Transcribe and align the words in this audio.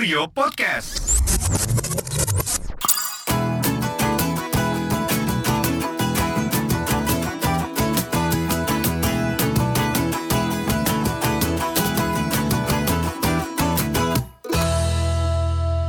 Kurio 0.00 0.24
Podcast. 0.32 0.96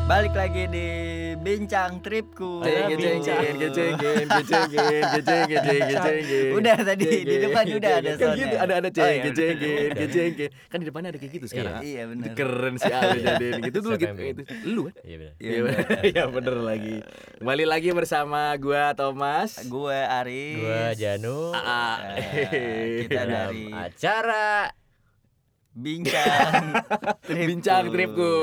Balik 0.03 0.35
lagi 0.35 0.67
di 0.67 1.10
bincang 1.41 1.99
tripku. 1.99 2.61
Udah 6.51 6.75
tadi 6.77 7.05
di 7.21 7.35
depan 7.37 7.63
udah 7.67 7.91
ada 7.97 8.11
Kan 8.13 8.29
gitu, 8.37 8.55
ada 8.55 8.73
ada 8.77 8.89
ceng, 8.89 9.09
iya, 9.09 9.23
geceng, 9.25 9.55
udah. 9.57 9.97
geceng, 9.97 10.31
Kan 10.69 10.77
di 10.77 10.85
depannya 10.85 11.09
ada 11.09 11.19
kayak 11.19 11.33
gitu 11.33 11.45
sekarang. 11.47 11.81
Iya, 11.81 12.01
benar. 12.07 12.33
Keren 12.33 12.73
sih 12.77 12.91
Ali 12.91 13.19
jadi 13.25 13.47
gitu 13.63 13.77
dulu 13.81 13.95
gitu. 13.95 14.05
yang 14.05 14.15
bikin? 14.15 14.33
itu. 14.33 14.43
Lu 14.67 14.81
kan? 14.85 14.93
Iya 15.01 15.15
benar. 15.17 15.33
Iya, 15.35 15.49
Iya 15.51 15.59
bener. 15.61 15.85
Iya 16.03 16.23
bener 16.30 16.55
lagi. 16.61 16.95
Kembali 17.38 17.66
lagi 17.66 17.89
bersama 17.91 18.41
gua 18.58 18.94
Thomas. 18.94 19.49
Gue 19.66 19.97
Aris. 19.97 20.58
Gua 20.58 20.83
Janu 20.94 21.39
Ah, 21.52 21.97
Eh, 22.13 23.08
kita 23.08 23.23
dari 23.23 23.66
acara 23.71 24.69
bincang 25.71 26.53
tripku. 27.23 27.47
bincang 27.49 27.83
tripku. 27.89 28.33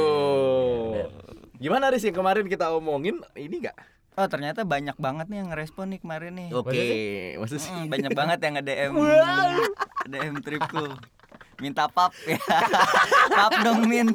Gimana 1.58 1.90
Riz 1.90 2.06
yang 2.06 2.14
kemarin 2.14 2.46
kita 2.46 2.70
omongin 2.70 3.18
ini 3.34 3.66
enggak? 3.66 3.74
Oh 4.14 4.26
ternyata 4.26 4.62
banyak 4.62 4.94
banget 4.94 5.26
nih 5.26 5.42
yang 5.42 5.48
ngerespon 5.50 5.90
nih 5.90 5.98
kemarin 5.98 6.32
nih. 6.34 6.48
Oke, 6.54 6.86
maksud 7.38 7.58
Mm, 7.58 7.86
banyak 7.86 8.12
banget 8.14 8.38
yang 8.42 8.54
nge-DM 8.58 8.92
DM 10.06 10.34
tripku. 10.42 10.86
Minta 11.58 11.90
pap 11.90 12.14
ya. 12.22 12.38
pap 13.38 13.52
dong 13.66 13.90
Min. 13.90 14.14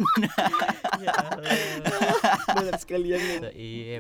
banyak 2.48 2.78
sekali 2.80 3.12
yang 3.12 3.24
Iya, 3.52 4.00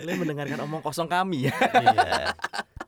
kalian 0.00 0.18
mendengarkan 0.18 0.58
omong 0.64 0.80
kosong 0.80 1.06
kami 1.06 1.52
ya. 1.52 1.54
Iya. 1.54 2.32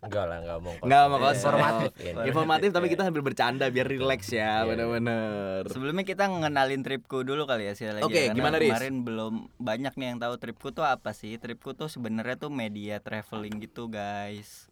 Enggak 0.02 0.24
lah, 0.26 0.38
enggak 0.42 0.58
mau 0.58 0.74
Enggak 0.82 1.02
mau 1.06 1.18
kosong. 1.22 1.54
Informatif. 1.54 2.12
Informatif 2.26 2.68
tapi 2.74 2.86
kita 2.90 3.02
sambil 3.06 3.22
bercanda 3.22 3.64
biar 3.70 3.86
relax 3.86 4.34
ya, 4.34 4.66
bener-bener. 4.66 5.62
Sebelumnya 5.70 6.02
kita 6.02 6.26
ngenalin 6.26 6.82
tripku 6.82 7.22
dulu 7.22 7.46
kali 7.46 7.70
ya 7.70 7.78
sih 7.78 7.86
lagi. 7.86 8.02
Oke, 8.02 8.28
karena 8.28 8.34
gimana, 8.34 8.56
Riz? 8.58 8.74
Kemarin 8.74 8.96
belum 9.06 9.34
banyak 9.62 9.94
nih 9.94 10.06
yang 10.10 10.18
tahu 10.18 10.34
tripku 10.42 10.74
tuh 10.74 10.82
apa 10.82 11.14
sih? 11.14 11.38
Tripku 11.38 11.78
tuh 11.78 11.86
sebenarnya 11.86 12.34
tuh 12.34 12.50
media 12.50 12.98
traveling 12.98 13.62
gitu, 13.62 13.86
guys. 13.86 14.66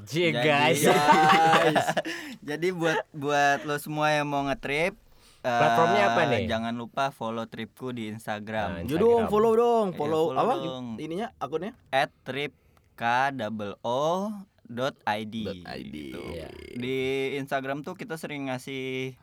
J 0.00 0.32
Jadi- 0.32 0.48
guys. 0.48 0.80
Guys. 0.86 1.86
Jadi 2.48 2.68
buat 2.72 3.04
buat 3.12 3.68
lo 3.68 3.76
semua 3.76 4.16
yang 4.16 4.32
mau 4.32 4.48
ngetrip 4.48 4.96
Platformnya 5.40 6.02
apa 6.06 6.20
nih? 6.28 6.44
Jangan 6.44 6.74
lupa 6.76 7.08
follow 7.10 7.48
tripku 7.48 7.90
di 7.90 8.12
Instagram. 8.12 8.68
Nah, 8.76 8.82
Yo 8.84 8.96
dong, 8.96 9.24
follow 9.26 9.56
dong, 9.56 9.86
Iya, 9.90 9.96
follow, 9.96 10.24
follow 10.30 10.40
apa 10.42 10.54
dong. 10.58 10.84
ininya 11.00 11.32
akunnya? 11.40 11.72
At 11.88 12.12
trip 12.22 12.52
k 12.92 13.04
double 13.32 13.80
o 13.80 14.28
dot 14.62 15.00
id. 15.08 15.34
Dot 15.42 15.64
ID. 15.66 15.94
gitu. 16.12 16.20
Iya. 16.30 16.48
Di 16.76 16.98
Instagram 17.40 17.80
tuh 17.80 17.96
kita 17.96 18.20
sering 18.20 18.46
ngasih 18.46 19.16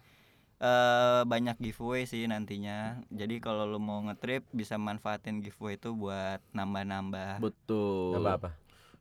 eh 0.58 1.22
banyak 1.24 1.62
giveaway 1.62 2.04
sih 2.04 2.26
nantinya. 2.26 3.06
Jadi 3.14 3.38
kalau 3.38 3.70
lo 3.70 3.78
mau 3.78 4.02
ngetrip 4.02 4.42
bisa 4.50 4.76
manfaatin 4.76 5.40
giveaway 5.40 5.78
itu 5.78 5.94
buat 5.94 6.42
nambah-nambah, 6.52 7.38
Betul. 7.40 8.18
Nambah 8.18 8.34
apa? 8.36 8.50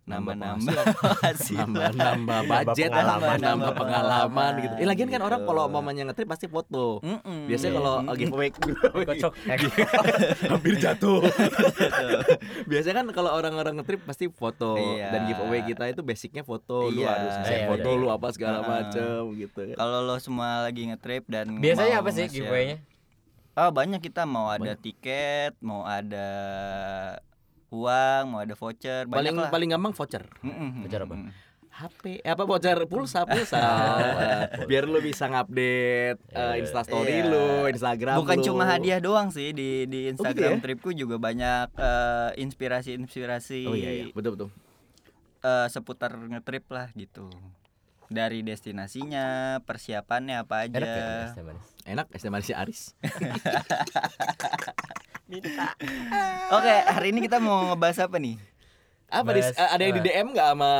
Nambah-nambah 0.07 0.83
hasil. 1.21 1.59
Nambah-nambah 1.67 2.39
budget, 2.47 2.89
pengalaman. 2.89 3.39
nambah 3.39 3.73
pengalaman 3.75 4.53
gitu. 4.63 4.75
Eh 4.79 4.87
lagian 4.87 5.09
kan 5.09 5.19
Gitu. 5.19 5.27
orang 5.27 5.41
kalau 5.43 5.63
mamanya 5.67 6.03
ngetrip 6.07 6.27
pasti 6.27 6.47
foto. 6.47 7.03
Biasanya 7.47 7.73
kalau 7.75 7.95
giveaway 8.15 8.49
Kocok. 9.11 9.33
hampir 10.53 10.75
jatuh. 10.79 11.21
Biasanya 12.65 12.95
kan 12.97 13.07
kalau 13.13 13.31
orang-orang 13.33 13.77
ngetrip 13.77 14.01
pasti 14.03 14.27
foto 14.29 14.79
Iya. 14.79 15.11
dan 15.11 15.21
giveaway 15.27 15.61
kita 15.63 15.85
itu 15.89 16.01
basicnya 16.01 16.43
foto 16.43 16.87
lu 16.87 17.03
Iya. 17.03 17.11
harus 17.11 17.35
Iya, 17.45 17.67
foto 17.67 17.89
iya. 17.89 17.99
lu 17.99 18.07
apa 18.09 18.27
segala 18.31 18.59
macem 18.63 19.35
gitu 19.35 19.59
kan. 19.65 19.77
Kalau 19.77 19.99
lo 20.03 20.17
semua 20.17 20.63
lagi 20.63 20.87
ngetrip 20.87 21.27
dan 21.27 21.59
Biasanya 21.59 21.99
apa 21.99 22.11
sih 22.11 22.27
giveaway-nya? 22.27 22.79
Oh 23.55 23.73
banyak 23.73 23.99
kita 24.01 24.23
mau 24.23 24.47
ada 24.47 24.77
tiket, 24.77 25.57
mau 25.59 25.83
ada 25.83 26.29
uang, 27.69 28.23
mau 28.29 28.41
ada 28.41 28.53
voucher, 28.53 29.05
banyak 29.05 29.17
Paling 29.17 29.35
lah. 29.37 29.51
paling 29.51 29.69
gampang 29.71 29.93
voucher. 29.93 30.25
Mm-mm. 30.41 30.83
Voucher 30.83 31.03
apa? 31.03 31.15
Mm-mm. 31.15 31.33
HP 31.69 32.03
eh, 32.19 32.33
apa 32.33 32.43
voucher 32.43 32.89
pulsa 32.89 33.23
pulsa 33.23 33.61
biar 34.65 34.89
lu 34.89 34.97
bisa 34.99 35.29
ngupdate 35.29 36.17
uh, 36.33 36.57
Iya. 36.57 36.65
instastory 36.65 37.21
Iya. 37.21 37.29
lu 37.29 37.47
Instagram 37.69 38.17
Bukan 38.17 38.39
lu. 38.41 38.45
cuma 38.47 38.65
hadiah 38.65 38.97
doang 38.97 39.29
sih 39.29 39.53
di 39.53 39.85
di 39.85 40.09
Instagram 40.09 40.57
ya? 40.57 40.63
tripku 40.65 40.97
juga 40.97 41.21
banyak 41.21 41.69
eh, 41.71 42.31
inspirasi-inspirasi 42.41 43.61
oh 43.65 43.77
iya, 43.77 43.91
iya. 43.93 44.05
betul 44.09 44.33
betul 44.33 44.49
eh, 45.43 45.69
seputar 45.69 46.17
ngetrip 46.17 46.65
lah 46.67 46.89
gitu. 46.93 47.29
Dari 48.07 48.41
destinasinya, 48.41 49.59
persiapannya 49.61 50.39
apa 50.41 50.65
aja. 50.65 50.79
Enak 50.79 50.87
ya? 50.89 51.55
Enak 51.87 52.07
es 52.11 52.21
teh 52.23 52.31
manis 52.31 52.51
Aris 52.51 52.81
Oke, 56.55 56.75
hari 56.87 57.11
ini 57.11 57.27
kita 57.27 57.43
mau 57.43 57.75
ngebahas 57.75 58.07
apa 58.07 58.23
nih? 58.23 58.39
apa 59.07 59.31
dis, 59.35 59.47
Bahas, 59.55 59.71
ada 59.71 59.83
yang 59.83 59.95
di 59.99 60.03
eh, 60.03 60.07
DM 60.07 60.27
nggak 60.35 60.49
sama 60.55 60.73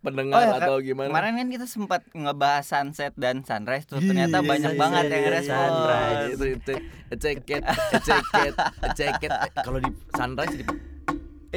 pendengar 0.00 0.40
ya, 0.40 0.56
atau 0.60 0.76
gimana 0.80 1.08
Kemarin 1.12 1.32
kan 1.36 1.48
kita 1.48 1.66
sempat 1.68 2.00
ngebahas 2.12 2.64
sunset 2.64 3.12
dan 3.16 3.40
sunrise 3.44 3.84
tuh. 3.84 4.00
Ternyata 4.00 4.40
Iya, 4.40 4.48
banyak 4.48 4.72
iya, 4.72 4.80
banget 4.80 5.04
iya, 5.04 5.12
yang 5.12 5.24
iya, 5.24 5.32
respon. 5.32 5.56
sunrise. 5.56 6.28
itu 6.28 6.44
itu 6.52 6.74
ceket 7.20 7.62
ceket 8.00 8.52
ceket 8.96 9.32
kalau 9.66 9.80
di 9.80 9.90
sunrise 10.12 10.54
di 10.56 10.64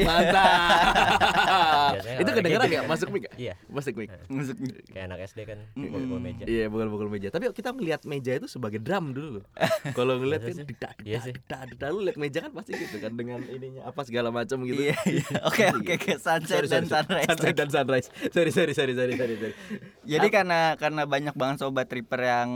mantap 0.05 1.93
itu 2.21 2.31
kedengeran 2.33 2.65
gitu 2.67 2.81
kan. 2.83 2.89
masuk 2.89 3.07
mic 3.13 3.21
nggak? 3.25 3.35
Iya. 3.37 3.53
masuk 3.69 3.93
mic 3.97 4.09
Musik. 4.27 4.55
Kayak 4.91 5.05
anak 5.13 5.19
SD 5.29 5.39
kan 5.47 5.59
pukul 5.73 6.19
meja. 6.19 6.43
Iya 6.43 6.65
bukan 6.67 6.87
pukul 6.91 7.07
meja 7.07 7.27
Tapi 7.31 7.49
kita 7.55 7.71
ngelihat 7.71 8.01
meja 8.03 8.31
itu 8.35 8.47
sebagai 8.49 8.81
drum 8.81 9.15
dulu 9.15 9.39
loh 9.39 9.45
Kalau 9.97 10.19
ngeliat 10.19 10.43
Masa 10.43 10.51
kan 10.51 10.65
dedak 10.67 10.95
Iya 11.05 11.19
dedak 11.23 11.37
dedak 11.47 11.61
dedak 11.73 11.89
Lu 11.93 11.99
liat 12.03 12.17
meja 12.19 12.39
kan 12.43 12.51
pasti 12.51 12.71
gitu 12.75 12.97
kan 12.99 13.11
Dengan 13.15 13.39
ininya 13.47 13.81
apa 13.87 14.01
segala 14.03 14.29
macam 14.29 14.61
gitu 14.67 14.77
Iya, 14.77 14.97
iya. 15.07 15.25
Oke, 15.49 15.63
oke, 15.71 15.95
gitu. 15.95 15.95
oke. 15.95 16.11
Sunset 16.19 16.65
dan 16.67 16.85
sunrise. 16.85 17.27
Sunset 17.29 17.55
dan 17.55 17.69
sunrise 17.71 18.07
Sorry 18.33 18.51
sorry 18.51 18.73
sorry 18.75 18.93
sorry 18.93 19.13
sorry, 19.15 19.35
sorry. 19.39 19.55
Jadi 20.03 20.27
karena 20.29 20.75
karena 20.75 21.03
banyak 21.07 21.35
banget 21.35 21.63
sobat 21.63 21.87
tripper 21.87 22.19
yang 22.23 22.49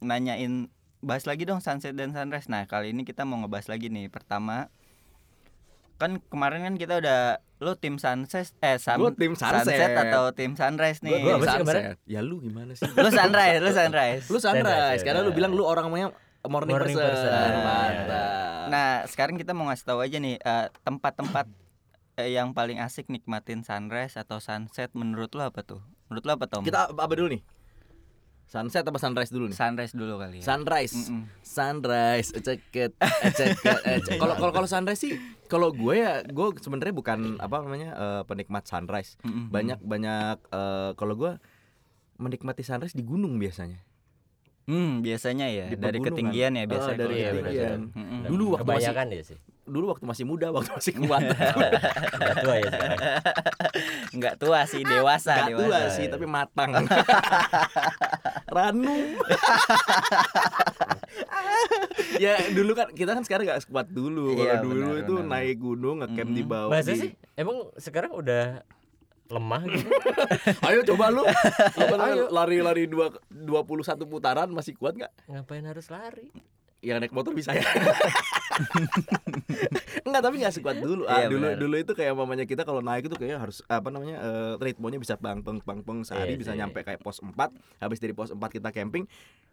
nanyain 0.00 0.68
bahas 1.00 1.24
lagi 1.28 1.46
dong 1.46 1.62
sunset 1.62 1.94
dan 1.94 2.12
sunrise. 2.12 2.48
Nah, 2.50 2.64
kali 2.66 2.90
ini 2.92 3.06
kita 3.06 3.22
mau 3.22 3.38
ngebahas 3.40 3.70
lagi 3.70 3.88
nih. 3.88 4.10
Pertama 4.10 4.68
kan 5.96 6.20
kemarin 6.22 6.60
kan 6.62 6.74
kita 6.74 6.94
udah 6.96 7.20
lu 7.56 7.72
tim 7.74 7.96
sunset 7.96 8.52
eh 8.60 8.76
sam- 8.76 9.00
Gua 9.00 9.10
tim 9.10 9.32
sunset. 9.32 9.96
atau 9.96 10.28
tim 10.30 10.52
sunrise 10.52 11.00
nih. 11.00 11.16
Gua 11.18 11.34
apa 11.34 11.40
sih 11.40 11.48
Sunset. 11.48 11.60
kemarin? 11.62 11.82
Ya 12.04 12.20
lu 12.20 12.36
gimana 12.38 12.72
sih 12.72 12.84
lu 12.86 13.08
sunrise, 13.10 13.58
lu 13.58 13.70
sunrise. 13.70 14.24
Lu 14.26 14.36
sunrise 14.36 14.60
Sunrise, 14.62 15.02
Karena 15.02 15.20
lu 15.20 15.32
ya. 15.32 15.36
bilang 15.36 15.52
lu 15.52 15.64
orangnya 15.64 16.12
morning, 16.44 16.74
Morning 16.74 16.94
person, 16.94 17.00
person. 17.02 17.52
Mantap 17.58 18.66
Nah, 18.66 19.02
sekarang 19.04 19.34
kita 19.34 19.50
mau 19.50 19.66
ngasih 19.66 19.84
tahu 19.84 19.98
aja 20.00 20.16
nih 20.16 20.36
eh, 20.36 20.66
tempat-tempat 20.82 21.46
eh, 22.16 22.30
yang 22.30 22.52
paling 22.52 22.76
asik 22.76 23.06
nikmatin 23.06 23.62
sunrise 23.62 24.14
atau 24.14 24.36
sunset 24.36 24.92
menurut 24.92 25.32
lu 25.32 25.40
apa 25.40 25.62
tuh? 25.62 25.80
Menurut 26.06 26.22
lu 26.22 26.32
apa 26.32 26.44
Tom? 26.46 26.60
Kita 26.60 26.86
apa 26.88 27.08
dulu 27.10 27.30
nih? 27.30 27.40
Sunset 28.46 28.80
apa 28.80 28.94
sunrise 28.96 29.28
dulu 29.28 29.50
nih? 29.50 29.58
sunrise 29.58 29.90
dulu 29.90 30.16
kali 30.16 30.38
ya. 30.38 30.44
Sunrise, 30.46 30.94
Mm-mm. 31.10 31.26
sunrise, 31.42 32.30
ceket, 32.32 32.94
ceket. 33.34 34.00
Kalau 34.14 34.34
kalau 34.34 34.52
kalau 34.54 34.68
sunrise 34.70 35.02
sih, 35.02 35.18
kalau 35.44 35.74
gue 35.74 35.98
ya, 35.98 36.22
gue 36.22 36.46
sebenarnya 36.56 36.94
bukan 36.94 37.18
apa 37.36 37.58
namanya 37.58 37.90
eh, 37.92 38.22
penikmat 38.22 38.62
sunrise. 38.62 39.18
Mm-mm. 39.20 39.50
Banyak 39.50 39.82
banyak 39.82 40.36
eh, 40.46 40.90
kalau 40.94 41.14
gue 41.14 41.32
menikmati 42.16 42.62
sunrise 42.62 42.94
di 42.94 43.02
gunung 43.02 43.34
biasanya. 43.36 43.82
Hmm, 44.66 44.98
biasanya 44.98 45.46
ya 45.46 45.66
Di 45.66 45.78
dari 45.78 45.98
ketinggian 45.98 46.54
ya 46.54 46.66
biasanya. 46.66 46.98
dari 46.98 47.14
Iya, 47.16 47.28
gitu. 47.28 47.38
ketinggian. 47.40 47.80
Mm-mm. 47.92 48.20
Dulu 48.26 48.44
waktu 48.52 48.62
masih 48.64 48.74
Kebanyakan 48.90 49.06
ya 49.10 49.22
sih. 49.26 49.38
Dulu 49.66 49.90
waktu 49.90 50.04
masih 50.04 50.24
muda, 50.24 50.48
waktu 50.48 50.70
masih 50.70 50.92
kuat. 51.00 51.22
Udah 51.26 52.34
tua 52.38 52.54
ya 52.56 52.68
sekarang. 52.68 52.98
Enggak 54.14 54.34
tua 54.36 54.60
sih, 54.64 54.80
dewasa, 54.80 55.34
Gak 55.36 55.48
dewasa. 55.50 55.60
tua 55.60 55.78
sih, 55.90 56.06
tapi 56.06 56.24
matang. 56.24 56.70
Ranu. 58.56 58.94
ya 62.16 62.34
dulu 62.50 62.72
kan 62.72 62.88
kita 62.90 63.10
kan 63.12 63.22
sekarang 63.22 63.44
gak 63.46 63.62
sekuat 63.62 63.86
dulu. 63.88 64.32
Kalau 64.32 64.44
Iya, 64.44 64.54
dulu 64.58 64.86
benar, 64.88 65.02
itu 65.02 65.14
benar. 65.14 65.28
naik 65.28 65.56
gunung 65.56 65.96
ngecamp 66.00 66.30
di 66.30 66.40
Mm-mm. 66.40 66.52
bawah. 66.52 66.70
Masa 66.72 66.90
di- 66.90 67.00
sih? 67.00 67.10
Emang 67.34 67.56
sekarang 67.74 68.12
udah 68.12 68.62
lemah 69.26 69.62
gitu? 69.66 69.86
Ayo 70.62 70.80
coba 70.86 71.10
lu. 71.10 71.22
Lari-lari 72.30 72.86
dua 72.86 73.10
21 73.28 73.74
putaran 74.04 74.48
masih 74.48 74.72
kuat 74.72 74.94
nggak? 74.94 75.12
Ngapain 75.26 75.64
harus 75.64 75.86
lari? 75.88 76.30
Yang 76.78 76.96
naik 77.00 77.12
motor 77.12 77.32
bisa 77.32 77.50
ya. 77.50 77.64
Enggak 80.02 80.20
tapi 80.22 80.34
enggak 80.38 80.54
sekuat 80.54 80.76
dulu. 80.78 81.02
Ah, 81.04 81.24
Iya, 81.24 81.28
dulu 81.28 81.44
dulu 81.58 81.74
itu 81.76 81.92
kayak 81.92 82.12
mamanya 82.12 82.44
kita 82.44 82.62
kalau 82.62 82.80
naik 82.80 83.04
itu 83.04 83.14
kayak 83.14 83.38
harus 83.38 83.60
apa 83.66 83.88
namanya? 83.88 84.16
eh, 84.18 84.52
ritmenya 84.58 84.96
bisa 84.96 85.14
bang 85.16 85.40
peng 85.40 85.58
bang 85.60 85.80
peng 85.82 85.98
sehari 86.02 86.32
Iya 86.32 86.38
bisa 86.38 86.50
sih. 86.52 86.58
nyampe 86.58 86.78
kayak 86.80 87.00
pos 87.00 87.18
4. 87.18 87.32
Habis 87.78 87.98
dari 87.98 88.12
pos 88.12 88.30
4 88.30 88.38
kita 88.50 88.68
camping, 88.70 89.04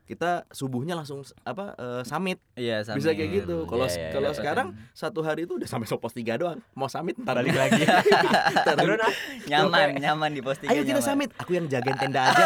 kita 0.04 0.44
subuhnya 0.50 0.94
langsung 0.94 1.24
apa 1.42 1.74
eh, 1.74 2.02
summit. 2.04 2.38
Iya, 2.54 2.84
Bisa 2.84 2.94
sambil- 2.94 3.16
kayak 3.16 3.32
gitu. 3.34 3.56
Kalau 3.64 3.86
Iya, 3.86 3.96
iya, 3.98 4.12
kalau 4.12 4.30
iya. 4.30 4.38
sekarang 4.38 4.68
satu 4.92 5.20
hari 5.22 5.44
itu 5.44 5.56
udah 5.56 5.66
sampai 5.66 5.88
pos 5.90 6.12
3 6.12 6.36
doang. 6.36 6.60
Mau 6.74 6.88
summit 6.88 7.16
ntar 7.18 7.36
Balik 7.36 7.54
lagi. 7.54 7.84
Ntar 8.60 8.76
Turun 8.76 9.00
ah. 9.00 9.12
nyaman, 9.46 9.88
nyaman 9.96 10.30
di 10.30 10.42
pos 10.42 10.58
tiga 10.58 10.70
Ayo 10.70 10.84
kita 10.84 10.98
nyaman. 10.98 11.08
summit, 11.08 11.30
aku 11.36 11.52
yang 11.54 11.66
jagain 11.66 11.96
tenda 11.96 12.22
aja. 12.26 12.44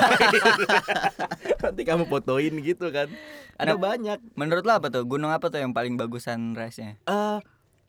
Nanti 1.64 1.82
kamu 1.84 2.06
fotoin 2.06 2.54
gitu 2.62 2.88
kan. 2.90 3.10
Ada 3.58 3.74
Nah, 3.74 3.82
banyak. 3.84 4.20
Menurut 4.34 4.64
lo 4.64 4.74
apa 4.76 4.88
tuh? 4.88 5.04
Gunung 5.04 5.30
apa 5.30 5.50
tuh 5.50 5.58
yang 5.58 5.74
paling 5.74 5.98
bagus 5.98 6.26
sunrise-nya? 6.26 7.02
eh 7.02 7.38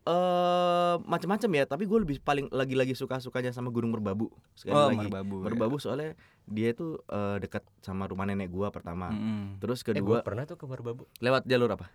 eh 0.09 0.95
macam-macam 1.05 1.51
ya, 1.53 1.65
tapi 1.65 1.85
gue 1.85 1.99
lebih 2.01 2.17
paling 2.19 2.49
lagi-lagi 2.49 2.93
suka-sukanya 2.93 3.51
sama 3.51 3.69
Gunung 3.69 3.93
Merbabu. 3.93 4.33
Sekali 4.55 4.73
Oh, 4.73 4.89
lagi. 4.89 5.05
Merbabu, 5.05 5.37
ya. 5.37 5.45
Merbabu 5.45 5.77
soalnya 5.77 6.17
dia 6.45 6.73
tuh 6.73 7.05
eh, 7.05 7.37
dekat 7.39 7.61
sama 7.79 8.05
rumah 8.05 8.25
nenek 8.25 8.49
gua 8.49 8.69
pertama. 8.69 9.09
Mm-mm. 9.09 9.59
Terus 9.59 9.81
Eh, 9.81 9.93
kedua 9.93 10.01
gua 10.01 10.19
pernah 10.23 10.43
tuh 10.43 10.57
ke 10.57 10.65
Merbabu. 10.65 11.05
lewat 11.19 11.45
jalur 11.45 11.69
apa? 11.71 11.93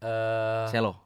Eh, 0.00 0.66
Selo, 0.68 0.98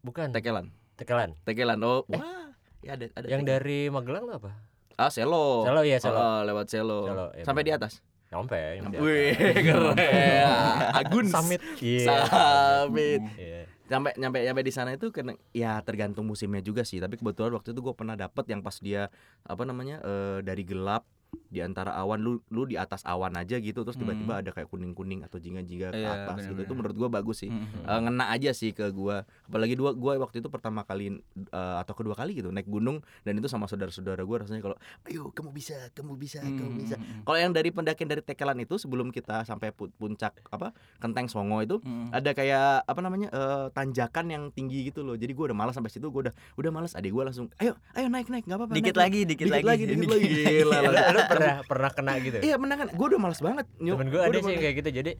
bukan. 0.00 0.30
Tekelan. 0.30 0.72
Tekelan. 0.96 1.36
Tekelan. 1.42 1.78
Oh, 1.80 2.00
wah. 2.06 2.48
Ya 2.80 2.94
ada 2.94 3.04
ada. 3.12 3.26
Yang 3.26 3.42
Tekelan. 3.42 3.52
dari 3.52 3.78
Magelang 3.86 4.24
tuh 4.24 4.36
apa? 4.38 4.50
Ah, 4.96 5.12
Selo. 5.12 5.60
Selo, 5.62 5.80
iya, 5.82 6.00
Selo. 6.00 6.16
Oh, 6.16 6.40
lewat 6.42 6.66
Selo. 6.66 7.04
Selo, 7.04 7.26
iya, 7.34 7.44
Sampai 7.44 7.60
di 7.60 7.68
benar. 7.68 7.84
atas. 7.84 8.00
Nyampe. 8.26 8.58
nyampe 8.80 8.96
Wih, 8.98 9.36
keren. 9.36 9.94
Agun 10.98 11.26
Summit. 11.28 11.60
Iya. 11.78 12.24
Summit. 12.24 13.22
Iya. 13.36 13.62
Sampai 13.86 14.12
nyampe 14.18 14.42
nyampe 14.42 14.62
di 14.66 14.74
sana 14.74 14.98
itu 14.98 15.14
kena 15.14 15.38
ya 15.54 15.78
tergantung 15.86 16.26
musimnya 16.26 16.58
juga 16.60 16.82
sih. 16.82 16.98
Tapi 16.98 17.16
kebetulan 17.16 17.54
waktu 17.54 17.70
itu 17.70 17.80
gue 17.80 17.94
pernah 17.94 18.18
dapet 18.18 18.44
yang 18.50 18.60
pas 18.60 18.76
dia 18.82 19.08
apa 19.46 19.62
namanya 19.62 20.02
eh, 20.02 20.38
dari 20.42 20.66
gelap 20.66 21.06
di 21.46 21.60
antara 21.60 21.92
awan 21.92 22.18
lu 22.18 22.32
lu 22.48 22.64
di 22.64 22.74
atas 22.74 23.00
awan 23.02 23.34
aja 23.34 23.56
gitu 23.56 23.80
terus 23.80 23.96
tiba-tiba 23.96 24.36
ada 24.36 24.50
kayak 24.50 24.66
kuning-kuning 24.66 25.20
atau 25.20 25.36
jingga-jingga 25.36 25.88
ke 25.88 25.98
Iya, 25.98 26.12
atas 26.24 26.46
gitu. 26.46 26.60
Itu 26.60 26.72
menurut 26.72 26.94
gua 26.94 27.08
bagus 27.10 27.40
sih. 27.40 27.48
Mm-mm. 27.48 27.82
Eh, 27.82 28.00
ngena 28.00 28.28
aja 28.28 28.50
sih 28.50 28.70
ke 28.70 28.88
gua. 28.88 29.22
Apalagi 29.44 29.74
dua 29.74 29.92
gua 29.92 30.18
waktu 30.18 30.38
itu 30.38 30.48
pertama 30.48 30.82
kali 30.82 31.16
eh, 31.16 31.76
atau 31.76 31.92
kedua 31.92 32.12
kali 32.12 32.36
gitu 32.36 32.48
naik 32.48 32.66
gunung 32.66 32.98
dan 33.22 33.34
itu 33.34 33.46
sama 33.46 33.64
saudara-saudara 33.64 34.22
gua 34.22 34.42
rasanya 34.42 34.60
kalau 34.60 34.76
ayo 35.04 35.28
kamu 35.30 35.50
bisa, 35.50 35.76
kamu 35.92 36.14
bisa, 36.14 36.40
kamu 36.40 36.72
bisa. 36.76 36.96
Mm-mm. 36.96 37.22
Kalau 37.22 37.38
yang 37.38 37.50
dari 37.50 37.68
pendakian 37.68 38.06
dari 38.06 38.20
Tekelan 38.20 38.58
itu 38.58 38.76
sebelum 38.76 39.08
kita 39.08 39.42
sampai 39.42 39.70
pu- 39.70 39.92
puncak 39.92 40.36
apa 40.46 40.70
Kenteng 40.96 41.26
Songo 41.26 41.60
itu 41.60 41.78
Mm-mm. 41.78 42.10
ada 42.10 42.30
kayak 42.30 42.82
apa 42.82 43.00
namanya 43.00 43.28
eh, 43.28 43.66
tanjakan 43.70 44.26
yang 44.28 44.44
tinggi 44.50 44.86
gitu 44.86 45.00
loh. 45.00 45.14
Jadi 45.14 45.32
gua 45.32 45.50
udah 45.50 45.58
malas 45.58 45.72
sampai 45.72 45.88
situ 45.88 46.08
gua 46.08 46.28
udah 46.28 46.34
udah 46.56 46.70
malas. 46.70 46.92
Adik 46.92 47.10
gua 47.10 47.24
langsung 47.24 47.48
ayo 47.56 47.74
ayo 47.92 48.06
naik 48.06 48.26
naik 48.26 48.44
nggak 48.44 48.56
apa-apa. 48.56 48.72
Dikit 48.72 48.92
naik, 48.92 48.96
naik." 48.96 49.04
lagi, 49.06 49.20
dikit, 49.22 49.44
dikit 49.46 49.64
lagi, 49.64 49.84
dikit 49.90 50.08
lagi. 50.08 50.28
Gila 50.36 50.78
pernah 51.26 51.56
pernah 51.64 51.90
kena 51.90 52.12
gitu? 52.18 52.36
Iya 52.38 52.56
menang 52.56 52.78
kan. 52.80 52.88
Gua 52.94 53.06
udah 53.10 53.20
malas 53.20 53.40
banget. 53.40 53.66
Nyok. 53.76 53.94
Temen 53.98 54.08
gue 54.08 54.20
Gua 54.20 54.28
ada 54.28 54.38
sih 54.40 54.56
kayak 54.56 54.74
gitu 54.80 54.90
jadi 54.94 55.12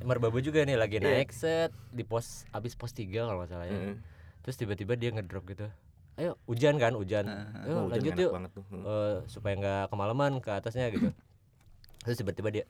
Merbabu 0.00 0.40
juga 0.40 0.64
nih 0.64 0.80
lagi 0.80 0.96
Iya. 0.96 1.20
naik 1.20 1.28
set 1.28 1.70
di 1.92 2.08
pos 2.08 2.48
abis 2.50 2.72
pos 2.72 2.96
3 2.96 3.04
kalau 3.20 3.44
nggak 3.44 3.50
salah 3.52 3.66
ya. 3.68 3.76
Heeh. 3.76 3.96
Terus 4.40 4.56
tiba-tiba 4.56 4.96
dia 4.96 5.12
ngedrop 5.12 5.44
gitu. 5.44 5.68
Ayo 6.16 6.40
hujan 6.48 6.80
kan 6.80 6.96
hujan. 6.96 7.28
Heeh. 7.28 7.68
Ayo 7.68 7.74
Oh, 7.76 7.86
lanjut 7.88 8.12
yuk. 8.16 8.32
Eh, 8.32 9.16
supaya 9.28 9.54
nggak 9.56 9.82
kemalaman 9.92 10.40
ke 10.40 10.50
atasnya 10.50 10.88
gitu. 10.88 11.12
Terus 12.04 12.16
tiba-tiba 12.16 12.48
dia 12.48 12.64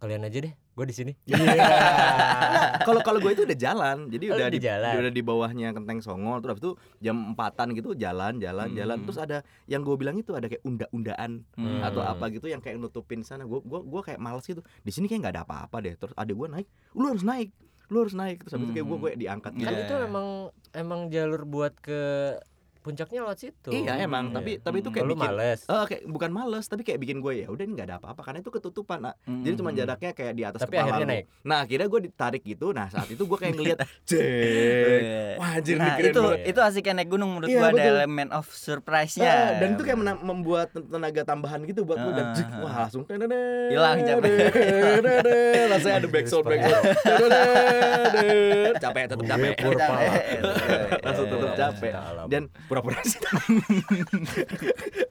kalian 0.00 0.24
aja 0.24 0.38
deh, 0.40 0.50
gue 0.50 0.84
di 0.84 0.94
sini. 0.94 1.12
Nah, 2.50 2.82
kalau 2.82 3.00
kalau 3.00 3.18
gue 3.18 3.30
itu 3.30 3.42
udah 3.44 3.54
jalan, 3.54 4.08
jadi 4.08 4.24
Oh, 4.26 4.36
udah 4.36 4.48
di, 4.48 4.58
jalan. 4.58 4.92
udah 4.96 5.12
di 5.12 5.22
bawahnya 5.22 5.68
Kenteng 5.70 6.00
Songo, 6.00 6.40
terus 6.40 6.58
itu 6.58 6.70
jam 6.98 7.30
empatan 7.30 7.72
gitu 7.72 7.94
jalan, 7.94 8.36
jalan, 8.38 8.72
jalan. 8.72 8.96
Hmm. 8.96 9.06
Terus 9.06 9.18
ada 9.18 9.38
yang 9.66 9.80
gue 9.80 9.94
bilang 9.94 10.16
itu 10.16 10.32
ada 10.32 10.46
kayak 10.46 10.62
unda-undaan 10.62 11.44
Hmm. 11.54 11.80
atau 11.80 12.00
apa 12.00 12.26
gitu 12.28 12.46
yang 12.46 12.58
kayak 12.58 12.76
nutupin 12.76 13.20
sana. 13.20 13.44
Gue 13.44 13.60
gua 13.60 13.80
gua 13.80 14.00
kayak 14.02 14.18
males 14.18 14.42
gitu. 14.42 14.64
Di 14.80 14.90
sini 14.90 15.06
kayak 15.06 15.20
nggak 15.22 15.34
ada 15.36 15.44
apa-apa 15.44 15.76
deh. 15.80 15.94
Terus 15.94 16.14
ada 16.14 16.28
gue 16.28 16.48
naik, 16.48 16.66
lu 16.92 17.04
harus 17.06 17.22
naik, 17.22 17.50
lu 17.86 17.96
harus 18.00 18.14
naik. 18.14 18.36
Terus 18.40 18.52
habis 18.52 18.66
itu 18.66 18.74
kayak 18.74 18.86
gue 18.86 18.96
Hmm. 18.96 19.04
gue 19.04 19.12
diangkat 19.16 19.52
gitu. 19.54 19.66
Kan 19.66 19.74
Iya. 19.74 19.84
itu 19.84 19.94
emang 20.00 20.26
emang 20.72 21.00
jalur 21.08 21.42
buat 21.44 21.74
ke 21.76 22.00
puncaknya 22.80 23.20
lewat 23.20 23.38
situ. 23.38 23.68
Iya 23.70 23.92
emang, 24.00 24.24
Iya. 24.26 24.34
tapi 24.34 24.50
tapi 24.58 24.76
itu 24.78 24.88
kayak 24.88 25.04
Kalau 25.04 25.12
lu 25.12 25.18
bikin 25.18 25.32
males. 25.32 25.60
Eh, 25.62 25.84
kayak 25.86 26.02
bukan 26.06 26.30
males 26.30 26.64
tapi 26.64 26.82
kayak 26.82 26.98
bikin 26.98 27.18
gue 27.18 27.32
ya 27.36 27.46
udah 27.46 27.60
ini 27.60 27.72
nggak 27.72 27.86
ada 27.86 27.96
apa-apa 27.96 28.20
karena 28.22 28.38
itu 28.38 28.50
ketutupan 28.50 28.98
nak 29.00 29.14
jadi 29.22 29.54
cuma 29.54 29.68
Mm-mm. 29.68 29.78
jaraknya 29.78 30.10
kayak 30.10 30.32
di 30.32 30.42
atas 30.42 30.60
Tapi 30.60 30.72
kepala 30.72 30.84
akhirnya 30.86 31.02
lu. 31.02 31.12
naik. 31.12 31.24
nah 31.42 31.58
akhirnya 31.60 31.86
gue 31.86 32.00
ditarik 32.02 32.42
gitu 32.42 32.66
nah 32.70 32.86
saat 32.86 33.06
itu 33.06 33.20
gue 33.20 33.36
kayak 33.36 33.54
ngeliat 33.54 33.78
cek 34.08 34.20
Iya. 34.20 35.24
wah 35.36 35.50
anjir 35.52 35.76
Nah, 35.76 35.94
itu 35.98 36.20
banget. 36.20 36.38
itu 36.46 36.60
asiknya 36.60 36.94
naik 36.96 37.08
gunung 37.08 37.30
menurut 37.30 37.48
Iya, 37.48 37.58
gua 37.58 37.68
ada 37.70 37.82
elemen 37.84 38.28
of 38.30 38.46
surprise-nya. 38.48 39.28
Ah, 39.28 39.50
dan 39.56 39.68
itu 39.72 39.82
kayak 39.82 39.98
membuat 40.18 40.66
ten- 40.70 40.86
tenaga 40.86 41.22
tambahan 41.22 41.60
gitu 41.62 41.80
buat 41.82 41.98
gue 41.98 42.12
dan 42.12 42.26
Ah, 42.26 42.34
cek, 42.34 42.46
ah, 42.46 42.58
wah 42.58 42.70
ah. 42.70 42.78
langsung 42.82 43.02
Hilang 43.06 43.98
capek. 44.00 44.32
rasanya 45.68 45.96
ada 45.96 46.08
backsound 46.08 46.44
backsound 46.44 46.84
tenene, 47.02 48.30
capek 48.76 49.02
tetap 49.06 49.20
capek 49.26 49.50
Gue 49.52 49.64
purpa. 49.66 49.94
langsung 51.04 51.26
tetap 51.26 51.50
capek 51.54 51.92
Dalam. 51.92 52.26
dan 52.26 52.42
pura-pura 52.70 53.02
sih 53.04 53.18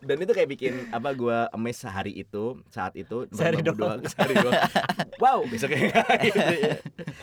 dan 0.01 0.15
itu 0.17 0.31
kayak 0.31 0.49
bikin 0.49 0.73
apa 0.89 1.11
gua 1.11 1.51
amazed 1.51 1.83
sehari 1.83 2.15
itu 2.15 2.63
saat 2.67 2.95
itu 2.95 3.27
Sehari 3.29 3.59
doang. 3.59 3.75
doang, 3.75 3.99
sehari 4.05 4.33
doang. 4.33 4.55
wow 5.21 5.43
besoknya 5.43 5.91
gitu 6.25 6.39
ya. 6.39 6.79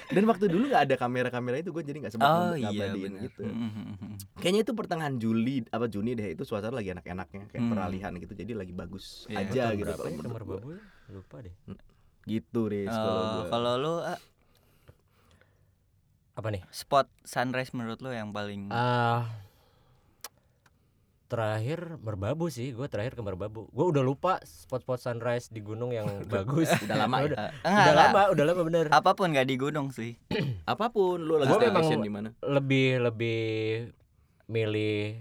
dan 0.09 0.23
waktu 0.25 0.45
dulu 0.47 0.69
nggak 0.69 0.85
ada 0.85 0.97
kamera-kamera 0.97 1.57
itu 1.57 1.71
gue 1.71 1.83
jadi 1.83 1.99
nggak 1.99 2.13
sempat 2.13 2.29
Oh 2.29 2.53
iya 2.53 2.69
ngabadiin 2.69 3.11
benar. 3.11 3.25
gitu 3.25 3.43
Mm-mm. 3.43 4.15
kayaknya 4.37 4.61
itu 4.61 4.73
pertengahan 4.73 5.15
Juli 5.17 5.65
apa 5.67 5.87
Juni 5.87 6.13
deh 6.13 6.29
itu 6.31 6.43
suasana 6.43 6.75
lagi 6.75 6.93
enak-enaknya 6.93 7.49
kayak 7.49 7.59
Hmm. 7.59 7.73
peralihan 7.73 8.13
gitu 8.15 8.33
jadi 8.33 8.53
lagi 8.53 8.71
bagus 8.71 9.25
Iya, 9.27 9.41
aja 9.43 9.63
Tahun 9.67 9.79
gitu 9.79 9.89
berapa 9.89 10.05
ya 10.05 10.13
gua. 10.13 10.29
Merbabu? 10.29 10.71
Lupa 11.09 11.37
deh. 11.41 11.55
gitu 12.25 12.61
Riz 12.67 12.87
kalau 12.87 13.23
Oh, 13.25 13.43
kalau 13.49 13.73
lu 13.77 13.95
ah, 14.05 14.19
Apa 16.35 16.49
nih? 16.49 16.61
spot 16.69 17.09
sunrise 17.23 17.73
menurut 17.73 17.97
lu 17.99 18.11
yang 18.11 18.29
paling 18.29 18.69
Ah 18.69 19.25
terakhir 21.27 21.99
Merbabu 21.99 22.47
sih, 22.49 22.71
gue 22.71 22.87
terakhir 22.87 23.13
ke 23.13 23.21
Merbabu. 23.21 23.67
Gue 23.69 23.87
udah 23.87 24.01
lupa 24.01 24.39
spot-spot 24.41 24.97
sunrise 24.97 25.49
di 25.49 25.59
gunung 25.59 25.91
yang 25.91 26.07
bagus. 26.33 26.71
udah 26.81 26.97
lama 26.97 27.17
ya? 27.19 27.25
udah, 27.27 27.39
Ah, 27.39 27.51
udah 27.61 27.71
enggak 27.73 27.97
lama, 27.97 28.21
udah 28.31 28.45
lama 28.45 28.63
bener. 28.63 28.85
apa 28.89 29.11
pun 29.13 29.27
nggak 29.29 29.45
di 29.45 29.57
gunung 29.57 29.91
sih. 29.91 30.15
apa 30.65 30.87
pun 30.89 31.19
lu 31.19 31.37
lagi 31.37 31.49
Gua 31.49 31.61
memang- 31.61 31.83
staycation 31.83 32.01
di 32.01 32.09
mana 32.09 32.29
Lebih 32.41 32.89
lebih 33.03 33.41
milih 34.47 35.19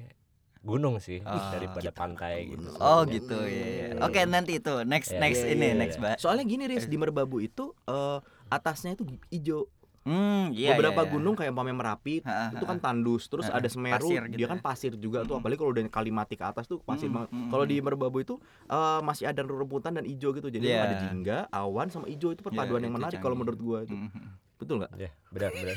gunung 0.62 0.98
sih 0.98 1.22
Ah. 1.22 1.50
daripada 1.52 1.90
pantai 1.92 2.50
gitu. 2.50 2.69
Oh 2.75 3.06
gitu 3.06 3.38
ya. 3.42 4.02
Oke 4.02 4.25
nanti 4.25 4.57
itu 4.57 4.81
next 4.84 5.10
Iya, 5.12 5.19
next 5.19 5.42
iya, 5.42 5.52
ini 5.52 5.66
iya, 5.68 5.75
next 5.75 5.96
iya. 5.96 6.02
mbak. 6.04 6.16
soalnya 6.18 6.42
gini 6.44 6.66
Riz 6.66 6.86
di 6.86 6.96
Merbabu 6.96 7.38
itu 7.38 7.74
eh, 7.86 8.18
atasnya 8.48 8.94
itu 8.94 9.04
hijau 9.28 9.69
Hmm 10.06 10.54
iya. 10.54 10.78
beberapa 10.78 11.02
iya, 11.02 11.07
iya. 11.10 11.13
gunung 11.18 11.34
kayak 11.34 11.50
umpamanya 11.50 11.78
Merapi 11.81 12.22
Ha, 12.22 12.30
ha, 12.30 12.45
itu 12.54 12.62
kan 12.62 12.78
tandus 12.78 13.26
terus 13.26 13.50
Ha, 13.50 13.57
ada 13.57 13.66
Semeru 13.66 14.06
pasir 14.06 14.21
gitu 14.24 14.38
dia 14.38 14.47
kan 14.47 14.59
ya. 14.59 14.64
pasir 14.64 14.92
juga 14.95 15.19
tuh 15.19 15.33
Mm-mm. 15.33 15.42
apalagi 15.42 15.57
kalau 15.57 15.71
udah 15.74 15.83
Kalimati 15.88 16.35
ke 16.35 16.45
atas 16.45 16.66
tuh 16.66 16.78
pasir 16.80 17.09
Mm-mm, 17.09 17.26
banget 17.26 17.30
mm-mm. 17.33 17.50
kalau 17.50 17.66
di 17.66 17.76
Merbabu 17.80 18.18
itu 18.19 18.38
eh, 18.66 19.00
masih 19.02 19.26
ada 19.26 19.42
rumputan 19.42 19.92
dan 19.92 20.06
hijau 20.06 20.30
gitu 20.31 20.47
jadi 20.47 20.62
Iya. 20.64 20.80
ada 20.80 20.95
jingga 21.02 21.38
awan 21.50 21.90
sama 21.90 22.06
hijau 22.06 22.30
itu 22.30 22.40
perpaduan 22.40 22.78
Iya, 22.78 22.85
yang 22.85 22.94
itu 22.94 23.00
menarik 23.02 23.19
kalau 23.19 23.33
menurut 23.33 23.57
gua 23.59 23.78
itu 23.81 23.97
Mhm. 23.97 24.30
betul 24.56 24.76
nggak 24.78 24.92
Ya, 24.95 25.09
benar 25.28 25.52
benar. 25.52 25.76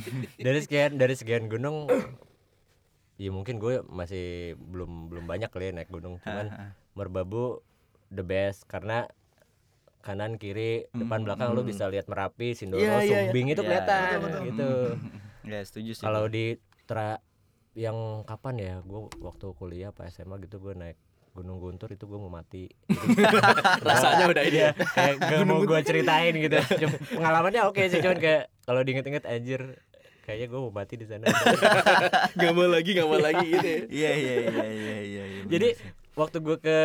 dari 0.48 0.58
sekian 0.58 0.90
dari 0.96 1.14
sekian 1.14 1.44
gunung 1.46 1.86
ya 3.16 3.28
mungkin 3.28 3.58
gue 3.58 3.82
masih 3.84 4.26
belum 4.56 5.10
belum 5.10 5.24
banyak 5.26 5.50
kali 5.50 5.70
ya 5.70 5.72
naik 5.74 5.90
gunung 5.90 6.16
cuman 6.18 6.46
Ha, 6.48 6.56
ha. 6.56 6.66
Merbabu 6.94 7.60
the 8.08 8.22
best 8.22 8.64
karena 8.64 9.10
kanan 10.00 10.38
kiri 10.38 10.86
depan 10.94 11.20
Hmm, 11.20 11.26
belakang 11.26 11.52
lu 11.52 11.62
hmm. 11.62 11.70
bisa 11.70 11.84
lihat 11.90 12.06
Merapi, 12.06 12.54
Sindoro, 12.54 12.80
iya, 12.80 13.02
iya. 13.02 13.18
Sumbing 13.28 13.46
itu 13.52 13.60
Iya, 13.60 13.66
kelihatan 13.66 14.06
betul, 14.06 14.22
betul. 14.22 14.42
gitu. 14.48 14.70
Mhm. 14.94 15.26
Ya 15.48 15.60
setuju 15.64 15.90
sih. 15.96 16.04
Kalau 16.04 16.28
di 16.28 16.60
tra 16.84 17.24
yang 17.72 18.20
kapan 18.28 18.54
ya 18.60 18.74
gue 18.84 19.00
waktu 19.24 19.46
kuliah 19.56 19.96
apa 19.96 20.04
SMA 20.12 20.36
gitu 20.44 20.60
gue 20.60 20.76
naik 20.76 21.00
Gunung 21.32 21.56
Guntur 21.56 21.88
itu 21.88 22.04
gue 22.04 22.18
mau 22.20 22.28
mati. 22.28 22.68
Rasanya 23.88 24.28
udah 24.28 24.44
ini 24.44 24.60
ya. 24.68 24.70
kayak 24.74 25.14
gak 25.24 25.46
mau 25.48 25.62
gue 25.64 25.80
ceritain 25.86 26.34
gitu. 26.36 26.58
Cuma 26.84 26.96
pengalamannya 27.16 27.62
oke 27.64 27.80
sih 27.88 28.04
cuman 28.04 28.18
kayak 28.20 28.52
kalau 28.66 28.80
diinget-inget 28.84 29.24
anjir 29.24 29.80
kayaknya 30.26 30.46
gue 30.52 30.60
mau 30.60 30.72
mati 30.74 30.94
di 31.00 31.06
sana. 31.08 31.24
nggak 32.36 32.52
mau 32.52 32.68
lagi 32.68 32.90
nggak 32.92 33.08
mau 33.08 33.20
lagi 33.22 33.46
gitu 33.48 33.68
ya. 33.68 33.80
Iya 33.88 34.10
iya 34.12 34.34
iya 34.36 34.64
iya 34.68 34.98
iya. 35.00 35.24
iya, 35.24 35.42
Jadi 35.48 35.68
waktu 36.12 36.36
gue 36.44 36.56
ke 36.60 36.78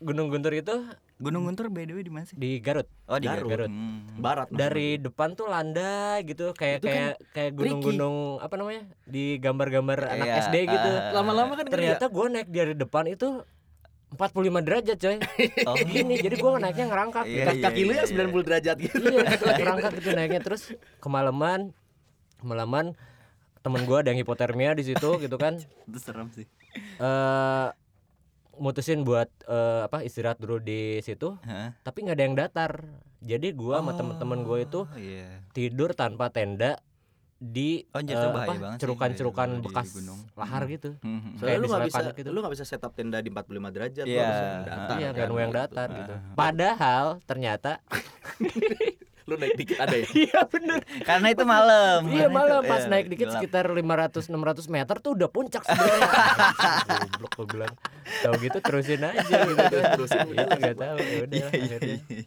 Gunung 0.00 0.32
Guntur 0.32 0.56
itu 0.56 0.72
Gunung 1.20 1.44
Guntur 1.44 1.68
by 1.68 1.84
the 1.84 1.92
way 1.92 2.00
di 2.00 2.08
mana 2.08 2.24
sih? 2.24 2.32
di 2.32 2.56
Garut. 2.58 2.88
Oh 3.04 3.14
di 3.14 3.28
Garut. 3.28 3.44
Garut. 3.44 3.68
Garut. 3.68 3.70
Hmm. 3.70 4.00
barat 4.16 4.48
Dari 4.48 4.96
depan 4.96 5.32
tuh 5.32 5.46
landai 5.46 6.24
gitu 6.24 6.50
kayak 6.50 6.80
Itu 6.80 6.86
kan 6.86 6.90
kayak 6.90 7.14
kayak 7.30 7.50
gunung-gunung 7.54 8.16
apa 8.40 8.54
namanya? 8.56 8.82
di 9.04 9.36
gambar-gambar 9.36 9.98
anak 10.08 10.26
Iya, 10.26 10.34
SD 10.42 10.56
gitu. 10.64 10.90
ah, 10.90 11.12
lama-lama 11.12 11.52
kan 11.54 11.64
Ternyata 11.66 12.04
gue 12.06 12.26
naik 12.26 12.48
dari 12.48 12.72
depan 12.74 13.04
itu 13.06 13.44
45 14.10 14.18
derajat 14.60 14.96
coy. 14.98 15.16
Oh. 15.68 15.76
Gini 15.78 16.14
jadi 16.16 16.34
gue 16.34 16.50
naiknya 16.58 16.86
ngerangkak 16.88 17.24
Iya, 17.24 17.44
kaki, 17.46 17.54
iya, 17.54 17.64
kaki 17.68 17.80
lu 17.80 17.92
iya, 17.92 18.00
yang 18.00 18.08
iya. 18.08 18.24
90 18.32 18.48
derajat 18.48 18.76
gitu 18.80 18.96
iya 18.98 19.20
ngerangkak 19.54 19.90
gitu 20.00 20.08
naiknya 20.10 20.40
terus 20.40 20.62
kemalaman 20.98 21.60
kemalaman 22.36 22.96
temen 23.60 23.84
gua 23.84 24.00
ada 24.00 24.08
yang 24.08 24.18
hipotermia 24.18 24.72
di 24.72 24.82
situ 24.82 25.20
gitu 25.20 25.36
kan 25.36 25.60
Itu 25.84 26.00
serem 26.00 26.32
sih. 26.32 26.48
eh 26.96 27.66
mutusin 28.60 29.00
buat 29.00 29.26
eh, 29.42 29.80
apa 29.82 30.00
istirahat 30.00 30.36
dulu 30.36 30.60
di 30.60 30.80
situ 31.00 31.34
Hah? 31.40 31.72
tapi 31.80 32.04
nggak 32.04 32.14
ada 32.14 32.22
yang 32.22 32.36
datar 32.36 32.72
jadi 33.18 33.52
gua 33.52 33.80
sama 33.80 33.92
temen-temen 33.94 34.38
gua 34.42 34.58
itu 34.60 34.80
Oh, 34.82 34.96
iya. 34.96 35.40
tidur 35.50 35.90
tanpa 35.92 36.28
tenda 36.28 36.76
di 37.36 37.88
Oh, 37.90 38.04
bahaya 38.04 38.52
apa, 38.52 38.76
cerukan-cerukan 38.76 39.48
di 39.50 39.64
bekas 39.64 39.88
gunung. 39.94 40.20
lahar 40.34 40.68
gitu 40.68 40.92
Hmm. 41.00 41.34
Soalnya 41.34 41.44
Kayak 41.46 41.56
lu 41.56 41.66
nggak 41.66 41.82
bisa 41.86 42.00
gitu. 42.12 42.28
lu 42.28 42.38
nggak 42.38 42.52
bisa 42.52 42.64
setup 42.66 42.92
tenda 42.92 43.16
di 43.18 43.28
45 43.28 43.48
derajat 43.70 44.04
lu 44.04 44.12
Iya. 44.12 44.20
harus 44.22 44.40
yang 44.44 44.60
datar. 44.62 44.96
iya 44.96 45.08
kan, 45.10 45.16
kan 45.26 45.38
yang 45.38 45.52
datar 45.54 45.86
Ah. 45.86 45.96
gitu 45.96 46.14
padahal 46.34 47.04
ternyata 47.24 47.72
Lu 49.30 49.38
naik 49.38 49.54
dikit 49.54 49.78
ada 49.78 49.94
ya. 49.94 50.06
iya 50.26 50.40
bener 50.50 50.82
Karena 51.06 51.26
itu 51.30 51.44
malam. 51.46 52.10
Iya 52.10 52.26
malam 52.26 52.66
pas 52.66 52.82
iya, 52.82 52.90
naik 52.90 53.06
dikit 53.06 53.30
gelap. 53.30 53.38
sekitar 53.38 53.64
500 53.70 54.26
600 54.26 54.66
meter 54.74 54.96
tuh 54.98 55.14
udah 55.14 55.28
puncak 55.30 55.62
sebenarnya. 55.62 56.10
Goblok 56.90 57.32
gue 57.38 57.46
bilang. 57.54 57.72
Tahu 58.26 58.34
gitu 58.42 58.58
terusin 58.58 59.06
aja 59.06 59.22
gitu 59.22 59.54
kan. 59.54 59.70
Terusin, 59.94 60.18
Iya 60.34 60.44
enggak 60.50 60.76
tahu 60.76 60.96
ya 60.98 61.18
udah 61.22 61.38
Iya, 61.38 61.46
iya, 61.54 61.76
akhirnya. 61.78 61.96
iya. 62.10 62.24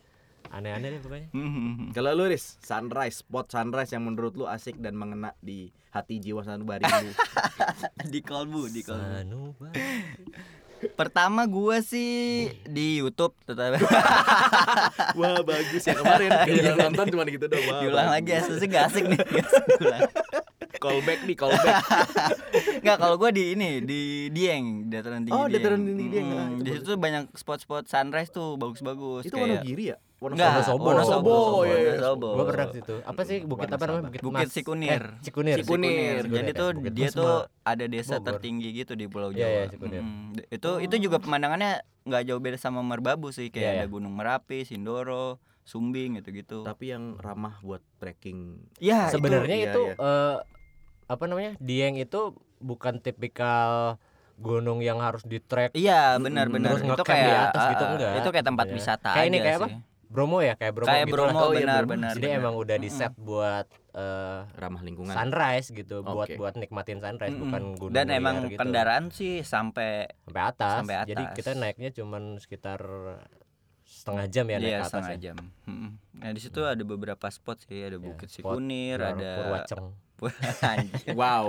Aneh-aneh 0.54 0.88
deh 0.94 1.02
pokoknya. 1.02 1.28
Hmm. 1.34 1.90
Kalau 1.98 2.14
lu 2.14 2.30
Riz, 2.30 2.62
sunrise, 2.62 3.26
spot 3.26 3.50
sunrise 3.50 3.90
yang 3.90 4.06
menurut 4.06 4.38
lu 4.38 4.46
asik 4.46 4.78
dan 4.78 4.94
mengena 4.94 5.34
di 5.42 5.74
hati 5.90 6.22
jiwa 6.22 6.46
sanubari 6.46 6.86
lu. 6.86 7.10
di 8.14 8.22
kolbu, 8.22 8.70
di 8.70 8.86
kolbu. 8.86 9.02
Sanuba. 9.02 9.68
Pertama 10.94 11.48
gua 11.48 11.80
sih 11.80 12.52
di 12.68 13.00
YouTube 13.00 13.34
tetap 13.44 13.80
Wah, 15.20 15.40
bagus 15.42 15.84
ya 15.84 15.96
kemarin. 15.96 16.30
Yang 16.68 16.78
nonton 16.78 17.06
cuma 17.10 17.24
gitu 17.26 17.46
doang. 17.48 17.66
Wah, 17.66 17.80
diulang 17.82 18.08
bagus. 18.12 18.44
lagi 18.52 18.66
gak 18.68 18.84
asik 18.92 19.04
nih. 19.08 19.20
Gak 19.20 19.46
asik 19.48 19.64
diulang. 19.80 20.02
Callback 20.74 21.20
nih, 21.24 21.36
callback. 21.38 21.76
Nggak 22.84 22.98
kalau 23.00 23.16
gua 23.16 23.30
di 23.32 23.56
ini 23.56 23.80
di 23.80 24.02
Dieng 24.30 24.92
dataran 24.92 25.24
tinggi. 25.24 25.38
Oh, 25.38 25.48
dataran 25.48 25.80
tinggi 25.82 26.08
Dieng. 26.12 26.28
Mm, 26.28 26.36
Ah, 26.36 26.48
itu 26.60 26.64
di 26.66 26.72
situ 26.82 26.94
banyak 26.98 27.24
spot-spot 27.34 27.88
sunrise 27.88 28.30
tuh 28.30 28.60
bagus-bagus. 28.60 29.24
Itu 29.24 29.38
kayak 29.38 29.64
Wonogiri 29.64 29.96
ya? 29.96 29.98
Wonosobo. 30.24 30.48
Wonosobo, 30.48 30.88
Wonosobo, 30.88 31.36
iya, 31.68 31.76
iya. 31.76 31.92
Wonosobo. 32.00 32.28
Gua 32.32 32.46
pernah 32.48 32.66
ke 32.66 32.76
situ. 32.80 32.96
Apa 33.04 33.22
sih 33.24 33.38
bukit 33.44 33.68
apa 33.68 33.84
namanya? 33.84 34.04
Bukit, 34.08 34.22
Bukit 34.24 34.48
Mas. 34.48 34.56
Sikunir. 34.56 35.02
Eh, 35.04 35.04
Cikunir. 35.22 35.58
Cikunir. 35.60 36.24
Jadi 36.26 36.52
ya. 36.52 36.56
tuh 36.56 36.70
Bukit 36.74 36.94
dia 36.96 37.10
tuh 37.12 37.34
ada 37.62 37.86
desa 37.86 38.16
Bogor. 38.18 38.28
tertinggi 38.32 38.68
gitu 38.72 38.94
di 38.96 39.06
Pulau 39.06 39.30
Iya, 39.30 39.68
Jawa. 39.68 39.92
Itu 40.48 40.72
itu 40.80 40.96
juga 41.02 41.20
pemandangannya 41.20 41.84
nggak 42.04 42.24
jauh 42.26 42.40
beda 42.40 42.56
sama 42.56 42.80
Merbabu 42.80 43.30
sih 43.30 43.52
kayak 43.52 43.84
ada. 43.84 43.86
Gunung 43.86 44.16
Merapi, 44.16 44.64
Sindoro, 44.64 45.44
Sumbing 45.64 46.20
gitu-gitu. 46.20 46.64
Tapi 46.64 46.92
yang 46.92 47.20
ramah 47.20 47.60
buat 47.60 47.84
trekking. 47.98 48.60
Ya, 48.80 49.08
itu 49.08 49.20
Sebenarnya 49.20 49.56
iya, 49.60 49.68
itu 49.72 49.82
iya. 49.92 49.96
eh, 49.96 50.38
apa 51.08 51.24
namanya? 51.28 51.56
Dieng 51.60 51.96
itu 51.96 52.36
bukan 52.60 53.00
tipikal 53.00 54.00
gunung 54.34 54.82
yang 54.82 54.98
harus 54.98 55.22
di 55.24 55.38
trek 55.38 55.78
Iya 55.78 56.18
benar-benar 56.18 56.74
terus 56.74 56.82
itu 56.82 56.90
ngecamp 56.90 57.06
di 57.06 57.12
kayak 57.14 57.44
atas 57.54 57.64
gitu, 57.70 57.76
ah, 57.78 57.86
ah, 57.86 57.94
enggak. 57.94 58.14
Itu 58.18 58.30
kayak 58.34 58.46
tempat 58.50 58.66
Iya. 58.66 58.76
wisata 58.76 59.10
Kayak 59.14 59.28
ini, 59.30 59.38
aja 59.38 59.44
kayak 59.46 59.58
apa? 59.62 59.68
Bromo 60.14 60.38
ya 60.40 60.54
kayak 60.54 60.74
Bromo 60.74 60.88
Kayak 60.88 61.06
gitu 61.06 61.14
Bromo 61.18 61.34
lah. 61.34 61.42
Oh, 61.42 61.52
iya, 61.52 61.60
benar 61.60 61.84
benar. 61.84 62.14
Jadi 62.14 62.28
benar. 62.28 62.40
emang 62.40 62.54
udah 62.56 62.78
di 62.78 62.90
set 62.90 63.14
buat 63.16 63.66
eh, 63.92 64.40
ramah 64.54 64.82
lingkungan. 64.82 65.10
sunrise 65.12 65.68
gitu, 65.70 65.96
buat 66.00 66.30
Oke. 66.30 66.38
buat 66.38 66.54
nikmatin 66.54 67.02
sunrise 67.02 67.34
Mm-mm. 67.34 67.44
bukan 67.44 67.64
gunung 67.76 67.94
Dan 67.94 68.08
emang 68.08 68.36
gitu. 68.46 68.56
kendaraan 68.56 69.10
sih 69.10 69.42
sampai 69.42 70.06
sampai 70.24 70.42
atas. 70.46 70.78
sampai 70.80 70.96
Jadi 71.04 71.24
atas. 71.24 71.36
kita 71.36 71.52
naiknya 71.54 71.90
cuman 71.92 72.38
sekitar 72.38 72.80
setengah 73.84 74.26
jam 74.28 74.46
ya 74.46 74.58
naik 74.58 74.64
Iya 74.64 74.72
ke 74.72 74.80
atas 74.80 74.90
setengah 74.92 75.12
ya. 75.12 75.20
jam. 75.20 75.38
Nah 76.14 76.30
di 76.32 76.40
situ 76.40 76.60
ada 76.62 76.84
beberapa 76.84 77.26
spot 77.28 77.58
sih, 77.62 77.80
ada 77.82 77.96
Ya, 77.96 78.00
Bukit 78.00 78.30
spot 78.30 78.56
Sikunir, 78.56 78.98
ada 78.98 79.32
Purwaceng. 79.38 79.86
Wow, 80.24 80.38
wow, 81.18 81.48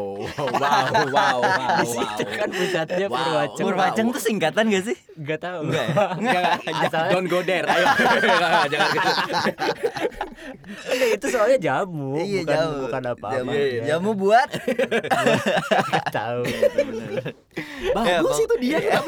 wow, 0.55 0.87
wow, 1.09 1.39
wow. 1.39 1.39
Di 1.79 1.87
situ 1.89 2.23
kan 2.27 2.49
pusatnya 2.51 3.07
Wow. 3.07 3.17
Purwaceng. 3.17 3.65
Purwaceng 3.65 4.07
tuh 4.11 4.23
singkatan 4.23 4.65
gak 4.69 4.85
sih? 4.85 4.97
Enggak 5.15 5.39
tahu. 5.41 5.59
Enggak 5.67 5.85
ya? 5.85 5.97
Enggak. 6.21 6.43
Asalnya 6.83 7.11
Don't 7.13 7.29
go 7.29 7.39
there. 7.41 7.65
Ayo. 7.65 7.85
Jangan 8.73 8.89
gitu. 8.91 9.11
enggak, 10.85 11.11
itu 11.15 11.27
soalnya 11.29 11.59
jamu, 11.59 12.17
Iya 12.17 12.41
bukan 12.43 12.55
jauh. 12.57 12.79
bukan 12.83 13.03
apa-apa. 13.07 13.29
Jamu, 13.35 13.51
Iya, 13.51 13.65
iya. 13.65 13.83
jamu 13.87 14.11
buat. 14.15 14.49
Tahu. 16.11 16.43
Bagus 17.93 18.39
itu 18.41 18.55
dia. 18.61 18.79
Ya, 18.81 18.99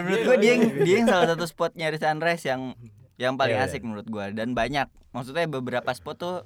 menurut 0.00 0.20
gua 0.24 0.36
dia 0.36 0.52
yang 0.52 0.64
dia 0.78 0.94
yang 1.00 1.08
salah 1.08 1.26
satu 1.28 1.44
spot 1.44 1.72
nyari 1.74 1.96
sunrise 1.96 2.44
yang 2.44 2.74
yang 3.14 3.34
paling 3.34 3.56
Iya, 3.56 3.64
iya. 3.64 3.70
asik 3.70 3.82
menurut 3.82 4.06
gua 4.06 4.30
dan 4.30 4.52
banyak. 4.52 4.86
Maksudnya 5.10 5.46
beberapa 5.46 5.90
spot 5.90 6.16
tuh 6.18 6.36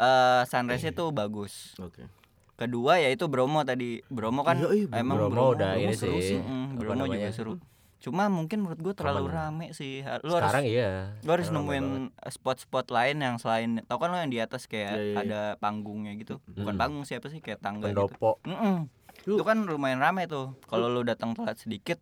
eh 0.00 0.42
sunrise-nya 0.44 0.92
tuh 0.92 1.08
bagus. 1.10 1.76
Oke. 1.76 2.08
Kedua 2.56 2.96
yaitu 2.96 3.24
Bromo 3.24 3.60
tadi. 3.62 4.00
Bromo 4.06 4.40
kan 4.40 4.56
Iya, 4.58 4.68
iya, 4.86 4.86
emang 4.96 5.16
Bromo 5.18 5.52
udah 5.52 5.76
ini 5.76 5.92
seru 5.92 6.16
sih, 6.18 6.36
Mm, 6.36 6.48
apa 6.70 6.78
Bromo 6.78 7.04
juga 7.04 7.16
namanya? 7.18 7.30
seru. 7.30 7.54
Cuma 7.98 8.28
mungkin 8.28 8.58
menurut 8.58 8.80
gua 8.80 8.94
terlalu 8.94 9.28
Aman. 9.28 9.32
rame 9.34 9.66
sih. 9.70 10.00
Lu 10.22 10.32
Sekarang 10.34 10.64
harus 10.64 10.72
iya. 10.72 11.20
lu 11.20 11.28
harus 11.30 11.46
sekarang 11.46 11.64
nemuin 11.68 11.86
spot-spot 12.26 12.86
lain 12.88 13.16
yang 13.18 13.36
selain 13.36 13.84
tau 13.84 13.96
kan 13.96 14.08
lo 14.08 14.16
yang 14.16 14.28
di 14.28 14.38
atas 14.38 14.64
kayak 14.64 14.88
Iya, 14.90 14.96
iya, 14.96 15.12
iya. 15.14 15.20
ada 15.22 15.40
panggungnya 15.56 16.16
gitu. 16.16 16.40
Bukan 16.50 16.74
Mm. 16.74 16.80
panggung 16.80 17.04
siapa 17.04 17.28
sih 17.28 17.38
kayak 17.38 17.60
tangga 17.60 17.86
gitu. 17.86 18.08
pendopo. 18.08 18.40
Mm-mm. 18.42 18.88
Itu 19.22 19.40
kan 19.40 19.60
lumayan 19.62 20.00
rame 20.00 20.24
tuh. 20.26 20.56
Kalau 20.64 20.88
lu 20.88 21.00
datang 21.02 21.32
telat 21.32 21.56
sedikit 21.56 22.00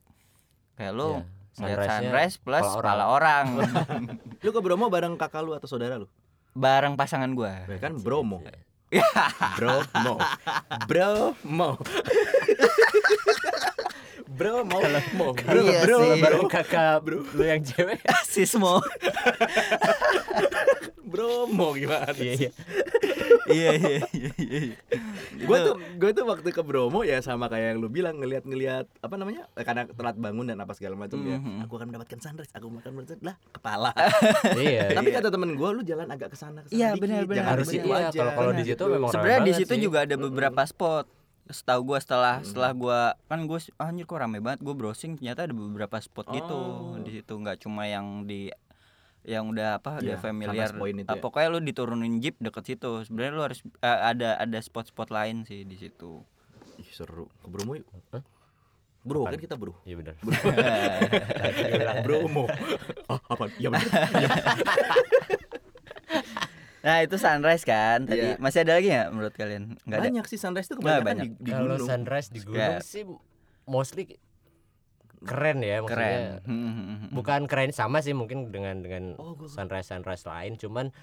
kayak 0.74 0.90
lu 0.92 1.18
Iya. 1.18 1.26
ngeliat 1.56 1.78
Sunrise-nya 1.78 1.98
sunrise 2.04 2.36
plus 2.36 2.62
kepala 2.62 2.78
kepala 2.78 3.04
orang. 3.08 3.46
Lu 4.46 4.50
ke 4.50 4.60
Bromo 4.60 4.86
bareng 4.86 5.14
kakak 5.14 5.42
lu 5.42 5.50
atau 5.50 5.66
saudara 5.66 5.98
lu? 5.98 6.06
Bareng 6.58 6.98
pasangan 6.98 7.30
gua. 7.38 7.62
Ya 7.70 7.78
kan 7.78 7.94
Bromo. 7.94 8.42
Ya. 8.42 8.58
Bromo. 9.54 10.18
Bromo. 10.90 11.70
Bro 14.38 14.62
mau 14.70 14.78
mau 15.18 15.34
bro 15.34 15.66
Iya 15.66 15.82
bro 15.82 15.98
bro 15.98 16.20
Baru 16.22 16.40
kakak 16.46 17.02
lu 17.34 17.42
yang 17.42 17.58
cewek. 17.58 17.98
Sismo. 18.30 18.78
Bromo 21.08 21.72
gimana 21.78 22.12
Iya 22.12 22.34
sih? 22.34 22.36
iya. 22.38 22.50
iya 23.48 23.70
iya 23.74 23.98
iya 24.12 24.30
iya. 24.38 24.76
gue 25.38 25.56
Itu- 25.56 25.66
tuh 25.66 25.74
gue 25.96 26.10
tuh 26.12 26.24
waktu 26.24 26.48
ke 26.48 26.60
Bromo 26.60 27.00
ya 27.02 27.18
sama 27.18 27.46
kayak 27.46 27.66
yang 27.66 27.78
lu 27.78 27.88
bilang 27.88 28.16
ngelihat-ngelihat 28.16 28.86
apa 28.98 29.14
namanya 29.14 29.48
karena 29.56 29.86
telat 29.86 30.16
bangun 30.16 30.46
dan 30.46 30.58
apa 30.58 30.72
segala 30.72 30.94
macam 30.94 31.16
ya 31.20 31.36
Mhm. 31.36 31.64
aku 31.64 31.72
akan 31.74 31.86
mendapatkan 31.88 32.18
sunrise 32.18 32.52
aku 32.52 32.68
akan 32.70 32.92
mendapatkan 32.94 33.18
lah 33.22 33.36
kepala 33.50 33.90
Iya. 34.60 34.92
tapi 34.92 35.08
kata 35.10 35.28
temen 35.28 35.50
gue 35.52 35.68
lu 35.70 35.82
jalan 35.82 36.06
agak 36.06 36.28
ke 36.28 36.36
sana 36.36 36.60
ke 36.60 36.68
sana 36.68 36.76
Iya, 36.76 36.88
dikit, 36.90 37.02
benar, 37.02 37.20
benar, 37.22 37.36
jangan 37.38 37.52
Harus 37.54 37.66
di 37.66 37.72
situ 37.74 37.88
iya, 37.88 37.98
aja 38.04 38.18
kalau 38.18 38.32
kalau 38.34 38.52
di 38.52 38.62
situ 38.62 38.72
gitu. 38.76 38.84
memang 38.90 39.10
Sebenarnya 39.10 39.40
di 39.40 39.52
situ 39.54 39.74
juga 39.80 39.98
ada 40.02 40.14
beberapa 40.14 40.62
spot. 40.62 41.06
Setahu 41.48 41.80
gua 41.82 41.98
setelah 41.98 42.34
Hmm. 42.34 42.44
setelah 42.44 42.70
gua 42.72 42.98
kan 43.24 43.40
gua 43.42 43.56
ah, 43.74 43.88
anjir 43.88 44.04
kok 44.04 44.20
rame 44.20 44.36
banget 44.36 44.60
gua 44.60 44.74
browsing 44.74 45.16
ternyata 45.16 45.42
ada 45.42 45.54
beberapa 45.54 45.96
spot 45.96 46.28
gitu 46.30 46.52
Oh. 46.52 47.00
di 47.00 47.10
situ 47.14 47.32
nggak 47.32 47.56
cuma 47.58 47.82
yang 47.84 48.04
di 48.22 48.52
yang 49.22 49.46
udah 49.46 49.76
apa 49.76 49.98
Iya, 49.98 50.14
udah 50.14 50.18
familiar. 50.20 50.66
sunrise 50.66 50.74
point 50.74 50.96
itu 50.98 51.06
Ah, 51.06 51.14
ya. 51.14 51.20
pokoknya 51.20 51.48
lu 51.48 51.60
diturunin 51.60 52.14
jeep 52.18 52.36
deket 52.38 52.64
situ. 52.66 53.02
Sebenarnya 53.02 53.32
lu 53.32 53.42
harus 53.42 53.60
eh, 53.60 54.00
ada 54.04 54.36
ada 54.36 54.58
spot-spot 54.58 55.08
lain 55.08 55.42
sih 55.42 55.62
di 55.62 55.74
situ. 55.74 56.22
Ih, 56.76 56.88
seru. 56.88 57.26
Ke 57.36 57.46
Bromo 57.46 57.74
yuk. 57.74 57.86
Bro 59.00 59.24
Apaan? 59.24 59.32
kan 59.32 59.40
kita 59.40 59.54
bro. 59.54 59.72
Iya 59.82 59.94
benar. 59.96 60.14
Bromo. 62.04 62.44
Ah 63.06 63.20
apa 63.24 63.48
ya 63.56 63.68
bener 63.68 63.88
nah 66.78 67.02
itu 67.02 67.16
sunrise 67.16 67.64
kan 67.64 68.06
tadi. 68.06 68.22
Iya. 68.22 68.34
masih 68.38 68.62
ada 68.62 68.72
lagi 68.74 68.88
nggak 68.88 69.08
menurut 69.10 69.34
kalian? 69.34 69.64
Ada? 69.82 69.98
Banyak 70.00 70.24
sih 70.24 70.38
sunrise 70.38 70.68
tuh 70.68 70.78
Nggak, 70.78 71.02
kebanyakan 71.02 71.08
banyak. 71.10 71.26
di, 71.28 71.42
di 71.42 71.50
Kalau 71.50 71.64
gunung 71.74 71.84
sunrise 71.84 72.28
di 72.30 72.40
gunung 72.40 72.58
Kayak- 72.70 72.84
sih 72.84 73.02
mostly 73.64 74.04
keren 75.26 75.58
ya 75.64 75.82
maksudnya. 75.82 76.42
keren 76.42 76.46
Hmm, 76.46 76.70
hmm, 76.70 76.84
hmm. 76.86 77.10
Bukan 77.14 77.40
keren 77.50 77.72
sama 77.74 77.98
sih 78.04 78.14
mungkin 78.14 78.54
dengan 78.54 78.82
dengan 78.82 79.18
Oh, 79.18 79.34
sunrise 79.50 79.90
sunrise 79.90 80.24
lain 80.26 80.54
cuman 80.54 80.94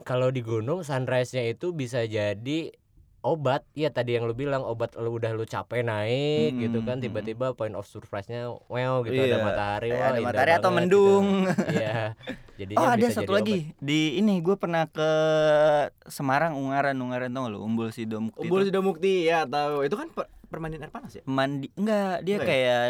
kalau 0.00 0.32
di 0.32 0.40
gunung 0.40 0.80
sunrise-nya 0.80 1.44
itu 1.44 1.76
bisa 1.76 2.08
jadi 2.08 2.72
obat. 3.20 3.62
Ya 3.72 3.88
tadi 3.88 4.12
yang 4.12 4.24
lu 4.24 4.32
bilang 4.32 4.62
obat 4.62 4.92
lu 4.94 5.12
udah 5.12 5.30
lu 5.30 5.42
capek 5.42 5.80
naik 5.80 6.50
Hmm, 6.50 6.60
gitu 6.60 6.78
kan 6.80 6.96
hmm. 6.96 7.04
tiba-tiba 7.04 7.52
point 7.52 7.72
of 7.72 7.84
surprise-nya 7.84 8.48
wow 8.66 9.00
gitu 9.02 9.14
Iya, 9.14 9.24
ada 9.26 9.38
matahari 9.42 9.88
Eh, 9.88 9.94
wah 9.94 10.08
ada 10.08 10.20
matahari 10.20 10.52
atau 10.52 10.62
banget 10.66 10.78
mendung. 10.82 11.26
Gitu. 11.42 11.64
iya 11.76 11.98
jadinya 12.56 12.78
Oh 12.78 12.88
ada 12.88 12.98
bisa 12.98 13.12
satu 13.16 13.32
jadi 13.34 13.54
lagi. 13.56 13.58
di 13.78 14.00
ini 14.16 14.34
gue 14.38 14.54
pernah 14.54 14.84
ke 14.86 15.10
Semarang 16.06 16.54
Ungaran 16.54 16.96
Ungaran 16.96 17.30
tau 17.30 17.46
lu? 17.46 17.60
Umbul 17.60 17.90
Sidomukti 17.90 18.40
Umbul. 18.40 18.64
Sidomukti 18.64 19.12
ya 19.24 19.44
tahu 19.44 19.82
itu 19.82 19.94
kan 19.94 20.08
per- 20.08 20.30
permainan 20.46 20.80
air 20.80 20.90
panas 20.90 21.12
ya? 21.14 21.22
Mandi 21.24 21.68
enggak 21.74 22.20
dia 22.22 22.36
Enggak 22.36 22.42
ya? 22.42 22.50
kayak 22.50 22.80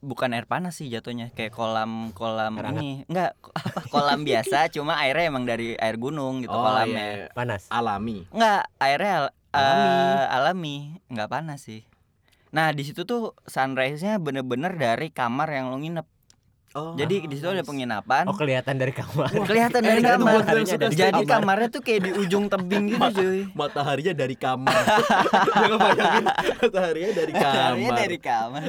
bukan 0.00 0.32
air 0.32 0.48
panas 0.48 0.74
sih 0.74 0.88
jatuhnya 0.88 1.28
kayak 1.30 1.52
kolam 1.52 2.08
kolam 2.10 2.56
Air 2.56 2.72
ini. 2.72 3.04
Enggak 3.04 3.36
kolam 3.92 4.22
biasa 4.22 4.70
cuma 4.70 4.96
airnya 4.96 5.28
emang 5.28 5.44
dari 5.44 5.76
air 5.76 5.94
gunung 5.94 6.40
gitu 6.40 6.50
oh 6.50 6.62
kolamnya. 6.62 6.88
iya, 6.88 7.16
iya. 7.18 7.28
panas. 7.30 7.68
Alami. 7.68 8.24
Enggak 8.30 8.64
airnya 8.78 9.28
Alami. 9.50 9.82
eh, 9.84 10.24
alami 10.30 10.76
enggak 11.06 11.28
panas 11.28 11.60
sih 11.60 11.82
nah 12.50 12.70
di 12.70 12.82
situ 12.82 13.02
tuh 13.02 13.34
sunrise 13.44 14.00
nya 14.00 14.16
bener-bener 14.16 14.74
dari 14.74 15.08
kamar 15.08 15.48
yang 15.48 15.70
lo 15.70 15.78
nginep 15.78 16.06
Oh, 16.70 16.94
Jadi 16.94 17.26
di 17.26 17.34
situ 17.34 17.50
ada 17.50 17.66
penginapan. 17.66 18.30
Oh 18.30 18.36
kelihatan 18.38 18.78
dari 18.78 18.94
kamar. 18.94 19.26
Kelihatan 19.50 19.82
dari 19.82 19.98
enak 19.98 20.14
tuh 20.14 20.22
kamar. 20.22 20.54
suka 20.62 20.86
Jadi 20.86 21.26
kamar. 21.26 21.40
kamarnya 21.42 21.66
tuh 21.66 21.82
kayak 21.82 22.00
di 22.06 22.10
ujung 22.14 22.46
tebing 22.46 22.94
gitu 22.94 23.10
cuy. 23.10 23.42
mataharinya 23.58 24.14
dari 24.14 24.36
kamar. 24.38 24.78
Gue 25.50 25.66
ngebayangin 25.66 26.24
mataharinya 26.62 27.10
dari 27.10 27.32
kamar. 27.34 27.94
dari 27.98 28.18
kamar. 28.22 28.62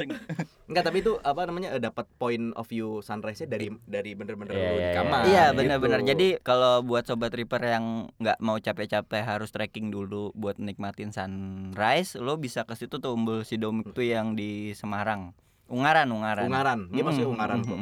Enggak, 0.72 0.88
tapi 0.88 1.04
itu 1.04 1.20
apa 1.20 1.44
namanya 1.44 1.76
eh, 1.76 1.84
dapat 1.84 2.08
point 2.16 2.56
of 2.56 2.64
view 2.72 3.04
sunrise-nya 3.04 3.52
dari 3.52 3.68
dari 3.84 4.16
bener-bener 4.16 4.56
Iya, 4.56 4.64
lu 4.64 4.72
di 4.72 4.80
iya, 4.80 4.92
kamar. 4.96 5.22
Iya 5.28 5.44
gitu. 5.52 5.58
benar-benar. 5.60 6.00
Jadi 6.08 6.28
kalau 6.40 6.80
buat 6.80 7.04
sobat 7.04 7.36
Reaper 7.36 7.60
yang 7.60 8.08
nggak 8.24 8.40
mau 8.40 8.56
capek-capek 8.56 9.24
harus 9.28 9.52
trekking 9.52 9.92
dulu 9.92 10.32
buat 10.32 10.56
nikmatin 10.64 11.12
sunrise, 11.12 12.16
lo 12.16 12.40
bisa 12.40 12.64
ke 12.64 12.80
situ 12.80 13.04
tuh 13.04 13.12
Umbul 13.12 13.44
Sidomik 13.44 13.92
tuh 13.92 14.08
yang 14.08 14.32
di 14.40 14.72
Semarang. 14.72 15.36
Ungaran, 15.68 16.08
Ungaran. 16.08 16.48
Ungaran, 16.48 16.80
dia 16.88 17.04
masih 17.04 17.28
Mm-mm, 17.28 17.36
Ungaran 17.36 17.60
kok. 17.68 17.80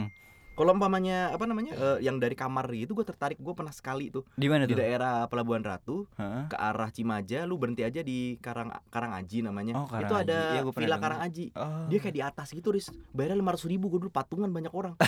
Kalau 0.60 0.76
umpamanya 0.76 1.32
apa 1.32 1.48
namanya 1.48 1.72
eh, 1.72 2.04
yang 2.04 2.20
dari 2.20 2.36
kamar 2.36 2.68
gitu 2.70 2.92
gue 2.92 3.06
tertarik 3.06 3.40
gue 3.40 3.54
pernah 3.54 3.72
sekali 3.72 4.12
tuh 4.12 4.28
Di 4.34 4.46
mana 4.46 4.68
di 4.68 4.76
tuh? 4.76 4.78
daerah 4.78 5.24
Pelabuhan 5.26 5.64
Ratu 5.64 6.04
Heeh. 6.14 6.44
ke 6.46 6.56
arah 6.56 6.92
Cimaja 6.92 7.48
lu 7.48 7.56
berhenti 7.56 7.80
aja 7.80 8.02
di 8.02 8.36
Karang 8.38 8.68
Karangaji 8.86 9.40
namanya 9.42 9.74
Oh, 9.74 9.88
itu 9.88 9.96
Karangaji. 10.12 10.28
ada 10.28 10.38
gua 10.60 10.74
pernah 10.74 10.84
Villa. 10.86 10.98
Karangaji 11.00 11.46
Oh. 11.54 11.88
dia 11.88 11.98
kayak 11.98 12.12
di 12.12 12.22
atas 12.22 12.48
gitu 12.52 12.70
ris 12.70 12.86
bayarnya 13.10 13.38
lima 13.38 13.52
ratus 13.52 13.66
ribu 13.66 13.88
gue 13.88 14.00
dulu 14.00 14.12
patungan 14.12 14.50
banyak 14.50 14.70
orang 14.70 15.00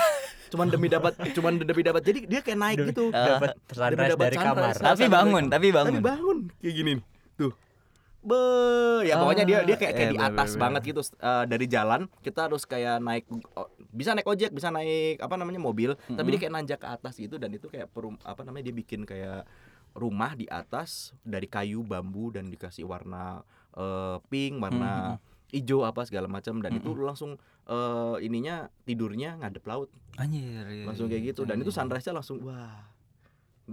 cuman 0.47 0.67
demi 0.67 0.87
dapat 0.87 1.19
cuman 1.35 1.51
demi 1.57 1.81
dapat 1.81 2.01
jadi 2.01 2.19
dia 2.23 2.39
kayak 2.39 2.55
naik 2.57 2.77
gitu. 2.87 3.11
Dapat 3.11 3.59
sunrise 3.67 4.15
dari 4.15 4.35
sunrise. 4.35 4.39
kamar. 4.39 4.73
Tapi 4.77 5.03
bangun, 5.05 5.43
tapi 5.45 5.67
tapi 5.67 5.67
bangun. 5.69 5.99
bangun 5.99 6.37
kayak 6.57 6.73
gini 6.73 6.91
nih 6.93 7.03
tuh 7.35 7.51
Be, 8.21 8.37
ya 9.09 9.17
pokoknya 9.17 9.45
dia 9.49 9.59
dia 9.65 9.77
kayak, 9.81 9.93
kayak 9.97 10.11
Iya, 10.13 10.13
di 10.13 10.19
atas 10.21 10.49
bener, 10.53 10.61
banget 10.61 10.81
gitu 10.93 11.01
eh, 11.17 11.45
dari 11.49 11.65
jalan. 11.65 12.01
Kita 12.21 12.45
harus 12.45 12.69
kayak 12.69 13.01
naik 13.01 13.25
oh, 13.57 13.65
bisa 13.89 14.13
naik 14.13 14.29
ojek 14.29 14.53
bisa 14.53 14.69
naik 14.69 15.17
apa 15.17 15.35
namanya 15.41 15.57
mobil. 15.57 15.97
Tapi 15.97 16.27
dia 16.37 16.39
kayak 16.45 16.53
nanjak 16.53 16.79
ke 16.85 16.87
atas 16.87 17.17
gitu 17.17 17.41
dan 17.41 17.49
itu 17.49 17.65
kayak 17.65 17.89
perum, 17.89 18.21
apa 18.21 18.45
namanya 18.45 18.69
dia 18.69 18.75
bikin 18.77 19.09
kayak 19.09 19.49
rumah 19.97 20.37
di 20.37 20.45
atas 20.47 21.17
dari 21.25 21.49
kayu 21.49 21.81
bambu 21.81 22.29
dan 22.29 22.45
dikasih 22.53 22.85
warna 22.85 23.41
eh, 23.73 24.17
pink 24.29 24.61
warna 24.61 25.17
hijau 25.49 25.81
apa 25.81 26.05
segala 26.05 26.29
macam. 26.29 26.61
Dan 26.61 26.77
itu 26.77 26.93
lu 26.93 27.09
langsung 27.09 27.41
eh, 27.65 28.15
ininya 28.21 28.69
tidurnya 28.85 29.41
ngadep 29.41 29.65
laut. 29.65 29.89
Anjir. 30.21 30.67
iya, 30.69 30.85
langsung 30.85 31.09
iya, 31.09 31.17
kayak 31.17 31.23
gitu. 31.33 31.41
dan 31.47 31.57
itu 31.57 31.71
sunrise-nya 31.73 32.13
langsung 32.13 32.43
wah 32.43 32.90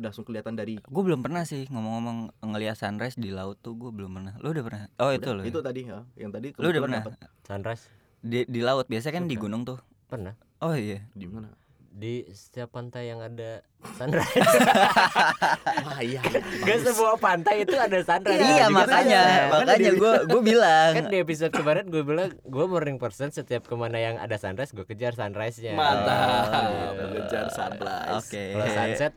langsung 0.01 0.23
kelihatan 0.23 0.53
dari 0.53 0.79
Gue 0.81 1.03
belum 1.03 1.21
pernah 1.21 1.43
sih 1.43 1.67
ngomong-ngomong 1.67 2.19
ngelihat 2.43 2.75
sunrise 2.75 3.15
di 3.15 3.29
laut 3.29 3.59
tuh 3.59 3.75
gue 3.75 3.91
belum 3.91 4.11
pernah. 4.13 4.35
Lo 4.39 4.51
udah 4.51 4.63
pernah? 4.63 4.83
Oh 4.97 5.11
itu 5.11 5.29
lo. 5.29 5.43
itu 5.43 5.59
tadi 5.59 5.81
ya 5.85 6.03
yang 6.15 6.31
tadi 6.31 6.51
Lo 6.53 6.67
udah 6.67 6.83
pernah? 6.83 7.01
dapet. 7.03 7.13
Sunrise 7.43 7.85
Di, 8.19 8.43
di 8.45 8.61
laut 8.61 8.85
biasa 8.85 9.09
kan 9.09 9.25
di 9.25 9.35
gunung 9.35 9.63
tuh. 9.63 9.79
pernah 10.05 10.33
Oh 10.59 10.73
iya. 10.73 11.05
di 11.13 11.25
mana 11.25 11.53
di 11.91 12.23
setiap 12.29 12.71
pantai 12.71 13.07
yang 13.07 13.19
ada 13.19 13.59
sunrise. 13.93 14.31
wah 15.85 15.99
iya 16.01 16.23
Gak 16.63 16.79
semua 16.81 17.15
pantai 17.17 17.63
itu 17.63 17.75
ada 17.75 17.99
sunrise. 17.99 18.39
Iya, 18.39 18.67
Juga 18.67 18.77
makanya, 18.77 19.21
ada. 19.21 19.51
makanya 19.53 19.91
gue 19.93 20.13
gue 20.25 20.43
bilang. 20.43 20.91
kan 20.95 21.05
di 21.07 21.19
episode 21.19 21.51
kemarin 21.51 21.85
gue 21.85 22.03
bilang 22.03 22.31
gue 22.37 22.65
morning 22.67 22.97
person 22.97 23.29
setiap 23.29 23.65
ke 23.65 23.75
mana 23.75 23.99
yang 23.99 24.15
ada 24.15 24.37
sunrise 24.37 24.71
gue 24.71 24.85
kejar 24.85 25.13
sunrise-nya. 25.13 25.75
Mantap, 25.75 26.47
Oh, 26.49 26.93
mengejar 26.97 27.45
sunrise. 27.51 28.15
Oke. 28.21 28.45
Kalau 28.53 28.67
sunset 28.69 29.13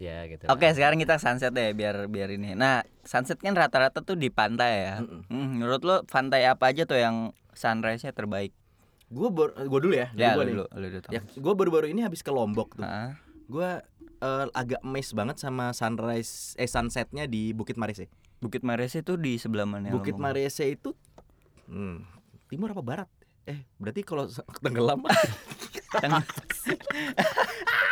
ya 0.00 0.24
gitu. 0.26 0.48
Oke, 0.48 0.64
lah. 0.64 0.72
sekarang 0.72 0.96
kita 0.96 1.20
sunset 1.20 1.52
deh 1.52 1.70
biar 1.70 2.08
biar 2.08 2.32
ini. 2.32 2.56
Nah, 2.56 2.80
sunset 3.04 3.36
kan 3.36 3.52
rata-rata 3.52 4.00
tuh 4.00 4.16
di 4.16 4.32
pantai 4.32 4.72
ya. 4.80 4.94
Mm-mm. 5.04 5.28
Hmm, 5.28 5.48
menurut 5.60 5.84
lo 5.84 5.96
pantai 6.08 6.48
apa 6.48 6.72
aja 6.72 6.88
tuh 6.88 6.96
yang 6.96 7.36
sunrise-nya 7.52 8.10
terbaik? 8.10 8.56
Gue 9.12 9.28
ber, 9.28 9.52
gue 9.52 9.80
dulu 9.82 9.92
ya, 9.92 10.08
Ya, 10.16 10.32
nih. 10.32 10.56
dulu, 10.56 10.64
lu 10.66 10.86
dulu. 10.88 11.00
Tom. 11.04 11.12
Ya, 11.12 11.20
gue 11.20 11.52
baru-baru 11.52 11.86
ini 11.92 12.00
habis 12.00 12.24
ke 12.24 12.32
Lombok 12.32 12.80
tuh. 12.80 12.86
Gue 13.44 13.82
eh, 14.20 14.46
agak 14.50 14.80
amazed 14.80 15.12
banget 15.12 15.36
sama 15.36 15.76
sunrise 15.76 16.56
eh 16.56 16.64
sunsetnya 16.64 17.28
di 17.28 17.52
Bukit 17.52 17.76
Marese. 17.76 18.08
Bukit 18.40 18.64
Marese 18.64 19.04
itu 19.04 19.20
di 19.20 19.36
sebelah 19.36 19.68
mana? 19.68 19.92
Bukit 19.92 20.16
Lombok? 20.16 20.32
Marese 20.32 20.64
itu 20.64 20.96
hmm, 21.68 22.06
timur 22.48 22.72
apa 22.72 22.80
barat? 22.80 23.08
Eh, 23.44 23.68
berarti 23.76 24.00
kalau 24.00 24.24
tenggelam 24.64 25.04
Teng- 26.00 26.22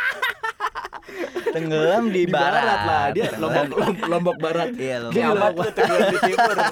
Tenggelam 1.49 2.05
di, 2.09 2.23
di 2.23 2.31
barat, 2.31 2.81
lah. 2.85 3.05
Dia 3.11 3.33
Lombok 3.35 3.65
Lombok, 3.73 4.07
Lombok 4.07 4.37
barat. 4.38 4.69
Iya, 4.75 5.09
Dia 5.09 5.33
Lombok. 5.33 5.41
Lombok 5.41 5.65
Lu 5.65 5.71
tenggelam 5.73 6.00
di 6.07 6.19
timur. 6.23 6.57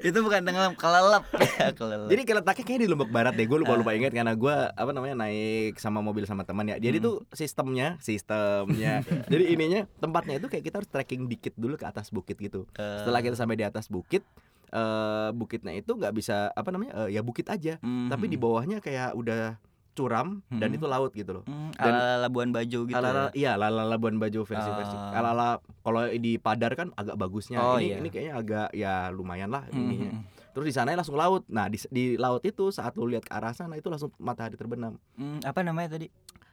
itu 0.00 0.18
bukan 0.20 0.40
tenggelam, 0.40 0.72
kelelep 0.78 1.24
ya, 1.34 1.74
kelelep. 1.74 2.08
Jadi 2.08 2.22
kalau 2.22 2.40
letaknya 2.40 2.64
kayak 2.64 2.80
di 2.80 2.88
Lombok 2.88 3.10
Barat 3.10 3.32
deh. 3.34 3.44
Gue 3.44 3.58
lupa 3.58 3.74
Ah. 3.74 3.78
lupa 3.78 3.90
ingat 3.92 4.12
karena 4.12 4.32
gue 4.32 4.54
apa 4.54 4.90
namanya 4.90 5.14
naik 5.18 5.76
sama 5.76 5.98
mobil 6.00 6.22
sama 6.24 6.44
teman 6.44 6.64
ya. 6.66 6.76
Jadi 6.78 6.98
Hmm. 6.98 7.04
tuh 7.04 7.14
sistemnya, 7.32 7.98
sistemnya. 7.98 9.02
jadi 9.32 9.44
ininya 9.50 9.80
tempatnya 9.98 10.38
itu 10.38 10.46
kayak 10.46 10.64
kita 10.64 10.76
harus 10.78 10.88
trekking 10.88 11.26
dikit 11.26 11.54
dulu 11.54 11.74
ke 11.74 11.84
atas 11.84 12.08
bukit 12.08 12.38
gitu. 12.38 12.64
Eh, 12.74 12.98
Setelah 13.02 13.20
kita 13.20 13.34
sampai 13.34 13.56
di 13.56 13.64
atas 13.64 13.88
bukit, 13.88 14.22
eh 14.70 15.28
bukitnya 15.32 15.74
itu 15.74 15.90
nggak 15.90 16.14
bisa 16.14 16.54
apa 16.54 16.70
namanya? 16.70 17.04
eh, 17.04 17.18
ya 17.18 17.20
bukit 17.20 17.48
aja. 17.48 17.76
mhm. 17.80 18.08
Tapi 18.08 18.24
di 18.26 18.38
bawahnya 18.38 18.78
kayak 18.78 19.12
udah 19.12 19.58
curam 20.00 20.40
dan 20.48 20.72
Mhm. 20.72 20.76
itu 20.80 20.86
laut 20.88 21.12
gitu 21.12 21.30
loh. 21.36 21.44
Hmm, 21.44 21.68
dan- 21.76 21.92
ala 21.92 22.24
Labuan 22.24 22.50
Bajo 22.50 22.88
gitu. 22.88 22.96
Ala 22.96 23.08
ya? 23.12 23.24
iya 23.36 23.52
lala 23.54 23.84
Labuan 23.84 24.16
Bajo 24.16 24.42
versi 24.42 24.70
versi. 24.72 24.96
Ah. 24.96 25.20
Ala 25.20 25.60
kalau 25.84 26.08
di 26.08 26.40
Padar 26.40 26.72
kan 26.72 26.88
agak 26.96 27.20
bagusnya. 27.20 27.60
Oh, 27.60 27.76
ini 27.76 27.92
iya. 27.92 27.96
ini 28.00 28.08
kayaknya 28.08 28.34
agak 28.34 28.68
ya 28.72 29.12
lumayan 29.12 29.52
lah 29.52 29.68
Mhm, 29.68 29.76
ininya. 29.76 30.12
Terus 30.50 30.66
di 30.66 30.74
sana 30.74 30.90
langsung 30.92 31.14
laut. 31.14 31.46
Nah, 31.46 31.68
di, 31.68 31.78
di 31.86 32.16
laut 32.16 32.42
itu 32.42 32.72
saat 32.72 32.96
lu 32.96 33.06
lihat 33.06 33.22
ke 33.22 33.30
arah 33.30 33.52
sana 33.52 33.76
itu 33.76 33.86
langsung 33.86 34.10
matahari 34.16 34.56
terbenam. 34.56 34.98
Hmm, 35.14 35.38
apa 35.44 35.60
namanya 35.60 35.94
tadi? 35.94 36.08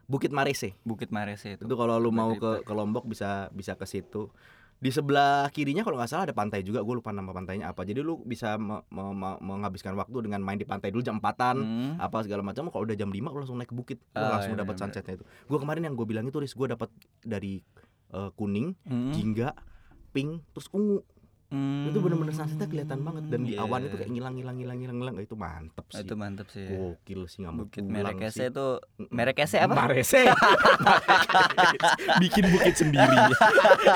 Bukit 0.06 0.30
Marese. 0.30 0.78
Bukit 0.84 1.10
Marese 1.10 1.56
itu. 1.56 1.64
Itu 1.64 1.76
kalau 1.76 1.98
lu 1.98 2.12
mau 2.12 2.32
ke 2.32 2.62
ke 2.62 2.74
Lombok 2.74 3.04
bisa 3.04 3.50
bisa 3.52 3.74
ke 3.74 3.84
situ. 3.84 4.30
Di 4.78 4.90
sebelah 4.90 5.50
kirinya 5.50 5.82
kalau 5.82 5.98
nggak 5.98 6.06
salah 6.08 6.24
ada 6.24 6.32
pantai 6.32 6.62
juga. 6.62 6.80
Gue 6.80 6.96
lupa 6.96 7.10
nama 7.10 7.30
pantainya 7.30 7.68
apa. 7.68 7.82
Jadi 7.82 7.98
lu 8.00 8.22
bisa 8.22 8.56
me- 8.56 8.86
me- 8.88 9.12
me- 9.12 9.40
menghabiskan 9.40 9.94
waktu 9.94 10.13
dengan 10.22 10.40
main 10.40 10.56
di 10.56 10.63
pantai 10.63 10.90
dulu 10.90 11.02
jam 11.02 11.18
4-an. 11.18 11.58
Hmm. 11.58 11.94
apa 11.98 12.22
segala 12.22 12.42
macam 12.42 12.68
kalau 12.68 12.84
udah 12.84 12.94
jam 12.94 13.10
5 13.10 13.26
lu 13.28 13.40
langsung 13.40 13.58
naik 13.58 13.68
ke 13.68 13.76
bukit 13.76 13.98
lu 14.08 14.16
Oh, 14.16 14.30
langsung 14.30 14.54
iya, 14.54 14.60
dapat 14.60 14.76
benar-benar. 14.76 14.94
sunsetnya 14.94 15.13
itu 15.16 15.26
gue 15.26 15.58
kemarin 15.58 15.82
yang 15.82 15.96
gue 15.96 16.06
bilang 16.06 16.24
itu 16.24 16.38
ris 16.38 16.54
gue 16.54 16.68
dapat 16.68 16.90
dari 17.20 17.60
eh, 18.08 18.30
kuning 18.34 18.78
Hmm. 18.84 19.12
jingga 19.12 19.58
pink 20.10 20.46
terus 20.52 20.70
ungu 20.70 21.02
Hmm. 21.48 21.88
itu 21.88 21.98
bener-bener 21.98 22.36
sunsetnya 22.36 22.68
kelihatan 22.68 23.00
banget 23.02 23.24
dan 23.28 23.40
di 23.42 23.56
Iya. 23.56 23.64
awan 23.64 23.80
itu 23.82 23.96
kayak 23.96 24.12
ngilang 24.12 24.36
ngilang 24.36 24.56
ngilang 24.58 24.78
ngilang 24.78 24.98
ngilang 25.00 25.16
itu 25.18 25.32
mantep 25.34 25.86
sih 25.88 26.04
itu 26.04 26.14
mantep 26.14 26.48
sih. 26.50 26.68
gokil 26.68 27.22
sih 27.26 27.38
nggak 27.40 27.54
mau 27.54 27.64
Bukit 27.64 27.84
Merekese 27.84 28.36
sih. 28.38 28.48
itu. 28.50 28.68
Merekese 29.08 29.58
apa? 29.58 29.74
Marese 29.74 30.22
bikin 32.22 32.44
bukit 32.50 32.76
sendiri 32.76 33.16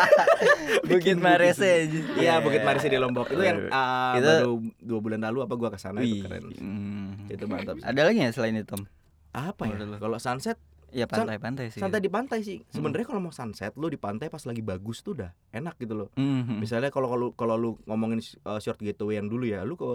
Bukit 0.88 1.18
Marese. 1.18 1.92
iya 2.16 2.40
bukit 2.40 2.62
Marese 2.62 2.88
di 2.88 2.96
Lombok 2.96 3.28
itu 3.30 3.42
yang 3.42 3.68
ah, 3.70 4.16
Itu- 4.16 4.26
baru 4.26 4.54
dua 4.80 5.00
bulan 5.02 5.20
lalu 5.22 5.40
apa 5.44 5.54
gue 5.54 5.70
ke 5.70 5.78
sana 5.78 6.00
Wih. 6.00 6.08
itu 6.14 6.24
keren 6.24 6.44
Hmm. 6.54 7.28
itu 7.28 7.44
mantap 7.46 7.76
sih. 7.76 7.84
Ada 7.84 8.02
lagi 8.06 8.20
ya 8.22 8.32
selain 8.32 8.56
itu, 8.56 8.68
Tom? 8.70 8.84
apa 9.32 9.64
ya 9.64 9.76
kalau 9.98 10.18
sunset 10.18 10.60
Ya 10.94 11.06
pantai-pantai 11.06 11.68
sih. 11.68 11.80
santai 11.80 12.00
di 12.00 12.08
pantai 12.08 12.40
sih 12.42 12.60
sebenarnya 12.68 13.06
kalau 13.06 13.20
mau 13.20 13.32
sunset 13.32 13.72
lu 13.74 13.88
di 13.88 13.96
pantai 13.96 14.28
pas 14.28 14.42
lagi 14.42 14.60
bagus 14.62 15.00
tuh 15.00 15.16
udah 15.16 15.32
enak 15.50 15.76
gitu 15.78 15.96
loh 15.96 16.10
Mhm. 16.14 16.58
misalnya 16.58 16.88
kalau 16.88 17.08
kalau 17.08 17.28
kalau 17.32 17.56
lu 17.56 17.70
ngomongin 17.86 18.20
uh, 18.44 18.58
short 18.58 18.78
getaway 18.78 19.16
yang 19.16 19.26
dulu 19.26 19.44
ya 19.44 19.62
lu 19.62 19.74
ke 19.74 19.88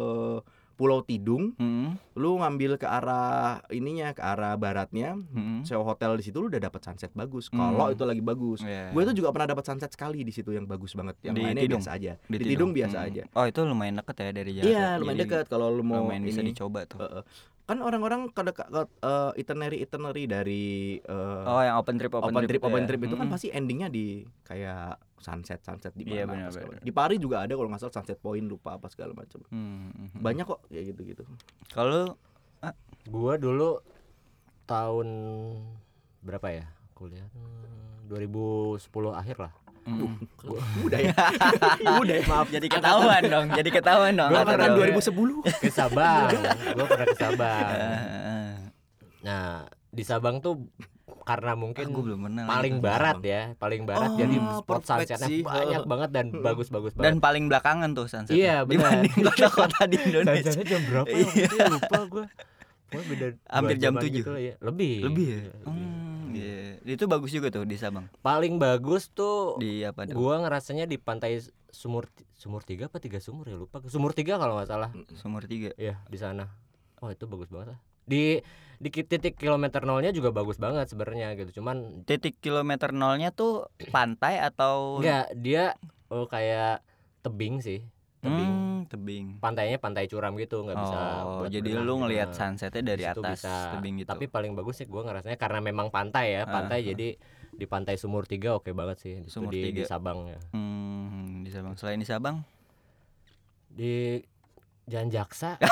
Pulau 0.74 1.00
Tidung 1.00 1.52
Mhm. 1.54 1.88
lu 2.14 2.36
ngambil 2.36 2.76
ke 2.76 2.84
arah 2.84 3.64
ininya 3.70 4.12
ke 4.12 4.20
arah 4.20 4.52
baratnya 4.54 5.16
Mhm. 5.16 5.64
sewa 5.64 5.80
hotel 5.82 6.16
di 6.16 6.22
situ 6.22 6.36
lu 6.36 6.48
udah 6.48 6.60
dapat 6.62 6.80
sunset 6.82 7.08
bagus 7.12 7.48
Hmm. 7.48 7.60
kalau 7.72 7.88
itu 7.90 8.02
lagi 8.02 8.20
bagus 8.20 8.60
Iya. 8.60 8.88
gue 8.90 9.02
itu 9.02 9.12
juga 9.14 9.32
pernah 9.32 9.48
dapat 9.48 9.64
sunset 9.64 9.88
sekali 9.88 10.20
di 10.20 10.30
situ 10.30 10.48
yang 10.50 10.64
bagus 10.64 10.92
banget 10.92 11.16
yang 11.22 11.32
Di 11.34 11.40
lainnya 11.42 11.60
Tidung? 11.62 11.80
biasa 11.80 11.90
aja 11.92 12.12
Di 12.22 12.36
di, 12.38 12.44
Tidung 12.46 12.72
biasa 12.72 12.96
Hmm. 12.98 13.06
aja 13.06 13.22
Oh, 13.32 13.44
itu 13.44 13.60
lumayan 13.62 13.96
deket 13.96 14.16
ya 14.18 14.30
dari 14.30 14.52
Jakarta. 14.54 14.68
iya 14.70 14.86
lumayan 14.94 15.16
Jadi 15.18 15.28
dekat 15.30 15.44
kalau 15.46 15.68
lu 15.70 15.80
mau 15.82 16.00
Lumayan 16.02 16.22
bisa 16.22 16.40
ini. 16.40 16.52
dicoba 16.52 16.80
tuh. 16.84 16.98
Uh, 16.98 17.20
uh. 17.20 17.24
Kan 17.66 17.82
orang-orang 17.82 18.30
kada 18.30 18.54
ke, 18.54 18.62
ke 18.62 18.82
uh, 19.02 19.34
itinerary 19.34 19.82
itinerary 19.82 20.24
dari 20.24 20.64
uh, 21.02 21.42
Oh, 21.44 21.58
yang 21.60 21.76
open 21.76 21.98
trip 21.98 22.14
open, 22.14 22.30
open, 22.30 22.46
trip, 22.46 22.62
open 22.62 22.82
ya. 22.82 22.86
trip 22.86 23.00
itu 23.02 23.14
kan 23.14 23.26
Mhm. 23.26 23.34
pasti 23.34 23.48
endingnya 23.50 23.90
di 23.90 24.06
kayak 24.42 24.96
sunset 25.18 25.58
sunset 25.60 25.90
di 25.92 26.06
Iya, 26.06 26.24
mana 26.24 26.46
benar. 26.46 26.78
di 26.78 26.92
Paris 26.94 27.18
juga 27.18 27.42
ada 27.42 27.50
kalau 27.50 27.66
nggak 27.66 27.82
salah 27.82 27.96
sunset 27.96 28.16
point 28.16 28.46
lupa 28.46 28.78
apa 28.78 28.86
segala 28.86 29.10
macam 29.12 29.42
Hmm, 29.50 29.90
mhm. 29.90 30.22
banyak 30.22 30.46
kok 30.46 30.62
kayak 30.66 30.94
gitu 30.94 31.02
gitu 31.04 31.22
Kalau 31.68 32.14
Gua 33.06 33.34
dulu 33.36 33.78
tahun 34.64 35.08
berapa 36.22 36.50
ya? 36.50 36.66
Kuliah 36.90 37.26
hmm, 37.28 38.08
2010 38.08 38.82
akhir 39.12 39.36
lah. 39.38 39.52
Mm. 39.86 40.14
udah 40.82 40.98
ya 41.00 41.14
udah 42.02 42.14
ya 42.14 42.24
maaf 42.26 42.48
jadi 42.48 42.66
ketahuan 42.68 43.22
dong. 43.24 43.46
Jadi 43.50 43.70
ketahuan 43.70 44.12
dong. 44.12 44.30
Gua 44.30 44.40
angkatan 44.42 44.68
pernah- 44.68 44.98
2010 44.98 45.62
Ke 45.62 45.70
Sabang. 45.70 46.28
gua 46.74 46.86
pernah 46.86 47.06
ke 47.06 47.16
Sabang. 47.16 47.66
Eh, 47.76 48.52
Nah, 49.22 49.62
di 49.88 50.02
Sabang 50.02 50.38
tuh 50.38 50.70
karena 51.22 51.54
mungkin 51.54 51.90
belum 51.90 52.20
pernah. 52.22 52.46
paling 52.46 52.78
barat 52.78 53.18
ya, 53.20 53.42
paling 53.56 53.82
barat 53.82 54.10
Oh, 54.10 54.16
jadi 54.16 54.36
spot 54.56 54.82
sunsetnya 54.82 55.18
sih. 55.20 55.42
banyak 55.42 55.82
banget 55.82 56.10
dan 56.12 56.26
bagus-bagus 56.32 56.94
banget. 56.94 57.04
Dan 57.04 57.14
paling 57.18 57.44
belakangan 57.46 57.90
tuh 57.92 58.06
sunset. 58.06 58.30
Iya, 58.30 58.62
benar. 58.62 59.02
Dibanding 59.02 59.14
kota-kota 59.24 59.80
di 59.84 59.98
Indonesia. 60.00 60.46
Sunsetnya 60.46 60.66
jam 60.68 60.82
berapa 60.84 61.10
ya? 61.10 61.26
Lupa 61.66 61.98
gua. 62.06 62.24
Pokoknya 62.86 63.06
beda 63.10 63.26
Hampir 63.50 63.76
jam 63.82 63.94
7. 63.98 64.08
gitu 64.14 64.30
ya. 64.38 64.54
Lebih. 64.62 64.94
Lebih 65.02 65.26
ya? 65.26 65.40
Hmm, 65.66 66.30
iya. 66.32 66.56
Itu 66.86 67.10
bagus 67.10 67.34
juga 67.34 67.50
tuh 67.50 67.66
di 67.66 67.74
Sabang. 67.74 68.06
Paling 68.22 68.62
bagus 68.62 69.10
tuh 69.10 69.58
Di 69.58 69.82
apa 69.82 70.06
tuh? 70.06 70.14
gua 70.14 70.38
ngerasanya 70.42 70.86
di 70.86 70.96
pantai 70.96 71.42
Sumur 71.74 72.08
Sumur 72.32 72.62
tiga 72.64 72.88
apa 72.88 73.02
tiga 73.02 73.20
sumur 73.20 73.48
ya 73.48 73.56
lupa. 73.58 73.82
Sumur 73.90 74.12
tiga 74.16 74.38
kalau 74.38 74.56
nggak 74.56 74.70
salah. 74.70 74.90
Sumur 75.18 75.44
tiga. 75.44 75.74
Iya 75.76 76.00
di 76.06 76.16
sana. 76.16 76.48
Oh 77.02 77.10
itu 77.12 77.26
bagus 77.28 77.50
banget 77.50 77.76
lah. 77.76 77.80
Di 78.06 78.40
di 78.76 78.88
titik 78.92 79.40
kilometer 79.40 79.82
nolnya 79.82 80.12
juga 80.12 80.30
bagus 80.30 80.56
banget 80.56 80.86
sebenarnya 80.88 81.32
gitu. 81.36 81.60
Cuman 81.60 82.04
Titik 82.04 82.38
kilometer 82.38 82.92
nolnya 82.92 83.32
tuh 83.32 83.68
pantai 83.90 84.38
atau 84.38 85.00
enggak 85.00 85.32
dia 85.36 85.74
oh 86.08 86.28
kayak 86.28 86.84
tebing 87.24 87.58
sih. 87.60 87.82
Tebing. 88.26 88.50
Hmm, 88.50 88.78
tebing. 88.86 89.26
Pantainya 89.38 89.76
pantai 89.76 90.04
curam 90.04 90.34
gitu 90.34 90.60
nggak 90.60 90.76
bisa. 90.76 90.98
Oh, 91.22 91.40
buat 91.40 91.48
jadi 91.48 91.70
berenang 91.72 91.86
lu 91.86 91.92
ngelihat 92.02 92.28
Nah, 92.28 92.36
sunsetnya 92.36 92.82
dari 92.84 93.00
di 93.00 93.06
atas 93.06 93.40
bisa. 93.40 93.72
tebing 93.72 93.94
gitu. 93.98 94.08
Tapi 94.08 94.24
paling 94.26 94.52
bagus 94.52 94.74
sih 94.76 94.84
gua 94.84 95.02
ngerasanya 95.02 95.36
karena 95.36 95.58
memang 95.60 95.88
pantai 95.88 96.32
ya, 96.32 96.42
pantai 96.44 96.78
Ah, 96.78 96.82
ah. 96.82 96.86
jadi 96.90 97.06
di 97.52 97.64
pantai 97.64 97.94
Sumur 97.94 98.24
Tiga 98.24 98.52
oke 98.52 98.70
banget 98.70 98.96
sih 98.98 99.14
di, 99.18 99.26
Sumur 99.26 99.48
di, 99.48 99.62
di 99.62 99.72
Tiga. 99.72 99.88
Sabang 99.88 100.26
ya. 100.26 100.36
Hmm, 100.50 101.40
di 101.40 101.48
Sabang. 101.48 101.72
Selain 101.74 101.96
di 101.96 102.04
Sabang, 102.04 102.42
Di 103.68 104.20
Jalan 104.84 105.08
Jaksa 105.08 105.56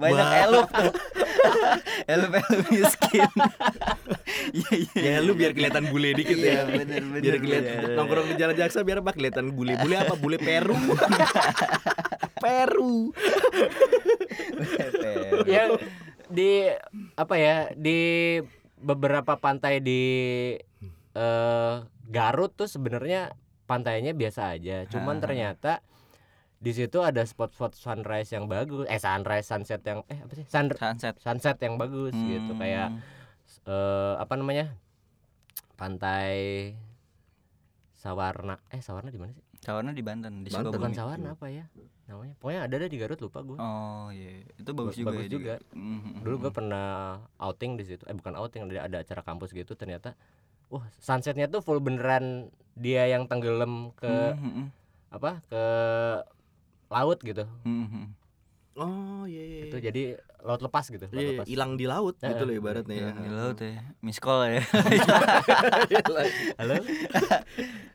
banyak 0.00 0.26
elup 0.42 0.66
tuh. 0.68 0.92
Elup-elup 2.06 2.66
miskin. 2.70 3.30
Iya, 4.50 4.72
iya. 4.96 5.10
Ya 5.18 5.26
lu 5.26 5.34
biar 5.34 5.52
kelihatan 5.52 5.90
bule 5.90 6.14
dikit 6.14 6.38
Iya, 6.38 6.62
ya. 6.64 6.82
bener, 6.82 7.02
bener, 7.02 7.20
biar 7.22 7.36
kelihatan 7.38 7.74
bener. 7.82 7.96
nongkrong 7.98 8.26
di 8.30 8.34
jalan 8.38 8.56
jaksa 8.56 8.80
biar 8.82 8.98
apa 9.02 9.12
kelihatan 9.12 9.52
bule. 9.52 9.74
Bule 9.76 9.94
apa? 9.98 10.14
Bule 10.16 10.36
Peru. 10.38 10.74
Peru. 12.42 13.12
yang 15.44 15.76
di 16.30 16.70
apa 17.18 17.34
ya 17.36 17.56
di 17.74 17.98
beberapa 18.78 19.36
pantai 19.36 19.82
di 19.82 20.02
eh 21.12 21.74
Garut 22.10 22.50
tuh 22.54 22.66
sebenarnya 22.66 23.34
pantainya 23.66 24.10
biasa 24.10 24.56
aja 24.58 24.82
cuman 24.90 25.22
ternyata 25.22 25.78
di 26.60 26.70
situ 26.70 27.00
ada 27.00 27.24
spot-spot 27.24 27.72
sunrise 27.72 28.30
yang 28.30 28.44
bagus 28.44 28.84
eh 28.86 28.96
sunrise 28.96 29.48
sunset 29.48 29.80
yang 29.80 30.04
eh 30.06 30.20
apa 30.20 30.32
sih 30.34 30.44
Sun- 30.44 30.76
Sunset. 30.76 31.16
sunset 31.16 31.56
yang 31.58 31.74
bagus 31.74 32.12
gitu 32.12 32.52
Hmm. 32.52 32.60
kayak 32.60 32.88
eh 33.64 34.14
apa 34.14 34.34
namanya 34.34 34.76
pantai 35.74 36.72
Sawarna 37.94 38.60
eh 38.68 38.80
Sawarna 38.80 39.08
di 39.08 39.16
mana 39.16 39.32
sih 39.32 39.44
Sawarna 39.60 39.92
di 39.92 40.00
Banten, 40.00 40.40
di 40.40 40.48
Banten. 40.48 40.72
bukan. 40.72 40.92
Sawarna 40.92 41.32
apa 41.32 41.48
ya 41.48 41.64
namanya 42.06 42.32
pokoknya 42.36 42.60
ada 42.64 42.74
deh 42.76 42.88
di 42.88 42.98
Garut 42.98 43.16
lupa 43.18 43.40
gue 43.40 43.54
Oh 43.54 44.08
iya, 44.10 44.40
itu 44.52 44.70
bagus 44.70 44.94
Ba- 44.94 44.98
juga. 44.98 45.08
bagus 45.10 45.22
ya 45.22 45.30
juga. 45.30 45.54
Mhm. 45.72 46.12
dulu 46.20 46.34
gue 46.38 46.52
pernah 46.52 46.88
outing 47.38 47.72
di 47.76 47.84
situ 47.86 48.04
eh 48.04 48.12
bukan 48.12 48.34
outing 48.34 48.66
ada 48.66 48.84
ada 48.84 48.96
acara 48.98 49.22
kampus 49.22 49.52
gitu 49.52 49.72
ternyata 49.74 50.12
wah 50.68 50.84
sunsetnya 50.98 51.44
tuh 51.46 51.60
full 51.60 51.78
beneran 51.78 52.48
dia 52.74 53.04
yang 53.06 53.24
tenggelam 53.24 53.92
ke 53.94 54.12
Mhm, 54.34 54.64
apa 55.10 55.40
ke 55.46 55.62
laut 56.90 57.18
gitu 57.22 57.46
mhm. 57.64 58.18
Oh 58.78 59.26
iya 59.28 59.42
iya. 59.42 59.60
itu 59.68 59.76
jadi 59.76 60.02
laut 60.40 60.62
lepas 60.62 60.86
gitu 60.88 61.04
laut 61.04 61.12
Iya, 61.12 61.20
iya, 61.20 61.32
lepas. 61.36 61.46
hilang 61.50 61.72
di 61.76 61.84
laut 61.84 62.16
Eh, 62.22 62.32
gitu 62.32 62.48
loh 62.48 62.54
ibaratnya 62.54 62.94
ya. 62.96 63.02
Hilang 63.12 63.20
di 63.20 63.30
laut 63.30 63.58
ya. 63.60 63.82
Miss 64.00 64.22
call 64.22 64.40
ya. 64.46 64.62
halo 66.58 66.74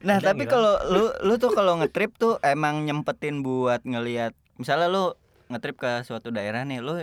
Nah, 0.05 0.17
tapi 0.21 0.45
kalau 0.45 0.77
lu 0.85 1.05
lu 1.25 1.33
tuh 1.41 1.49
kalau 1.49 1.79
ngetrip 1.81 2.13
tuh 2.15 2.37
emang 2.45 2.85
nyempetin 2.85 3.41
buat 3.41 3.81
ngelihat 3.81 4.37
misalnya 4.61 4.87
lu 4.91 5.05
ngetrip 5.49 5.79
ke 5.79 6.05
suatu 6.05 6.29
daerah 6.29 6.61
nih, 6.61 6.81
lu 6.81 7.01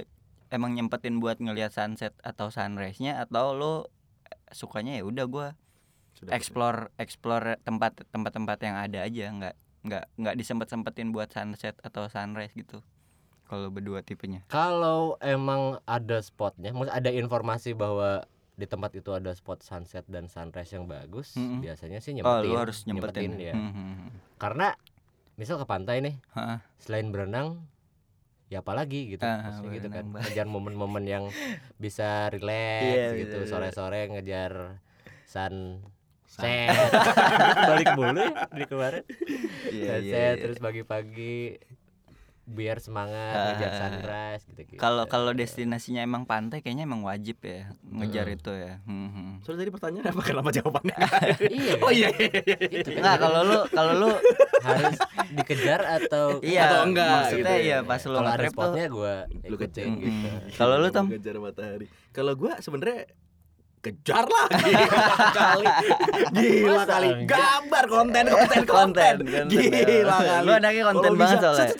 emang 0.50 0.76
nyempetin 0.76 1.18
buat 1.18 1.40
ngelihat 1.42 1.74
sunset 1.74 2.14
atau 2.22 2.52
sunrise-nya 2.54 3.18
atau 3.18 3.56
lu 3.56 3.74
sukanya 4.52 5.00
ya 5.00 5.02
udah 5.02 5.26
gua 5.26 5.48
explore 6.30 6.92
explore 7.02 7.58
tempat 7.66 7.98
tempat-tempat 8.14 8.58
yang 8.62 8.76
ada 8.78 8.98
aja, 9.02 9.24
nggak 9.26 9.56
nggak 9.82 10.04
nggak 10.14 10.34
disempet-sempetin 10.36 11.10
buat 11.10 11.28
sunset 11.28 11.74
atau 11.80 12.06
sunrise 12.06 12.52
gitu. 12.52 12.80
Kalau 13.44 13.68
berdua 13.68 14.00
tipenya. 14.00 14.40
kalau 14.46 15.20
emang 15.20 15.76
ada 15.84 16.16
spotnya 16.18 16.72
maksud 16.72 16.88
ada 16.88 17.10
informasi 17.10 17.72
bahwa 17.72 18.24
di 18.52 18.64
tempat 18.64 18.94
itu 18.94 19.10
ada 19.10 19.28
spot 19.30 19.60
sunset 19.60 20.04
dan 20.06 20.24
sunrise 20.26 20.70
yang 20.70 20.86
bagus 20.86 21.34
Mm-mm. 21.34 21.60
biasanya 21.60 21.98
sih 21.98 22.14
Oh, 22.14 22.40
nyempetin 22.40 22.46
lu 22.46 22.56
harus 22.56 22.78
nyempetin. 22.84 23.30
ya 23.34 23.52
Mhm. 23.52 24.08
karena 24.36 24.72
misal 25.34 25.56
ke 25.56 25.64
pantai 25.64 26.00
nih 26.00 26.16
Heeh. 26.32 26.58
selain 26.78 27.08
berenang 27.08 27.60
ya 28.48 28.60
apalagi 28.60 29.10
gitu 29.10 29.20
Ah, 29.22 29.40
maksudnya 29.42 29.72
gitu 29.74 29.88
kan 29.90 30.04
ngejar 30.14 30.46
momen-momen 30.46 31.04
yang 31.04 31.24
bisa 31.76 32.28
relax 32.28 32.88
Iya, 32.88 33.06
gitu 33.18 33.36
bener, 33.38 33.48
sore-sore 33.48 34.00
ngejar 34.08 34.80
Sun- 35.24 35.80
set 36.32 36.72
balik 37.68 37.92
mulu 37.92 38.18
ya 38.18 38.32
di 38.48 38.64
kemarin 38.64 39.02
Iya, 39.68 39.70
iya, 39.70 39.92
sunset 39.94 40.12
iya. 40.34 40.42
terus 40.42 40.58
pagi-pagi 40.58 41.60
biar 42.44 42.76
semangat 42.76 43.32
Ah, 43.32 43.44
ngejar 43.54 43.70
ah, 43.70 43.72
ah. 43.72 43.80
sunrise 43.86 44.42
gitu 44.44 44.60
gitu 44.66 44.76
Kalau 44.76 45.06
kalau 45.06 45.30
destinasinya 45.30 46.00
emang 46.00 46.24
pantai 46.24 46.58
kayaknya 46.58 46.84
emang 46.84 47.00
wajib 47.00 47.38
ya 47.40 47.70
ngejar 47.86 48.26
Mm. 48.26 48.34
itu 48.34 48.52
ya. 48.52 48.74
Mhm. 48.82 49.28
Soalnya 49.40 49.60
tadi 49.60 49.70
pertanyaan 49.70 50.06
apa 50.08 50.22
kenapa 50.22 50.50
jawabannya? 50.50 50.96
iya 51.54 51.72
oh 51.78 51.92
iya 51.92 52.08
iya 52.10 52.28
iya. 52.34 52.56
itu 52.74 52.90
kan 52.90 52.98
Nggak 52.98 53.16
kalau 53.20 53.40
lu 53.42 53.58
kalau 53.70 53.92
lu 53.96 54.10
harus 54.60 54.96
dikejar 55.30 55.80
atau 56.02 56.24
iya 56.42 56.60
Atau 56.66 56.80
enggak, 56.84 57.14
maksudnya 57.14 57.38
gitu 57.54 57.62
iya 57.62 57.78
ya. 57.78 57.78
pas 57.84 58.00
lu 58.02 58.10
kalau 58.10 58.20
ada 58.20 58.30
ngetrip 58.34 58.50
tuh 58.50 58.58
spotnya 58.58 58.86
gue 58.90 59.14
Lu 59.46 59.56
kejar. 59.56 59.84
gitu. 59.86 60.28
Kalau 60.52 60.74
lu, 60.76 60.88
Tom? 60.90 61.06
Kejar 61.08 61.36
matahari. 61.38 61.86
Kalau 62.10 62.32
gua 62.34 62.52
sebenarnya 62.58 63.06
kejar 63.82 64.24
lah 64.24 64.46
gila 64.48 65.26
kali. 65.42 65.66
Gila 66.32 66.74
Masa? 66.78 66.86
kali. 66.88 67.08
Gambar 67.26 67.84
konten 67.90 68.24
konten 68.30 68.62
konten. 68.64 69.14
Konten, 69.18 69.44
gila 69.50 69.82
ya. 69.98 70.14
kali. 70.38 70.46
Lu 70.46 70.52
anaknya 70.54 70.82
konten 70.86 71.10
banget 71.12 71.38
bisa, 71.38 71.48
soalnya. 71.50 71.74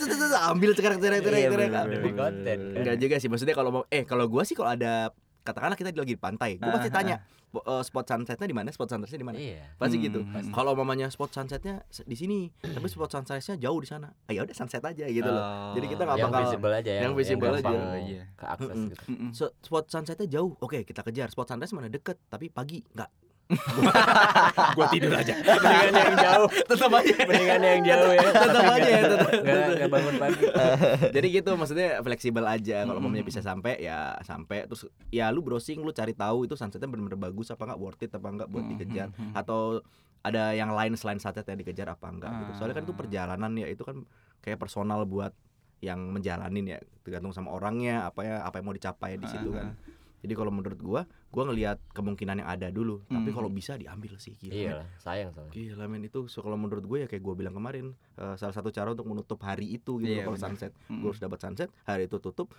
ambil 0.51 0.71
cekrek 0.75 0.99
cekrek 0.99 1.21
cekrek 1.23 1.38
Iya, 1.38 1.49
cekrek 1.49 1.71
konten. 2.12 2.59
Kan. 2.59 2.77
enggak 2.77 2.97
juga 2.99 3.15
sih. 3.17 3.29
Maksudnya 3.31 3.55
kalau 3.55 3.71
mau 3.71 3.83
eh 3.87 4.03
kalau 4.03 4.27
gua 4.27 4.43
sih 4.43 4.53
kalau 4.53 4.75
ada 4.75 5.15
katakanlah 5.42 5.74
kita 5.74 5.90
lagi 5.92 6.14
di 6.14 6.18
pantai 6.18 6.57
gua 6.57 6.72
pasti 6.72 6.88
tanya 6.88 7.20
"Bo- 7.48 7.61
eh, 7.61 7.83
spot 7.83 8.07
sunsetnya 8.07 8.46
di 8.46 8.55
mana? 8.55 8.70
Spot 8.70 8.88
sunsetnya 8.88 9.20
di 9.20 9.26
mana? 9.26 9.37
Iya. 9.37 9.76
Pasti 9.76 9.96
Hmm, 9.96 10.07
gitu. 10.09 10.20
pasti. 10.24 10.50
kalau 10.50 10.72
mamanya 10.72 11.07
spot 11.07 11.31
sunsetnya 11.31 11.85
se- 11.87 12.00
di 12.02 12.14
sini 12.14 12.48
tapi 12.59 12.88
spot 12.88 13.12
sunrise-nya 13.12 13.61
jauh 13.61 13.76
di 13.76 13.85
sana. 13.85 14.09
Ah, 14.24 14.33
ya 14.33 14.40
udah 14.40 14.57
sunset 14.57 14.81
aja 14.81 15.05
gitu 15.05 15.26
loh. 15.26 15.37
Oh. 15.37 15.76
Jadi 15.76 15.87
kita 15.87 16.02
nggak 16.02 16.16
yang 16.16 16.31
bakal- 16.31 16.44
visible 16.48 16.72
aja 16.72 16.90
yang, 16.90 17.02
yang 17.02 17.12
visible 17.12 17.52
gampang 17.52 17.76
aja. 17.76 18.00
Iya. 18.00 18.22
ke 18.33 18.44
akses 18.48 18.72
gitu. 18.88 18.94
So- 19.37 19.52
spot 19.61 19.85
sunsetnya 19.87 20.26
jauh. 20.26 20.57
Oke 20.59 20.81
kita 20.81 21.02
kejar. 21.02 21.28
Spot 21.28 21.44
sunrise 21.44 21.72
mana? 21.72 21.87
Deket. 21.87 22.16
Tapi 22.24 22.48
pagi 22.48 22.81
enggak 22.88 23.12
gua 24.77 24.87
tidur 24.88 25.12
aja. 25.12 25.35
Mendingan 25.37 25.93
yang 25.93 26.15
jauh. 26.17 26.49
Tetap 26.49 26.91
aja. 26.93 27.15
Mendingan 27.23 27.61
yang 27.61 27.81
jauh 27.85 28.12
ya. 28.12 28.29
Tetap 28.29 28.65
aja 28.67 28.88
ya 28.88 29.03
tetap, 29.05 29.29
nggak 29.43 29.91
bangun 29.91 30.15
pagi. 30.17 30.43
Jadi 31.17 31.27
gitu 31.31 31.51
maksudnya 31.55 31.88
fleksibel 32.01 32.45
aja. 32.45 32.83
Kalau 32.83 32.99
Mm-mm. 32.99 33.09
mamanya 33.09 33.25
bisa 33.25 33.41
sampai 33.41 33.79
ya 33.79 34.17
sampai. 34.23 34.67
Terus 34.67 34.85
ya 35.09 35.29
lu 35.29 35.41
browsing 35.41 35.81
lu 35.81 35.91
cari 35.91 36.12
tahu 36.12 36.45
itu 36.45 36.55
sunsetnya 36.55 36.87
benar-benar 36.87 37.21
bagus 37.23 37.49
apa 37.49 37.62
enggak 37.65 37.81
worth 37.81 38.01
it 38.01 38.12
apa 38.12 38.29
enggak 38.29 38.49
buat 38.49 38.62
Mm-mm. 38.62 38.79
dikejar? 38.79 39.09
atau 39.33 39.81
ada 40.23 40.55
yang 40.55 40.71
lain 40.71 40.95
selain 40.95 41.19
sunset 41.19 41.43
yang 41.43 41.59
dikejar 41.59 41.88
apa 41.88 42.07
enggak 42.07 42.31
gitu? 42.38 42.53
Soalnya 42.57 42.77
kan 42.79 42.85
itu 42.85 42.95
Ah. 42.95 42.99
perjalanan 42.99 43.53
ya 43.55 43.67
itu 43.67 43.83
kan 43.83 44.07
kayak 44.38 44.57
personal 44.57 45.03
buat 45.03 45.35
yang 45.81 45.99
menjalanin 46.09 46.65
ya. 46.69 46.79
Tergantung 47.03 47.35
sama 47.35 47.51
orangnya 47.51 48.07
apa 48.07 48.23
ya 48.23 48.37
apa 48.41 48.57
yang 48.57 48.67
mau 48.67 48.77
dicapai 48.77 49.17
di 49.17 49.27
situ 49.27 49.51
kan. 49.51 49.75
jadi 50.23 50.33
kalau 50.33 50.55
menurut 50.55 50.79
gua 50.79 51.03
gua 51.33 51.49
ngelihat 51.49 51.81
kemungkinan 51.90 52.38
yang 52.38 52.47
ada 52.47 52.68
dulu 52.68 53.01
tapi 53.07 53.25
Hmm. 53.25 53.35
kalau 53.35 53.49
bisa 53.49 53.73
diambil 53.75 54.14
sih 54.16 54.37
gila 54.37 54.53
iya 54.53 54.73
sayang 54.97 55.33
soalnya 55.33 55.51
Gila 55.51 55.85
men 55.87 56.05
itu 56.05 56.25
so, 56.27 56.38
kalau 56.38 56.55
menurut 56.55 56.85
gue 56.85 56.99
ya 56.99 57.07
kayak 57.07 57.21
gue 57.21 57.35
bilang 57.35 57.53
kemarin 57.53 57.97
eh, 58.14 58.37
salah 58.37 58.53
satu 58.53 58.68
cara 58.68 58.92
untuk 58.92 59.05
menutup 59.07 59.40
hari 59.40 59.73
itu 59.73 59.97
gitu 59.97 60.07
Iya, 60.07 60.23
loh 60.23 60.31
kalau 60.31 60.40
sunset 60.42 60.71
Mm. 60.87 61.01
gue 61.01 61.09
harus 61.09 61.18
dapat 61.18 61.38
sunset 61.38 61.68
hari 61.83 62.05
itu 62.05 62.16
tutup 62.18 62.53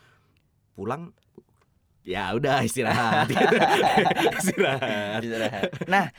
pulang 0.73 1.13
ya 2.01 2.33
udah 2.33 2.59
istirahat 2.67 3.29
istirahat 4.39 5.21
Istirahat. 5.21 5.63
Nah, 5.85 6.09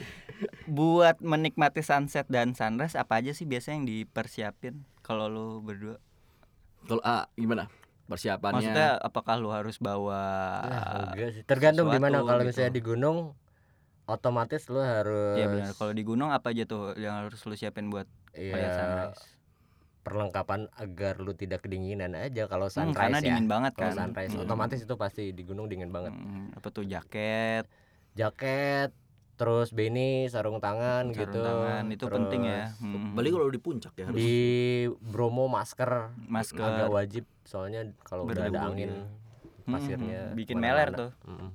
buat 0.64 1.20
menikmati 1.20 1.80
sunset 1.80 2.24
dan 2.26 2.52
sunrise 2.52 2.94
apa 2.94 3.18
aja 3.18 3.30
sih 3.30 3.44
biasanya 3.44 3.76
yang 3.76 3.88
dipersiapin 3.88 4.86
kalau 5.00 5.26
lu 5.26 5.46
berdua? 5.60 5.98
kalau 6.84 7.00
ah 7.02 7.26
gimana 7.34 7.68
persiapannya 8.10 8.70
Maksudnya 8.74 8.86
apakah 9.08 9.34
lu 9.42 9.48
harus 9.56 9.76
bawa 9.86 10.20
Ya, 10.64 11.26
sih. 11.34 11.42
Tergantung 11.50 11.88
di 11.94 11.98
mana 12.04 12.18
kalau 12.28 12.40
gitu. 12.46 12.48
misalnya 12.48 12.72
di 12.78 12.82
gunung 12.88 13.16
otomatis 14.14 14.62
lu 14.72 14.80
harus 14.94 15.18
Iya 15.36 15.44
benar. 15.52 15.70
Kalau 15.78 15.92
di 15.98 16.02
gunung 16.08 16.30
apa 16.36 16.46
aja 16.52 16.62
tuh 16.70 16.80
yang 17.04 17.14
harus 17.26 17.40
lu 17.48 17.54
siapin 17.60 17.86
buat 17.92 18.06
iya, 18.34 18.66
sunrise? 18.76 19.22
perlengkapan 20.04 20.60
agar 20.82 21.14
lu 21.24 21.32
tidak 21.42 21.58
kedinginan 21.64 22.12
aja 22.24 22.42
kalau 22.52 22.68
Hmm, 22.74 22.90
sunrise 22.92 22.98
karena 22.98 23.18
ya. 23.30 23.34
dingin 23.34 23.46
banget 23.52 23.72
Kalau 23.74 23.90
kan. 23.96 23.96
sunrise 23.98 24.34
Hmm. 24.34 24.38
otomatis 24.42 24.78
itu 24.84 24.94
pasti 25.02 25.22
di 25.36 25.42
gunung 25.48 25.66
dingin 25.70 25.90
banget. 25.96 26.14
Hmm, 26.14 26.52
apa 26.56 26.68
tuh 26.76 26.84
jaket, 26.92 27.64
Jaket, 28.18 28.88
terus 29.34 29.68
beanie, 29.70 30.26
sarung 30.26 30.58
tangan 30.58 31.10
sarung 31.10 31.18
gitu. 31.26 31.40
tangan 31.40 31.84
itu 31.88 32.04
penting 32.04 32.42
ya. 32.42 32.64
Terus 32.70 32.80
Hmm. 32.80 33.12
balik 33.12 33.30
kalau 33.32 33.48
di 33.48 33.58
puncak 33.58 33.92
ya 33.94 34.04
harus 34.06 34.16
Di 34.16 34.34
Bromo 35.00 35.44
masker 35.46 36.14
masker. 36.24 36.62
agak 36.62 36.88
wajib 36.88 37.24
soalnya 37.42 37.82
kalau 38.00 38.24
udah 38.24 38.46
ada 38.46 38.60
angin 38.64 38.90
dia. 38.90 39.06
pasirnya 39.64 40.20
Hmm, 40.28 40.36
bikin 40.36 40.56
meler 40.56 40.88
tuh. 40.90 41.10
Mm-mm. 41.24 41.50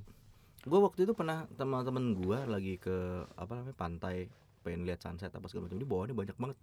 Gue 0.61 0.79
waktu 0.79 0.99
itu 1.03 1.13
pernah 1.13 1.47
teman-teman 1.51 2.11
gua 2.13 2.43
lagi 2.43 2.75
ke 2.75 2.95
apa 3.31 3.51
namanya 3.53 3.73
pantai 3.73 4.27
pengen 4.59 4.83
lihat 4.83 4.99
sunset 4.99 5.31
apa 5.31 5.47
segala 5.47 5.65
macam. 5.65 5.79
Ini 5.79 5.87
bawahnya 5.87 6.13
banyak 6.13 6.35
banget. 6.35 6.57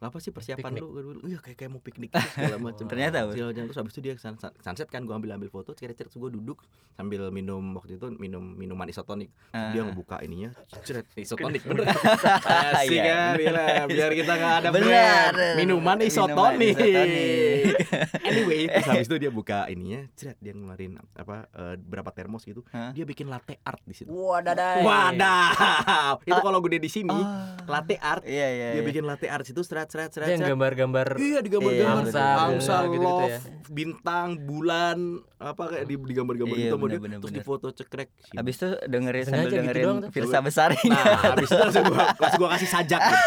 Apa 0.00 0.16
sih 0.16 0.32
persiapan 0.32 0.64
Piknik. 0.66 0.80
lu? 0.80 1.20
Iya 1.22 1.38
kayak 1.38 1.56
kayak 1.56 1.70
mau 1.70 1.78
piknik 1.78 2.08
gitu, 2.10 2.24
segala 2.32 2.56
macam. 2.66 2.84
Ternyata. 2.84 3.28
Segala 3.28 3.52
macam. 3.52 3.64
terus 3.64 3.76
habis 3.76 3.92
itu 3.92 4.00
dia 4.00 4.14
sun- 4.16 4.34
sun- 4.34 4.56
sunset 4.56 4.88
kan 4.88 5.04
gua 5.04 5.14
ambil 5.14 5.36
ambil 5.36 5.50
foto, 5.50 5.70
ceret 5.70 5.92
terus 5.92 6.12
gua 6.14 6.26
duduk 6.26 6.64
sambil 6.90 7.28
minum 7.28 7.60
waktu 7.74 7.94
itu 7.94 8.08
minum 8.12 8.40
minuman 8.40 8.88
isotonik. 8.88 9.28
Terus 9.50 9.70
Dia 9.70 9.80
Ah. 9.80 9.86
ngebuka 9.86 10.16
ininya, 10.20 10.56
ceret 10.80 11.04
isotonik 11.14 11.60
bener. 11.62 11.84
Asik 12.80 12.96
Iya, 12.96 13.04
kan, 13.04 13.34
gila. 13.36 13.66
biar 13.86 14.10
kita 14.14 14.32
nggak 14.34 14.54
ada 14.56 14.68
Bener. 14.70 15.32
Minuman 15.54 15.98
isotonik. 16.00 16.76
anyway, 18.24 18.60
terus 18.66 18.86
habis 18.86 19.06
itu 19.06 19.16
dia 19.18 19.30
buka 19.30 19.68
ininya, 19.68 20.08
ceret 20.14 20.38
dia 20.38 20.52
ngeluarin 20.52 20.96
apa 21.12 21.44
eh, 21.50 21.74
berapa 21.76 22.08
termos 22.10 22.42
gitu. 22.42 22.64
Hah? 22.70 22.92
Dia 22.92 23.04
bikin 23.04 23.28
latte 23.28 23.60
art 23.60 23.82
di 23.82 23.92
situ. 23.92 24.08
Wadadai. 24.08 24.80
Wadah, 24.80 26.16
itu 26.22 26.40
kalau 26.40 26.58
gue 26.58 26.72
di 26.72 26.88
sini 26.88 27.12
Ah. 27.12 27.52
latte 27.66 27.96
art. 27.96 28.24
Iya 28.24 28.48
iya. 28.48 28.68
Dia 28.72 28.80
iya. 28.80 28.82
bikin 28.82 29.04
latte 29.04 29.28
art 29.28 29.44
situ 29.44 29.60
serat 29.60 29.89
serat 29.90 30.08
Itu 30.08 30.14
serat. 30.16 30.28
yang 30.30 30.42
gambar-gambar 30.48 31.06
Iya 31.16 31.38
digambar-gambar 31.40 32.04
Iya, 32.06 32.30
angsa, 32.40 32.76
bener. 32.78 32.88
Gitu-gitu 32.88 33.04
love, 33.04 33.26
ya. 33.28 33.38
bintang, 33.68 34.28
bulan, 34.40 34.98
apa 35.36 35.62
kayak 35.66 35.84
di 35.84 35.94
digambar-gambar 35.98 36.54
Iya, 36.54 36.62
gitu 36.62 36.72
sama 36.72 36.80
dia. 36.80 36.86
bener, 36.86 37.00
bener, 37.02 37.18
Terus 37.18 37.28
bener. 37.28 37.40
difoto 37.40 37.68
cekrek. 37.70 38.08
Habis 38.32 38.54
itu 38.56 38.68
dengerin 38.84 39.24
sambil 39.24 39.42
gitu 39.42 39.56
dengerin 39.56 39.84
tuh. 39.84 40.10
Firsa 40.10 40.38
Besari. 40.40 40.78
Nah, 40.84 41.04
habis 41.28 41.46
itu 41.46 41.58
langsung 41.58 41.84
gua, 41.84 42.04
langsung 42.22 42.40
gua 42.40 42.50
kasih 42.54 42.70
sajak. 42.70 43.00
gitu. 43.02 43.18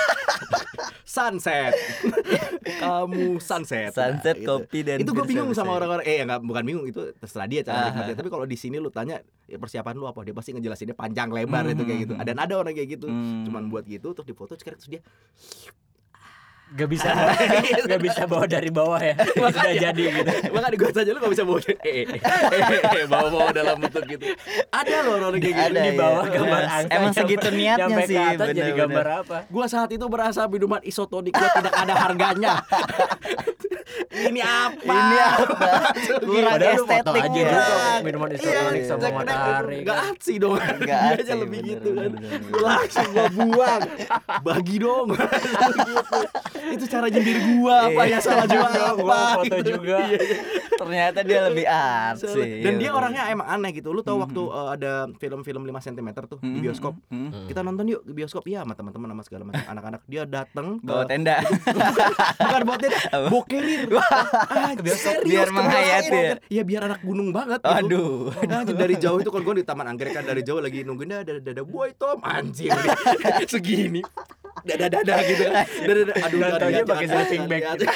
Sunset. 1.05 1.73
Kamu 2.81 3.37
sunset. 3.37 3.91
Sunset, 3.91 4.35
gitu. 4.35 4.47
kopi 4.49 4.79
dan 4.81 4.97
itu 4.97 5.11
gue 5.11 5.25
bingung 5.25 5.51
sama 5.51 5.73
orang-orang 5.73 6.03
eh 6.05 6.19
enggak 6.19 6.41
bukan 6.41 6.63
bingung 6.63 6.85
itu 6.85 7.11
terserah 7.13 7.45
dia 7.45 7.61
cara 7.61 7.85
menikmatinya 7.85 8.17
tapi 8.17 8.29
kalau 8.29 8.45
di 8.45 8.55
sini 8.55 8.77
lu 8.77 8.89
tanya 8.89 9.19
ya, 9.43 9.55
persiapan 9.55 9.93
lu 9.93 10.05
apa 10.05 10.19
dia 10.21 10.31
pasti 10.31 10.51
ngejelasinnya 10.51 10.93
panjang 10.93 11.29
lebar 11.29 11.69
itu 11.69 11.83
kayak 11.83 11.99
gitu 12.01 12.13
Hmm. 12.13 12.23
dan 12.23 12.35
ada 12.37 12.53
orang 12.55 12.73
kayak 12.73 12.89
gitu 12.91 13.05
Hmm. 13.05 13.43
cuman 13.43 13.67
buat 13.67 13.83
gitu 13.85 14.11
terus 14.11 14.25
difoto 14.25 14.55
sekarang 14.55 14.77
terus 14.77 14.89
dia 14.89 15.01
Gak 16.73 16.89
bisa 16.89 17.05
bawa, 17.07 17.33
gak 17.85 18.01
bisa 18.01 18.23
bawa 18.25 18.45
dari 18.45 18.67
bawah 18.67 18.97
ya. 18.97 19.13
Sudah 19.53 19.73
jadi 19.75 20.03
gitu. 20.09 20.31
Makanya 20.49 20.73
gue 20.73 20.89
saja 20.91 21.09
lu 21.09 21.19
gak 21.19 21.33
bisa 21.33 21.43
bawa. 21.43 21.59
Eh, 21.61 21.77
eh, 21.85 22.05
eh, 22.09 22.81
eh, 22.81 23.05
bawa-bawa 23.05 23.49
dalam 23.51 23.77
bentuk 23.77 24.01
gitu. 24.07 24.25
Ada 24.67 24.95
loh 25.01 25.21
orang 25.21 25.37
kayak 25.37 25.53
gitu 25.53 25.71
Di 25.71 25.85
iya. 25.85 25.93
bawah 25.93 26.25
gambar 26.25 26.41
Emang 26.41 26.65
angka 26.65 26.89
emang 26.91 27.03
nyampe- 27.05 27.19
segitu 27.19 27.47
niatnya 27.51 27.97
sih, 28.03 28.15
ke 28.15 28.25
atas 28.25 28.47
jadi 28.47 28.57
bener-bener. 28.65 28.79
gambar 28.81 29.05
apa? 29.19 29.37
Gua 29.47 29.65
saat 29.67 29.89
itu 29.89 30.05
merasa 30.07 30.41
minuman 30.45 30.81
isotonik 30.81 31.31
gua 31.31 31.49
tidak 31.51 31.73
ada 31.75 31.93
harganya. 31.95 32.53
Ini 34.09 34.41
apa? 34.41 34.83
Ini 34.83 35.17
apa? 35.21 35.67
Kurang 36.27 36.53
Padahal 36.53 36.73
lu 36.73 36.83
foto 36.83 37.09
estetik 37.09 37.23
aja 37.23 37.39
ya. 37.39 37.47
dulu 37.47 37.73
minuman 38.03 38.29
isotonik 38.31 38.73
Iya, 38.73 38.85
sama 38.85 38.99
deh, 38.99 39.11
matahari 39.13 39.77
Gak 39.81 39.95
kan. 39.95 40.11
aksi 40.11 40.33
dong 40.35 40.55
Nggak 40.55 40.99
aksi, 41.01 41.21
aja 41.21 41.33
lebih 41.35 41.59
gitu 41.63 41.89
kan 41.91 42.11
Langsung 42.53 43.07
gua 43.09 43.27
buang 43.29 43.81
Bagi 44.41 44.75
dong. 44.77 45.07
Itu 46.73 46.85
cara 46.87 47.05
nyindir 47.07 47.37
gua 47.53 47.77
Apa 47.87 48.01
ya 48.05 48.17
salah 48.19 48.45
jual 48.45 48.71
Gua 48.95 49.13
apa 49.13 49.19
foto 49.37 49.55
juga. 49.61 49.97
Iya, 50.03 50.19
iya. 50.19 50.37
Ternyata 50.73 51.19
dia 51.21 51.39
lebih 51.45 51.65
artsy. 51.65 52.41
Dan 52.59 52.73
Iya, 52.73 52.79
dia 52.79 52.91
orangnya 52.91 53.23
emang 53.29 53.47
aneh 53.47 53.71
gitu 53.71 53.89
Lu 53.89 54.01
tau 54.01 54.17
waktu 54.17 54.41
eh, 54.41 54.69
ada 54.73 54.91
film-film 55.15 55.63
5 55.63 55.85
cm 55.85 56.07
tuh 56.27 56.39
Di 56.39 56.49
Hmm, 56.53 56.61
bioskop 56.61 56.93
hmm, 57.03 57.13
hmm. 57.13 57.29
Hmm. 57.29 57.45
Kita 57.47 57.59
nonton 57.61 57.85
yuk 57.87 58.01
di 58.03 58.13
bioskop 58.13 58.43
Iya 58.43 58.61
sama 58.61 58.73
teman-teman 58.73 59.07
sama 59.09 59.23
segala 59.23 59.43
macam 59.45 59.63
anak-anak 59.65 60.01
Dia 60.05 60.23
datang 60.23 60.67
Bawa 60.85 61.03
tenda. 61.05 61.37
bukan 62.63 62.79
dia 62.79 62.89
Apa? 63.09 63.27
bokelir 63.29 63.87
Ke 64.77 64.81
bioskop 64.81 65.13
biar 65.25 65.49
menghayati 65.53 66.17
ya? 66.17 66.35
ya 66.49 66.63
biar 66.65 66.81
anak 66.89 66.99
gunung 67.03 67.29
banget 67.29 67.59
gitu. 67.61 67.73
Aduh. 67.73 68.33
Anjing 68.45 68.77
dari 68.77 68.95
jauh 68.97 69.19
itu 69.19 69.29
kan 69.29 69.41
gue 69.43 69.55
di 69.61 69.65
taman 69.65 69.85
anggrek 69.93 70.13
kan 70.15 70.23
dari 70.25 70.41
jauh 70.41 70.61
lagi 70.61 70.85
nungguin 70.85 71.11
ada 71.13 71.33
ada 71.37 71.63
boy 71.63 71.91
Tom 71.97 72.21
anjing 72.23 72.71
segini 73.51 74.01
dada 74.63 74.87
dada 74.87 75.15
gitu 75.27 75.43
kan. 75.51 75.65
Dada 75.87 76.01
dada 76.07 76.23
aduh 76.23 76.39
lihat, 76.71 76.85
pakai 76.87 77.07
sleeping 77.11 77.43
bag 77.51 77.63
lihat. 77.75 77.87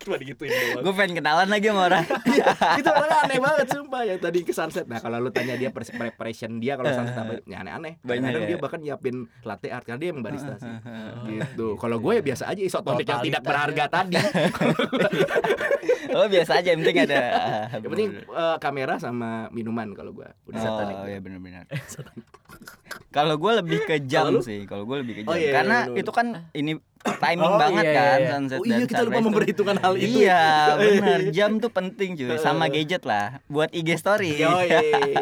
cuma 0.00 0.16
digituin 0.16 0.50
doang. 0.50 0.82
Gue 0.88 0.94
pengen 0.96 1.12
kenalan 1.20 1.48
lagi 1.52 1.66
sama 1.68 1.82
orang. 1.92 2.04
Iya, 2.32 2.48
itu 2.80 2.88
orangnya 2.88 3.18
aneh 3.28 3.38
banget 3.44 3.66
sumpah. 3.68 4.02
Yang 4.08 4.18
tadi 4.24 4.38
ke 4.40 4.52
sunset. 4.56 4.86
Nah 4.88 4.98
kalau 5.04 5.20
lu 5.20 5.28
tanya 5.28 5.54
dia 5.60 5.68
preparation 5.68 6.56
dia 6.58 6.80
kalau 6.80 6.90
sunset 6.90 7.16
apa 7.16 7.32
ya 7.44 7.60
aneh-aneh. 7.60 8.00
Banyak 8.00 8.24
kadang 8.24 8.44
ya. 8.44 8.48
dia 8.48 8.58
bahkan 8.58 8.80
nyiapin 8.80 9.16
latte 9.44 9.68
art 9.68 9.84
karena 9.84 10.00
dia 10.00 10.08
emang 10.16 10.24
barista 10.24 10.56
sih. 10.56 10.72
Gitu. 11.28 11.66
Kalau 11.76 11.96
gue 12.00 12.12
ya 12.18 12.22
biasa 12.24 12.44
aja 12.48 12.62
isotonik 12.64 13.04
yang 13.04 13.20
tidak 13.20 13.42
Totalitas 13.44 13.48
berharga 13.52 13.84
tadi. 13.92 14.16
Oh 16.12 16.28
biasa 16.28 16.60
aja, 16.60 16.68
yang 16.76 16.80
penting 16.84 17.08
ada. 17.08 17.20
yang 17.72 17.90
penting 17.92 18.10
eh, 18.20 18.56
kamera 18.60 18.94
sama 19.00 19.48
minuman 19.48 19.92
kalau 19.96 20.12
gue 20.12 20.28
udah 20.48 20.60
Oh 21.02 21.08
iya 21.08 21.20
benar-benar. 21.20 21.64
Kalau 23.12 23.36
gue 23.36 23.52
lebih 23.60 23.78
ke 23.84 23.96
jam 24.08 24.40
sih, 24.40 24.64
kalau 24.64 24.88
gue 24.88 25.04
lebih 25.04 25.20
ke 25.20 25.22
jam. 25.24 25.32
Oh, 25.32 25.36
iya, 25.36 25.48
iya, 25.48 25.52
Karena 25.52 25.78
bener-bener. 25.84 26.00
itu 26.00 26.10
kan 26.12 26.26
ini 26.56 26.72
timing 27.02 27.42
Oh, 27.48 27.58
banget 27.58 27.84
iya, 27.84 27.94
kan 27.94 28.18
iya. 28.18 28.30
sunset 28.30 28.58
Oh 28.58 28.64
iya 28.64 28.74
dan 28.76 28.86
kita 28.86 29.02
lupa 29.02 29.20
memperhitungkan 29.20 29.76
hal 29.76 29.94
itu. 29.94 30.18
Iya, 30.20 30.44
ya. 30.70 30.74
benar. 30.76 31.20
Jam 31.30 31.50
tuh 31.56 31.70
penting 31.70 32.10
cuy, 32.14 32.38
sama 32.40 32.66
gadget 32.66 33.02
lah 33.02 33.42
buat 33.46 33.68
IG 33.68 33.88
story. 33.96 34.36
Yoi. 34.36 34.70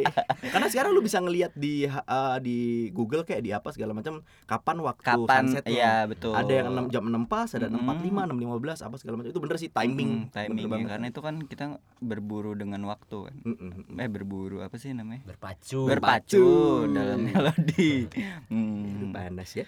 Karena 0.52 0.66
sekarang 0.66 0.90
lu 0.90 1.00
bisa 1.00 1.18
ngelihat 1.18 1.52
di 1.54 1.84
eh, 1.86 2.36
di 2.40 2.58
Google 2.90 3.22
kayak 3.22 3.40
di 3.40 3.50
apa 3.50 3.68
segala 3.70 3.92
macam 3.92 4.20
kapan 4.44 4.76
waktu 4.78 5.04
Kapan? 5.06 5.42
sunset 5.46 5.64
Iya, 5.64 6.04
betul. 6.04 6.32
Ada 6.32 6.52
yang 6.54 6.66
6, 6.70 6.90
jam 6.90 7.04
6 7.06 7.24
pas, 7.26 7.48
ada 7.50 7.66
Mm. 7.66 7.86
6.45, 8.02 8.28
6.15 8.74 8.82
apa 8.82 8.94
segala 8.96 9.14
macam. 9.16 9.30
Itu 9.30 9.40
bener 9.40 9.56
sih 9.56 9.70
timing. 9.70 10.10
Hmm, 10.20 10.30
timing 10.30 10.58
ya, 10.58 10.68
banget. 10.68 10.88
karena 10.90 11.06
itu 11.08 11.20
kan 11.20 11.34
kita 11.42 11.64
berburu 11.98 12.52
dengan 12.52 12.82
waktu 12.84 13.16
kan. 13.22 13.34
Mm-mm. 13.42 13.96
Eh 13.96 14.08
berburu 14.08 14.60
apa 14.60 14.74
sih 14.74 14.90
namanya? 14.90 15.22
Berpacu 15.24 15.86
Berpacu 15.86 16.44
Berpacu. 16.44 16.92
dalam 16.92 17.18
melodi. 17.22 18.10
Hmm. 18.48 19.10
Panas 19.10 19.50
ya. 19.54 19.66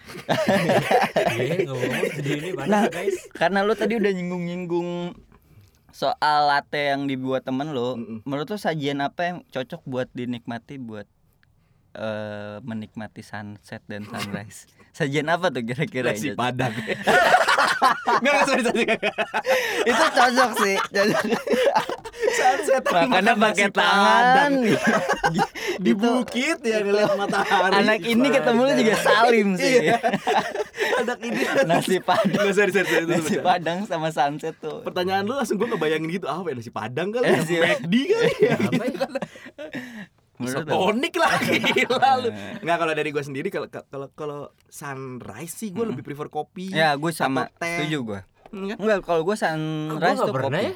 Iya 1.33 1.55
ngomong 1.65 2.02
ini 2.11 2.49
Nah, 2.55 2.85
mana 2.85 2.91
guys 2.91 3.17
karena 3.33 3.63
lu 3.63 3.73
tadi 3.73 3.95
udah 3.97 4.11
nyinggung-nyinggung 4.11 5.15
soal 5.93 6.49
latte 6.49 6.89
yang 6.89 7.05
dibuat 7.05 7.45
temen 7.45 7.69
lo, 7.69 7.93
Mm-mm. 7.93 8.25
menurut 8.25 8.49
lu 8.49 8.57
sajian 8.57 8.97
apa 9.05 9.21
yang 9.29 9.37
cocok 9.53 9.85
buat 9.85 10.09
dinikmati 10.11 10.81
buat 10.81 11.05
eh 11.93 12.57
menikmati 12.65 13.21
sunset 13.21 13.85
dan 13.85 14.09
sunrise? 14.09 14.65
sajian 14.97 15.29
apa 15.29 15.53
tuh 15.53 15.61
kira-kira? 15.61 16.17
Nasi 16.17 16.33
padang. 16.33 16.73
Enggak 18.25 18.49
sorry 18.49 18.63
sorry. 18.65 18.85
Itu 19.85 20.05
cocok 20.17 20.51
sih. 20.65 20.75
Cocok. 20.89 21.23
Sunset 22.43 22.83
Makannya 22.83 23.33
makan 23.33 23.39
pakai 23.39 23.63
nasi 23.63 23.73
tangan. 23.73 24.51
di 25.85 25.91
bukit 25.93 26.59
ya 26.59 26.77
ngeliat 26.79 27.15
matahari. 27.15 27.73
Anak 27.77 27.99
ini 28.01 28.27
ketemu 28.29 28.59
lu 28.61 28.73
juga 28.75 28.95
salim 28.97 29.47
sih. 29.55 29.75
Iya. 29.81 29.97
Anak 30.99 31.19
ini 31.21 31.39
Nasi 31.63 31.97
padang. 31.99 32.47
Sorry, 32.49 32.69
itu 32.69 32.79
Nasi 33.05 33.35
bentar. 33.35 33.43
padang 33.45 33.79
sama 33.83 34.09
sunset 34.09 34.55
tuh. 34.57 34.83
Pertanyaan 34.83 35.23
lu 35.23 35.33
langsung 35.33 35.55
gue 35.55 35.65
ngebayangin 35.65 36.09
gitu 36.11 36.25
apa 36.25 36.45
ya 36.45 36.55
nasi 36.55 36.69
padang 36.69 37.09
kali 37.09 37.23
ya 37.23 37.37
Nasi- 37.37 37.57
McD 37.57 37.93
kali 38.05 38.31
ya 38.41 38.55
Apa 38.69 38.83
ya? 38.83 39.07
Isotonik 40.35 41.13
lah 41.15 41.33
gila 41.39 42.11
lu 42.19 42.29
Nggak 42.59 42.77
kalau 42.77 42.93
dari 42.93 43.09
gue 43.09 43.23
sendiri 43.23 43.47
kalau 43.47 43.67
kalau 43.69 44.07
kalau 44.11 44.39
sunrise 44.65 45.55
sih 45.55 45.69
gue 45.69 45.85
lebih 45.85 46.03
prefer 46.03 46.27
kopi 46.27 46.67
Ya, 46.69 46.93
gue 46.93 47.11
sama 47.11 47.47
setuju 47.55 47.97
gue. 48.03 48.19
Enggak, 48.51 49.01
kalau 49.01 49.23
gue 49.23 49.33
sunrise 49.33 50.19
tuh 50.19 50.29
kopi. 50.29 50.57
ya 50.59 50.73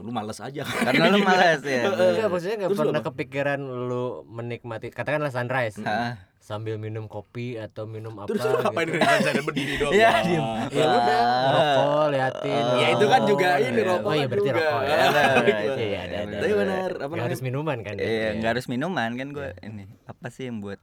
lu 0.00 0.10
males 0.10 0.36
aja 0.36 0.62
Karena 0.64 1.06
lu 1.08 1.20
malas 1.20 1.60
ya. 1.60 1.82
Enggak 1.86 2.26
maksudnya 2.26 2.56
gak 2.58 2.68
Terus 2.68 2.78
lu 2.78 2.84
pernah 2.86 2.98
apa? 2.98 3.08
kepikiran 3.08 3.60
lu 3.60 4.04
menikmati 4.26 4.88
Katakanlah 4.88 5.28
sunrise 5.28 5.78
Heeh. 5.78 6.12
Sambil 6.40 6.76
minum 6.76 7.04
kopi 7.04 7.54
atau 7.54 7.84
minum 7.84 8.16
apa 8.16 8.26
Terus 8.26 8.42
lu 8.42 8.56
ngapain 8.58 8.86
gitu. 8.86 8.96
di 8.96 9.22
sana 9.22 9.40
berdiri 9.40 9.74
doang 9.76 9.92
Iya, 9.92 10.08
Wah. 10.08 10.22
diem. 10.22 10.46
Ya 10.70 10.84
udah 10.88 11.22
Rokok 11.46 12.04
liatin 12.10 12.64
Ya 12.74 12.88
itu 12.90 13.04
kan 13.06 13.20
juga 13.22 13.48
Oh, 13.50 13.60
ini 13.60 13.70
iya. 13.70 13.84
rokok 13.86 14.02
Oh 14.02 14.14
iya 14.14 14.26
berarti 14.26 14.48
juga. 14.48 14.58
rokok 14.58 14.80
ya 14.80 14.88
Iya, 14.90 14.98
Iya 14.98 15.30
bener. 15.36 15.78
iya, 15.78 15.98
ada 16.00 16.16
ada 16.18 16.36
Tapi 16.36 16.52
benar 16.56 16.90
apa 16.96 17.12
Nggak 17.12 17.26
harus 17.26 17.40
minuman 17.40 17.78
kan 17.80 17.94
ya? 17.94 18.02
Iya, 18.02 18.28
nggak 18.34 18.50
harus 18.50 18.66
minuman 18.66 19.10
kan 19.14 19.28
gue 19.30 19.48
ini. 19.60 19.84
Apa 20.04 20.26
sih 20.28 20.44
yang 20.44 20.58
buat 20.58 20.80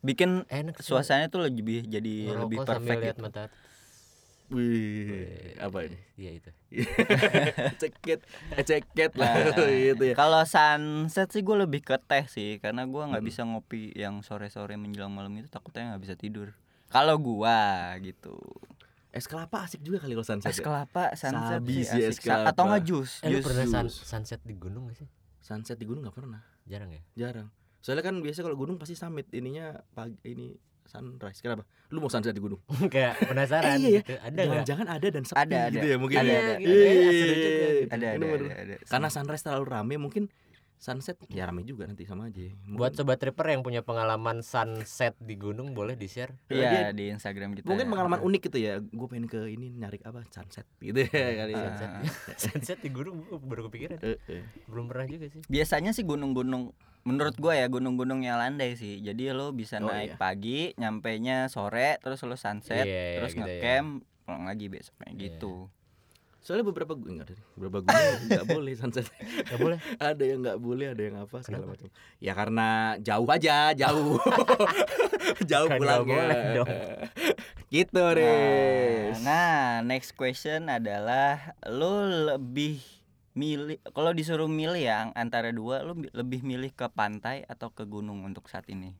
bikin 0.00 0.30
Enak 0.46 0.78
suasananya 0.78 1.28
tuh 1.28 1.40
lebih 1.42 1.84
jadi 1.84 2.14
lebih 2.38 2.60
perfect 2.60 3.00
gitu. 3.10 3.24
Wih, 4.46 5.24
apa 5.56 5.78
ini? 5.82 5.96
Iya 6.14 6.30
itu 6.34 6.50
ceket, 7.80 8.20
eh, 8.50 8.60
ceket 8.62 9.12
lah 9.14 9.32
Nah, 9.50 9.68
gitu 9.88 10.04
ya. 10.04 10.14
Kalau 10.14 10.42
sunset 10.44 11.28
sih 11.28 11.40
gue 11.40 11.56
lebih 11.56 11.80
ke 11.80 11.96
teh 11.98 12.24
sih 12.26 12.58
karena 12.58 12.84
gua 12.84 13.06
nggak 13.06 13.18
Hmm. 13.18 13.30
bisa 13.30 13.40
ngopi 13.42 13.90
yang 13.92 14.20
sore-sore 14.20 14.74
menjelang 14.74 15.08
malam 15.08 15.32
itu 15.34 15.48
takutnya 15.48 15.90
nggak 15.90 16.02
bisa 16.02 16.14
tidur. 16.14 16.52
Kalau 16.86 17.16
gua 17.16 17.56
gitu. 17.98 18.36
Es 19.08 19.24
kelapa 19.24 19.62
asik 19.62 19.80
juga 19.80 19.96
kali 19.98 20.12
kalau 20.12 20.26
sunset. 20.26 20.46
Es 20.46 20.58
ya? 20.58 20.64
kelapa 20.64 21.14
sunset 21.14 21.62
Sabi 21.62 21.72
sih 21.72 21.84
sih 21.86 22.02
es 22.02 22.14
asik. 22.14 22.26
Sa- 22.26 22.44
Atau 22.44 22.52
kelapa. 22.60 22.70
nggak 22.70 22.82
jus, 22.84 23.10
Eh 23.22 23.28
lu 23.28 23.38
jus. 23.38 23.44
pernah 23.44 23.64
sun- 23.64 23.94
sunset 24.04 24.40
di 24.42 24.54
gunung 24.54 24.82
gak 24.86 24.98
sih? 24.98 25.08
Sunset 25.38 25.76
di 25.76 25.84
gunung 25.84 26.02
nggak 26.02 26.16
pernah, 26.16 26.42
Jarang 26.64 26.90
ya? 26.90 27.02
jarang. 27.14 27.48
Soalnya 27.78 28.02
kan 28.02 28.18
biasa 28.18 28.40
kalau 28.40 28.56
gunung 28.56 28.76
pasti 28.76 28.92
summit 28.92 29.30
ininya 29.30 29.76
pagi 29.90 30.16
ini 30.26 30.56
sunrise. 30.84 31.38
Kenapa? 31.38 31.62
Lu 31.94 32.02
mau 32.02 32.10
sunset 32.10 32.34
di 32.34 32.42
gunung? 32.42 32.58
Kayak 32.90 33.22
penasaran 33.22 33.70
Eh, 33.70 33.78
iya 33.78 33.88
ya. 33.88 34.00
gitu 34.02 34.12
Ada 34.18 34.34
gak? 34.34 34.46
Jangan-jangan 34.50 34.86
ada 34.90 35.06
dan 35.08 35.22
sepi 35.22 35.38
Ada, 35.38 35.56
ada. 35.56 35.70
gitu 35.70 35.86
ya 35.86 35.96
mungkin. 35.96 36.16
Ada, 36.18 36.26
ya. 36.26 36.34
ada. 36.36 36.52
gitu, 36.58 36.66
juga 36.66 36.82
Iya, 36.84 37.00
gitu. 37.14 37.86
Ada, 37.86 38.06
ada, 38.10 38.24
ada, 38.26 38.46
ada. 38.58 38.74
Karena 38.82 39.08
sunrise 39.08 39.42
terlalu 39.42 39.64
rame 39.64 39.94
mungkin 39.96 40.24
sunset 40.84 41.16
ya 41.32 41.48
rame 41.48 41.64
juga 41.64 41.88
nanti 41.88 42.04
sama 42.04 42.28
aja. 42.28 42.44
Buat 42.68 42.92
sobat 42.92 43.16
tripper 43.16 43.56
yang 43.56 43.64
punya 43.64 43.80
pengalaman 43.80 44.44
sunset 44.44 45.16
di 45.16 45.32
gunung 45.40 45.72
boleh 45.72 45.96
di-share. 45.96 46.36
Iya 46.52 46.92
di 46.92 47.08
Instagram 47.08 47.56
kita. 47.56 47.64
mungkin 47.64 47.88
ya. 47.88 47.92
pengalaman 47.96 48.20
unik 48.20 48.40
gitu 48.52 48.58
ya. 48.60 48.84
Gue 48.84 49.08
pengen 49.08 49.24
ke 49.24 49.48
ini 49.48 49.72
nyari 49.72 50.04
apa 50.04 50.20
sunset 50.28 50.68
gitu 50.76 51.00
ya 51.08 51.28
kali 51.40 51.52
ya. 51.56 51.72
Sunset. 51.72 51.88
sunset 52.52 52.78
di 52.84 52.92
gunung 52.92 53.24
baru 53.48 53.72
kepikiran. 53.72 53.96
Belum 54.68 54.84
pernah 54.84 55.08
juga 55.08 55.32
sih. 55.32 55.40
Biasanya 55.48 55.96
sih 55.96 56.04
gunung-gunung 56.04 56.76
menurut 57.04 57.36
gua 57.36 57.52
ya 57.56 57.68
gunung-gunung 57.68 58.20
yang 58.20 58.36
landai 58.36 58.76
sih. 58.76 59.00
Jadi 59.00 59.32
lo 59.32 59.52
bisa 59.56 59.80
Oh, 59.80 59.88
naik 59.88 60.16
iya. 60.16 60.20
pagi, 60.20 60.60
nyampainya 60.76 61.48
sore, 61.52 62.00
terus 62.00 62.20
lo 62.24 62.36
sunset, 62.36 62.84
Iya, 62.84 63.20
terus 63.20 63.36
gitu 63.36 63.44
ya. 63.44 63.60
ngecamp, 63.60 63.88
pulang 64.24 64.44
lagi 64.48 64.66
besoknya 64.72 65.12
Iya. 65.12 65.20
gitu. 65.28 65.68
Soalnya 66.44 66.60
beberapa 66.62 66.92
gu- 66.92 67.08
enggak 67.08 67.26
ada 67.26 67.34
beberapa 67.56 67.78
gunung 67.82 68.20
nggak 68.28 68.46
boleh 68.46 68.72
sunset. 68.76 69.08
Gak 69.48 69.56
boleh. 69.56 69.78
ada 70.12 70.20
yang 70.20 70.44
nggak 70.44 70.60
boleh, 70.60 70.86
ada 70.92 71.02
yang 71.02 71.16
apa 71.18 71.40
segala 71.40 71.64
macam. 71.64 71.88
Ya 72.20 72.32
karena 72.32 72.68
jauh 73.00 73.24
aja, 73.26 73.72
jauh. 73.72 74.20
jauh 75.50 75.66
nggak 75.66 75.80
pulangnya. 75.80 76.20
boleh 76.20 76.40
dong. 76.52 76.68
gitu, 77.66 77.96
Nah, 77.98 78.12
Riz. 78.12 79.16
nah, 79.24 79.56
next 79.80 80.12
question 80.12 80.68
adalah 80.68 81.56
lo 81.64 82.04
lebih 82.04 82.76
milih 83.34 83.80
kalau 83.90 84.12
disuruh 84.12 84.46
milih 84.46 84.78
ya 84.78 85.10
antara 85.12 85.50
dua 85.50 85.80
lo 85.80 85.96
bi- 85.96 86.12
lebih 86.12 86.44
milih 86.44 86.70
ke 86.70 86.86
pantai 86.86 87.42
atau 87.44 87.72
ke 87.72 87.82
gunung 87.82 88.20
untuk 88.22 88.46
saat 88.46 88.68
ini? 88.68 88.92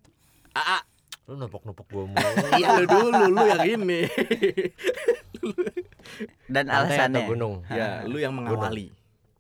Ah. 0.51 0.81
Lu 1.25 1.37
nopok-nopok 1.37 1.87
gua 1.89 2.05
mulu. 2.05 2.33
Iya 2.53 2.69
lu 2.75 2.85
dulu, 2.85 3.23
lu 3.31 3.43
yang 3.47 3.65
ini. 3.81 4.05
Dan 6.55 6.65
Pantai 6.65 6.79
alasannya? 6.89 7.17
atau 7.17 7.31
gunung? 7.31 7.55
ya, 7.67 8.05
lu 8.05 8.17
yang 8.17 8.33
mengawali. 8.33 8.93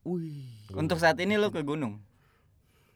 Wih. 0.02 0.44
Untuk 0.70 0.98
saat 0.98 1.16
ini 1.18 1.34
lo 1.34 1.48
ke 1.48 1.60
gunung. 1.60 2.00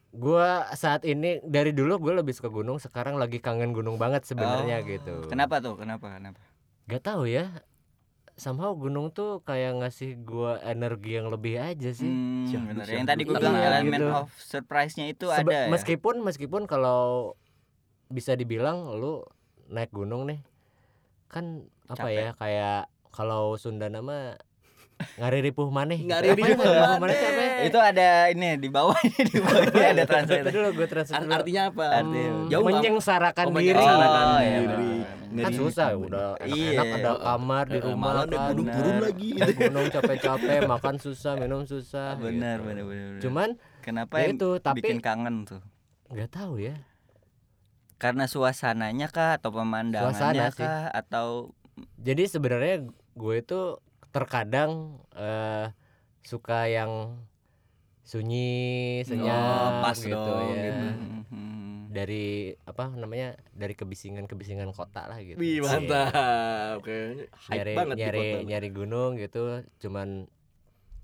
Gua 0.09 0.65
saat 0.73 1.03
ini 1.03 1.37
dari 1.39 1.69
dulu 1.69 1.97
gue 1.99 2.13
lebih 2.15 2.33
suka 2.33 2.49
gunung, 2.49 2.77
sekarang 2.77 3.15
lagi 3.15 3.37
kangen 3.37 3.71
gunung 3.71 3.95
banget 3.95 4.25
sebenarnya 4.25 4.81
Oh, 4.81 4.85
gitu. 4.87 5.15
Kenapa 5.27 5.57
tuh? 5.59 5.77
Kenapa? 5.77 6.09
Kenapa? 6.11 6.41
Gak 6.85 7.03
tahu 7.03 7.25
ya. 7.25 7.61
Somehow 8.33 8.71
gunung 8.71 9.11
tuh 9.11 9.43
kayak 9.43 9.77
ngasih 9.77 10.15
gua 10.17 10.57
energi 10.63 11.13
yang 11.13 11.27
lebih 11.27 11.59
aja 11.59 11.91
sih. 11.91 12.07
Hmm, 12.07 12.47
Siap, 12.47 12.61
bener. 12.63 12.83
siap. 12.83 12.95
Yang 12.95 13.07
tadi 13.07 13.21
gue 13.21 13.29
Iya, 13.29 13.41
bilang 13.41 13.57
elemen 13.59 13.99
gitu. 13.99 14.07
of 14.15 14.29
surprise-nya 14.33 15.05
itu 15.07 15.25
Sebe- 15.27 15.51
ada 15.51 15.59
ya. 15.59 15.69
Meskipun 15.69 16.15
meskipun 16.19 16.61
kalau 16.63 17.35
bisa 18.07 18.33
dibilang 18.33 18.89
lu 18.91 19.21
naik 19.67 19.91
gunung 19.91 20.25
nih 20.25 20.39
kan 21.27 21.61
apa 21.89 21.97
Capek. 21.99 22.13
ya 22.15 22.29
kayak 22.33 22.81
kalau 23.09 23.53
Sunda 23.55 23.87
nama 23.87 24.37
ngariripuh 25.15 25.67
maneh. 25.69 25.95
gitu. 25.97 26.11
Ya, 26.11 26.35
maneh. 26.35 26.59
tuh 26.59 26.75
apa 26.75 27.07
ya? 27.07 27.55
Itu 27.65 27.79
ada 27.79 28.07
ini 28.27 28.47
di 28.57 28.67
bawah 28.67 28.99
di 28.99 29.37
bawah 29.37 29.63
ini 29.65 29.85
ada 29.91 30.03
translate. 30.05 30.51
dulu 30.51 30.67
gue 30.73 30.87
translate 30.87 31.23
dulu. 31.23 31.33
artinya 31.33 31.63
apa? 31.65 31.85
Artinya 31.95 32.27
Hmm, 32.29 32.47
jauh 32.47 32.65
menyengsarakan 32.65 33.45
Oh, 33.45 33.51
diri. 33.51 33.57
menyengsarakan 33.73 34.25
Oh, 34.25 34.39
iya, 34.39 34.57
diri. 34.59 34.67
benar. 34.67 35.17
kan 35.39 35.53
susah 35.55 35.87
udah 35.95 36.27
Iya. 36.41 36.69
enak 36.73 36.87
ada 36.95 37.11
kamar 37.17 37.65
di 37.65 37.79
rumah 37.79 38.11
kan 38.17 38.27
gunung 38.27 38.59
benar. 38.59 38.75
turun 38.75 38.97
lagi. 38.99 39.29
Gunung 39.55 39.85
capek-capek 39.87 40.57
makan 40.67 40.95
susah 40.97 41.33
minum 41.35 41.61
susah 41.63 42.07
Benar, 42.15 42.57
gitu. 42.57 42.67
benar, 42.67 42.83
benar. 42.83 43.19
cuman 43.19 43.49
kenapa 43.79 44.13
ya 44.19 44.27
itu 44.31 44.49
tapi 44.59 44.77
bikin 44.79 44.99
kangen 44.99 45.45
tuh? 45.45 45.61
nggak 46.07 46.29
tahu 46.29 46.59
ya 46.59 46.75
Karena 47.95 48.25
suasananya 48.25 49.07
kah 49.07 49.35
atau 49.35 49.51
pemandangannya 49.51 50.11
Suasana 50.13 50.45
sih. 50.49 50.59
kah 50.61 50.87
atau 50.89 51.51
jadi 51.99 52.23
sebenarnya 52.27 52.75
gue 53.15 53.35
itu 53.37 53.59
terkadang 54.09 55.01
eh, 55.13 55.71
suka 56.25 56.65
yang 56.69 57.17
sunyi 58.03 59.01
senyap 59.05 59.85
pas 59.85 59.93
gitu 59.93 60.17
dong, 60.17 60.49
ya 60.49 60.65
gitu. 60.65 60.87
Hmm. 61.29 61.93
dari 61.93 62.57
apa 62.65 62.89
namanya 62.89 63.37
dari 63.53 63.77
kebisingan 63.77 64.25
kebisingan 64.25 64.73
kota 64.73 65.05
lah 65.05 65.21
gitu 65.21 65.37
Wih, 65.37 65.61
mantap. 65.61 66.81
Kayaknya 66.81 67.25
hype 67.29 67.53
nyari 67.53 67.73
banget 67.77 67.95
nyari 68.01 68.27
nyari 68.49 68.69
gunung 68.73 69.11
gitu 69.21 69.61
cuman 69.77 70.25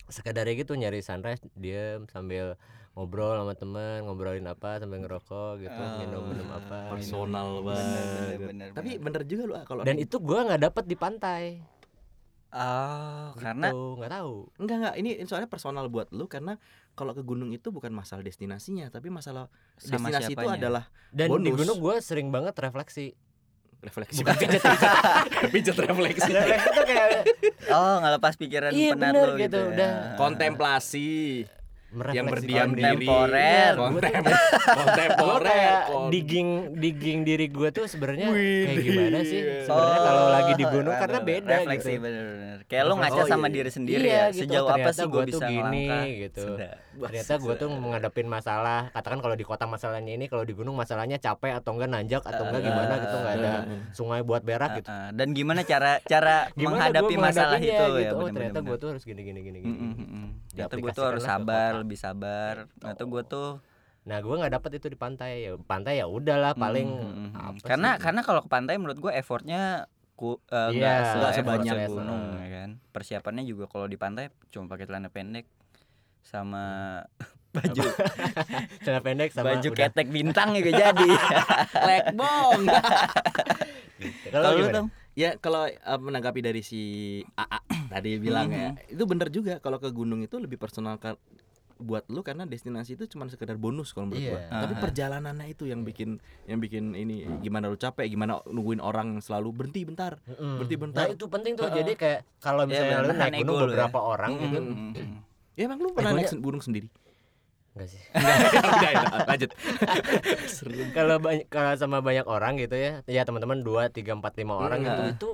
sekedarnya 0.08 0.54
gitu 0.56 0.74
nyari 0.74 1.00
sunrise 1.00 1.42
diem 1.54 2.06
sambil 2.08 2.56
ngobrol 2.94 3.36
sama 3.36 3.54
teman 3.54 4.04
ngobrolin 4.04 4.46
apa 4.46 4.78
sambil 4.78 5.02
ngerokok 5.02 5.60
gitu 5.60 5.76
Oh, 5.76 6.00
minum 6.00 6.24
minum 6.26 6.48
apa 6.50 6.96
personal 6.96 7.60
banget. 7.60 8.40
benar, 8.40 8.68
Tapi 8.72 8.90
benar. 8.96 9.04
bener 9.04 9.22
juga 9.26 9.44
lu 9.44 9.54
ah, 9.54 9.64
kalau 9.64 9.82
dan 9.84 9.98
itu 9.98 10.16
gua 10.18 10.46
nggak 10.46 10.62
dapet 10.64 10.84
di 10.86 10.96
pantai 10.96 11.44
Oh, 12.56 13.36
karena 13.36 13.68
Gitu, 13.68 14.00
nggak 14.00 14.12
tahu 14.16 14.34
enggak 14.64 14.78
enggak 14.80 14.96
ini 14.96 15.10
soalnya 15.28 15.52
personal 15.52 15.92
buat 15.92 16.08
lu 16.16 16.24
karena 16.26 16.56
kalau 16.96 17.12
ke 17.12 17.20
gunung 17.20 17.52
itu 17.52 17.68
bukan 17.68 17.92
masalah 17.92 18.24
destinasinya 18.24 18.88
tapi 18.88 19.12
masalah 19.12 19.52
sama 19.76 20.08
destinasi 20.08 20.32
itu 20.32 20.48
adalah 20.48 20.88
dan 21.12 21.36
di 21.36 21.52
Bonus. 21.52 21.60
gunung 21.60 21.78
gua 21.84 22.00
sering 22.00 22.32
banget 22.32 22.56
refleksi 22.56 23.12
refleksi 23.86 24.20
bukan 24.20 24.36
pijet 24.42 24.64
pijet 25.50 25.78
refleksi 25.80 26.30
refleksi 26.30 26.70
tuh 26.72 26.84
kayak 26.84 27.10
Oh, 27.66 27.98
ngelepas 27.98 28.34
pikiran 28.36 28.70
Iya, 28.72 28.94
penat 28.94 29.10
bener 29.10 29.26
lo 29.26 29.34
gitu, 29.34 29.42
gitu. 29.42 29.60
ya. 29.60 29.70
udah. 29.72 29.94
kontemplasi 30.16 31.10
yang 32.12 32.28
berdiam 32.28 32.70
diri. 32.72 33.08
Kontemporer. 33.08 33.74
Gua 33.74 33.90
kontemporer 34.76 35.44
kayak 35.54 35.80
kon- 35.88 36.10
digging 36.10 36.50
digging 36.76 37.20
diri 37.22 37.48
gua 37.48 37.70
tuh 37.70 37.86
sebenarnya 37.86 38.28
kayak 38.30 38.82
gimana 38.82 39.18
sih? 39.22 39.40
Iya. 39.40 39.64
sebenarnya 39.64 40.02
kalau 40.02 40.26
lagi 40.28 40.54
di 40.54 40.66
gunung 40.66 40.84
Oh, 40.88 41.00
karena 41.00 41.20
beda 41.20 41.54
refleksi 41.56 41.92
gitu. 41.92 42.04
bener-bener. 42.04 42.58
Kayak 42.66 42.84
lo 42.84 42.94
ngaca 42.96 43.16
Oh, 43.18 43.28
sama 43.28 43.48
iya. 43.48 43.54
diri 43.54 43.70
sendiri 43.70 44.02
Iya, 44.02 44.16
ya. 44.16 44.26
gitu. 44.30 44.42
Sejauh 44.44 44.70
apa 44.70 44.90
sih 44.90 45.06
gue 45.06 45.24
tuh 45.26 45.26
bisa 45.32 45.46
gini, 45.46 45.86
gitu. 46.22 46.46
Ternyata 46.96 47.34
gue 47.38 47.54
tuh 47.56 47.70
menghadapin 47.70 48.26
masalah. 48.26 48.82
Katakan 48.92 49.20
kalau 49.20 49.36
di 49.36 49.44
kota 49.44 49.66
masalahnya 49.66 50.12
ini 50.12 50.26
kalau 50.26 50.42
di 50.42 50.52
gunung 50.52 50.74
masalahnya 50.74 51.18
capek 51.18 51.56
atau 51.56 51.76
enggak 51.76 51.90
nanjak 51.90 52.22
atau 52.22 52.44
enggak 52.46 52.62
gimana 52.62 52.94
gitu. 52.98 53.16
Nggak 53.16 53.36
ada 53.38 53.54
sungai 53.92 54.22
buat 54.22 54.42
berak 54.42 54.72
gitu. 54.80 54.90
Dan 55.14 55.28
gimana 55.32 55.62
cara 55.62 56.00
cara 56.02 56.48
menghadapi 56.58 57.16
masalah 57.16 57.56
menghadapinya 57.56 57.72
itu? 57.78 57.86
Ya 57.96 58.02
gitu. 58.02 58.16
oh 58.18 58.28
ternyata 58.28 58.60
gue 58.62 58.78
tuh 58.78 58.88
harus 58.92 59.04
gini 59.04 59.22
gini 59.22 59.40
gini 59.42 59.58
gini. 59.62 59.78
Ternyata 60.50 60.76
gue 60.76 60.92
tuh 60.92 61.06
harus 61.06 61.24
sabar. 61.24 61.72
Lebih 61.82 61.98
sabar. 61.98 62.70
Ternyata 62.80 63.04
gue 63.04 63.24
tuh 63.26 63.50
nah 64.06 64.22
gue 64.22 64.36
nggak 64.38 64.54
dapet 64.54 64.78
itu 64.78 64.94
di 64.94 64.98
pantai 65.02 65.50
ya 65.50 65.58
pantai 65.58 65.98
ya 65.98 66.06
udahlah 66.06 66.54
paling 66.54 66.86
mm, 66.86 67.10
mm, 67.10 67.30
mm. 67.34 67.42
apa 67.42 67.58
karena 67.66 67.90
sih? 67.98 68.02
karena 68.06 68.22
kalau 68.22 68.46
ke 68.46 68.50
pantai 68.54 68.78
menurut 68.78 69.02
gue 69.02 69.10
effortnya 69.10 69.90
ku 70.14 70.38
uh, 70.54 70.70
nggak 70.70 70.98
nggak 71.18 71.32
se- 71.34 71.38
sebanyak 71.42 71.76
gunung 71.90 72.38
ya 72.38 72.48
kan. 72.54 72.70
Persiapannya 72.94 73.44
juga 73.50 73.66
kalau 73.66 73.90
di 73.90 73.98
pantai 73.98 74.30
cuma 74.54 74.70
pakai 74.70 74.86
celana 74.86 75.10
pendek 75.10 75.50
sama 76.22 77.02
baju 77.58 77.82
celana 78.86 79.02
pendek 79.02 79.34
sama 79.34 79.58
baju 79.58 79.70
udah. 79.74 79.80
ketek 79.90 80.08
bintang 80.14 80.54
juga 80.54 80.72
jadi. 80.72 81.10
lekbong 81.90 82.62
kalau 84.30 84.50
Kalau 84.54 84.60
lu 84.62 84.66
dong? 84.70 84.88
ya 85.16 85.40
kalau 85.40 85.66
uh, 85.66 86.00
menanggapi 86.00 86.44
dari 86.44 86.62
si 86.62 86.82
AA 87.34 87.90
tadi 87.90 88.20
bilang 88.20 88.52
ya 88.52 88.76
itu 88.86 89.02
bener 89.08 89.32
juga 89.32 89.58
kalau 89.64 89.80
ke 89.80 89.88
gunung 89.90 90.22
itu 90.22 90.36
lebih 90.38 90.60
personal 90.60 91.00
buat 91.78 92.08
lu 92.08 92.20
karena 92.20 92.44
destinasi 92.44 92.96
itu 92.96 93.04
cuma 93.06 93.26
sekedar 93.26 93.56
bonus 93.56 93.92
kalau 93.92 94.08
menurut 94.08 94.22
Iya. 94.22 94.32
gua. 94.32 94.64
Tapi 94.64 94.74
perjalanannya 94.80 95.48
itu 95.48 95.64
yang 95.64 95.82
bikin 95.82 96.18
yang 96.46 96.58
bikin 96.58 96.92
ini 96.92 97.16
gimana 97.40 97.68
lu 97.68 97.76
capek, 97.76 98.08
gimana 98.08 98.40
nungguin 98.44 98.80
orang 98.80 99.20
selalu 99.20 99.52
berhenti 99.54 99.84
bentar. 99.84 100.16
Mm-mm. 100.24 100.56
Berarti 100.58 100.76
bentar. 100.76 101.02
Nah 101.02 101.12
itu 101.12 101.26
penting 101.26 101.54
tuh. 101.54 101.66
Heeh. 101.66 101.78
Jadi 101.78 101.92
kayak 101.96 102.20
kalau 102.38 102.64
Iya, 102.64 102.70
misalnya 102.70 102.96
bener, 102.98 103.06
lu 103.06 103.14
naik 103.18 103.34
gunung 103.38 103.56
ya. 103.56 103.64
beberapa 103.66 104.00
orang 104.00 104.32
gitu. 104.38 104.58
Mm, 104.58 104.68
mm, 104.68 104.92
mm. 104.94 105.18
Ya 105.54 105.62
emang 105.66 105.80
lu 105.80 105.90
pernah 105.92 106.12
naik 106.14 106.28
sen- 106.28 106.40
gunung 106.40 106.60
sendiri? 106.60 106.88
Enggak 107.72 107.88
sih. 107.92 108.02
Udah, 108.72 108.90
ya, 108.90 109.04
lanjut. 109.26 109.52
Kalau 110.98 111.16
banyak 111.18 111.46
kalau 111.46 111.72
sama 111.76 112.00
banyak 112.00 112.24
orang 112.24 112.56
gitu 112.56 112.72
ya. 112.74 113.04
Ya 113.04 113.22
teman-teman 113.22 113.60
2 113.62 113.88
3 113.90 114.16
4 114.16 114.32
5 114.38 114.56
orang 114.56 114.80
Mm. 114.80 114.86
gitu 114.86 115.02
itu 115.10 115.30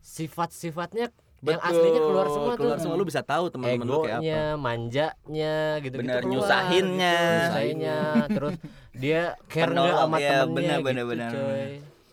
sifat-sifatnya 0.00 1.14
yang 1.44 1.58
aslinya 1.60 2.00
keluar 2.00 2.26
semua 2.28 2.52
keluar 2.54 2.76
tuh. 2.76 2.82
semua 2.82 2.96
lu 2.96 3.04
bisa 3.04 3.20
tahu 3.20 3.44
teman-teman 3.48 3.82
lu 3.84 3.98
kayak 4.00 4.14
apa. 4.14 4.22
Egonya, 4.22 4.42
manjanya 4.56 5.54
gitu 5.80 5.96
Bener, 5.98 6.14
gitu 6.16 6.28
nyusahinnya. 6.30 7.18
nyusahinnya, 7.18 7.98
terus 8.28 8.54
dia 8.94 9.22
care 9.46 9.68
Penolong, 9.68 9.82
nggak 9.84 9.98
sama 10.00 10.16
iya, 10.16 10.30
temennya 10.38 10.52
bener, 10.52 10.78
gitu, 10.78 10.86
bener, 10.86 11.04
bener. 11.04 11.30
coy. 11.32 11.66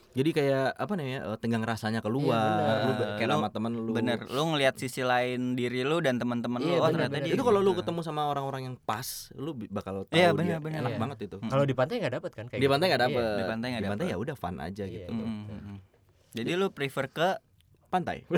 Jadi 0.09 0.29
kayak 0.33 0.73
apa 0.73 0.93
nih 0.95 1.05
ya? 1.05 1.19
eh, 1.23 1.37
Tenggang 1.37 1.61
rasanya 1.63 2.01
keluar. 2.01 2.33
Iya, 2.33 2.57
bener. 2.57 2.77
lu 2.81 2.91
kayak 3.15 3.29
Lu- 3.29 3.35
sama 3.37 3.49
temen 3.53 3.71
lu. 3.77 3.91
Bener, 3.93 4.17
lu 4.25 4.41
ngelihat 4.49 4.75
sisi 4.75 5.01
lain 5.01 5.53
diri 5.53 5.85
lu 5.85 6.01
dan 6.01 6.17
teman-teman 6.17 6.59
Iya, 6.59 6.65
lu. 6.65 6.73
Oh, 6.73 6.81
bener, 6.81 6.93
ternyata 6.97 7.13
bener. 7.13 7.23
dia 7.23 7.33
Itu 7.37 7.43
kalau 7.45 7.59
lu 7.59 7.71
gitu. 7.71 7.85
ketemu 7.85 7.99
sama 8.01 8.21
orang-orang 8.25 8.61
yang 8.63 8.75
pas, 8.81 9.05
lu 9.33 9.53
bakal 9.69 10.03
tahu 10.03 10.17
Iya, 10.17 10.33
dia 10.33 10.35
bener, 10.35 10.57
bener. 10.59 10.81
enak 10.81 10.91
Iya. 10.91 10.99
banget 10.99 11.17
itu. 11.29 11.37
Kalau 11.39 11.63
di 11.63 11.75
pantai 11.77 12.01
nggak 12.01 12.13
dapet 12.15 12.31
kan 12.33 12.45
kayak 12.47 12.57
Di 12.57 12.59
gitu. 12.59 12.73
pantai 12.73 12.85
nggak 12.89 12.99
Iya. 12.99 13.07
dapet. 13.07 13.23
Di 13.29 13.43
pantai 13.45 13.67
nggak 13.69 13.79
Di 13.79 13.87
pantai 13.87 14.05
dapet. 14.07 14.17
ya 14.17 14.23
udah 14.25 14.35
fun 14.35 14.55
aja 14.57 14.83
Iya. 14.83 14.93
gitu. 14.97 15.13
Mm. 15.13 15.77
Jadi 16.31 16.51
lu 16.53 16.67
prefer 16.69 17.05
ke 17.07 17.29
Pantai. 17.89 18.21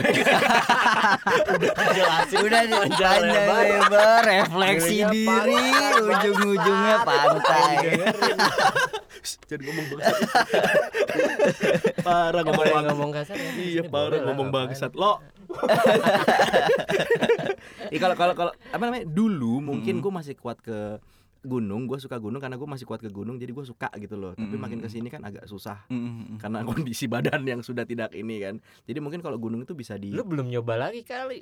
jelasin 1.91 2.39
udah 2.39 2.61
nih 2.63 2.79
Panjang 2.87 2.87
panjang 2.87 3.21
lebar. 3.27 3.63
lebar 3.67 4.21
refleksi 4.23 4.97
diri 5.05 5.59
ujung-ujungnya 5.99 6.97
pantai 7.03 7.99
Jadi 9.21 9.61
ngomong 9.67 9.85
bangsat. 9.91 10.17
parah 11.99 12.41
ngomong 12.41 12.63
bangsat. 12.63 12.87
ngomong 12.87 13.09
kasar 13.11 13.35
ya? 13.35 13.51
Iya 13.59 13.83
parah 13.85 14.19
ngomong 14.23 14.47
bangsat 14.49 14.91
lo. 14.95 15.19
Iya 17.91 17.99
kalau 17.99 18.15
kalau 18.15 18.33
kalau 18.33 18.51
apa 18.71 18.81
namanya 18.81 19.05
dulu 19.05 19.59
mungkin 19.59 19.99
gue 19.99 20.11
masih 20.11 20.33
kuat 20.39 20.57
ke 20.63 20.97
gunung 21.41 21.85
gue 21.85 21.97
suka 21.97 22.15
gunung 22.15 22.37
karena 22.37 22.53
gue 22.53 22.65
masih 22.65 22.85
kuat 22.85 22.99
ke 22.99 23.09
gunung 23.09 23.35
jadi 23.35 23.49
gue 23.49 23.63
suka 23.63 23.89
gitu 23.95 24.13
loh 24.13 24.31
tapi 24.31 24.51
Mm. 24.51 24.61
makin 24.61 24.77
ke 24.77 24.87
sini 24.87 25.07
kan 25.07 25.21
agak 25.21 25.45
susah 25.45 25.85
Mm-mm. 25.87 26.37
karena 26.37 26.61
kondisi 26.69 27.05
badan 27.05 27.41
yang 27.43 27.59
sudah 27.59 27.81
tidak 27.81 28.13
ini 28.13 28.37
kan 28.37 28.55
jadi 28.83 28.97
mungkin 28.97 29.19
kalau 29.19 29.35
gunung 29.35 29.59
itu 29.59 29.73
bisa 29.73 29.95
di 29.95 30.09
Lu 30.09 30.21
belum 30.21 30.47
nyoba 30.47 30.77
lagi 30.79 31.01
kali. 31.01 31.41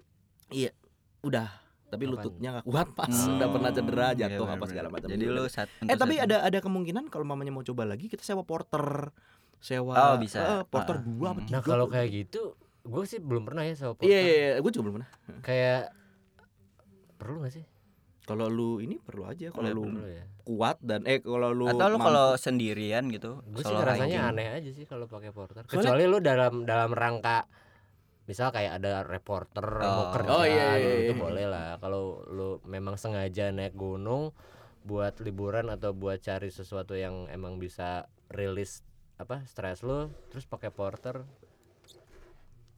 udah 1.20 1.48
tapi 1.86 2.06
Apaan? 2.06 2.16
lututnya 2.16 2.50
nggak 2.54 2.66
kuat 2.66 2.88
pas 2.94 3.10
Hmm. 3.10 3.36
udah 3.36 3.48
pernah 3.50 3.72
cedera 3.72 4.08
Iya, 4.08 4.18
jatuh 4.22 4.36
apa 4.38 4.46
bener-bener. 4.46 4.70
segala 4.70 4.88
macam 4.88 5.08
Jadi 5.10 5.20
Gitu. 5.22 5.34
lu 5.34 5.44
saat 5.46 5.68
eh 5.82 5.98
tapi 5.98 6.16
ada 6.16 6.38
ada 6.42 6.60
kemungkinan 6.60 7.04
kalau 7.08 7.26
mamanya 7.26 7.52
mau 7.52 7.62
coba 7.62 7.84
lagi 7.84 8.06
kita 8.06 8.22
sewa 8.22 8.42
porter 8.42 9.10
sewa 9.60 9.94
Oh, 9.98 10.16
bisa. 10.16 10.40
eh, 10.40 10.62
porter 10.64 10.96
Ah. 10.96 11.04
dua 11.04 11.28
apa 11.30 11.42
Hmm. 11.42 11.50
Nah 11.50 11.60
kalau 11.62 11.86
kayak 11.86 12.08
gitu, 12.08 12.56
gue 12.80 13.04
sih 13.04 13.20
belum 13.20 13.44
pernah 13.44 13.62
ya 13.62 13.74
sama 13.74 14.00
iya 14.00 14.00
porter. 14.00 14.08
iya, 14.08 14.22
iya. 14.32 14.50
gue 14.56 14.72
juga 14.72 14.84
belum 14.86 14.96
pernah 14.96 15.10
Kayak 15.42 15.82
perlu 17.18 17.38
gak 17.42 17.52
sih? 17.52 17.66
Kalau 18.30 18.46
lu 18.46 18.78
ini 18.78 18.96
perlu 18.96 19.26
aja 19.26 19.50
kalau 19.50 19.70
lu 19.72 19.84
Perlu 19.90 20.06
ya. 20.06 20.24
kuat 20.44 20.78
dan 20.80 21.02
eh 21.04 21.18
kalau 21.18 21.50
lu 21.50 21.66
atau 21.66 21.88
lu 21.88 21.98
kalau 21.98 22.28
sendirian 22.36 23.10
gitu 23.10 23.42
Gue 23.44 23.64
sih 23.64 23.74
rasanya 23.74 24.06
hiking. 24.20 24.30
aneh 24.30 24.48
aja 24.54 24.70
sih 24.72 24.86
kalau 24.86 25.06
pakai 25.06 25.30
porter. 25.30 25.62
Soalnya- 25.64 25.74
Kecuali 25.74 26.04
lu 26.06 26.18
dalam 26.20 26.54
dalam 26.64 26.92
rangka 26.92 27.50
misal 28.24 28.50
kayak 28.50 28.78
ada 28.78 29.02
reporter 29.02 29.66
Oh. 29.66 29.90
mau 29.90 30.06
kerja 30.14 30.30
Oh, 30.30 30.44
iya, 30.44 30.54
iya, 30.54 30.70
gitu, 30.78 30.86
iya. 30.88 31.02
itu 31.04 31.14
boleh 31.18 31.46
lah. 31.46 31.68
Kalau 31.78 32.02
lu 32.24 32.50
memang 32.64 32.94
sengaja 32.94 33.50
naik 33.50 33.74
gunung 33.74 34.30
buat 34.80 35.18
liburan 35.18 35.68
atau 35.68 35.92
buat 35.92 36.18
cari 36.20 36.48
sesuatu 36.48 36.94
yang 36.94 37.26
emang 37.28 37.58
bisa 37.58 38.06
rilis 38.28 38.86
apa 39.18 39.44
stres 39.44 39.82
lu 39.82 40.08
terus 40.30 40.46
pakai 40.46 40.70
porter 40.70 41.26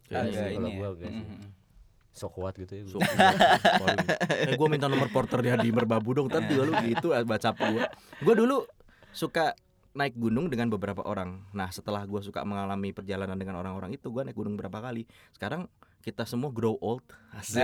kalau 0.08 0.28
ini 0.50 0.70
gua 0.74 0.88
ya. 0.88 0.96
agak 0.98 1.10
sih. 1.10 1.61
Mm-mm. 2.12 2.20
so 2.20 2.28
kuat 2.28 2.60
gitu 2.60 2.74
ya 2.76 2.84
So, 2.86 3.00
gua. 3.00 3.96
eh 4.28 4.54
gue 4.54 4.68
minta 4.68 4.92
nomor 4.92 5.08
porter 5.08 5.40
dia 5.40 5.56
di 5.56 5.72
Merbabu 5.72 6.12
dong 6.12 6.28
juga 6.28 6.62
lu 6.62 6.74
gitu 6.84 7.16
ah, 7.16 7.24
baca 7.24 7.56
gue 7.56 7.84
Gue 8.20 8.36
dulu 8.36 8.68
suka 9.12 9.56
naik 9.92 10.16
gunung 10.16 10.48
dengan 10.48 10.68
beberapa 10.72 11.04
orang 11.04 11.44
Nah 11.52 11.72
setelah 11.72 12.04
gue 12.04 12.20
suka 12.20 12.44
mengalami 12.44 12.92
perjalanan 12.92 13.36
dengan 13.36 13.60
orang-orang 13.60 13.96
itu 13.96 14.12
Gue 14.12 14.24
naik 14.28 14.36
gunung 14.36 14.56
berapa 14.56 14.80
kali 14.80 15.08
Sekarang 15.32 15.68
kita 16.02 16.26
semua 16.26 16.50
grow 16.50 16.76
old. 16.82 17.06
Asik. 17.32 17.64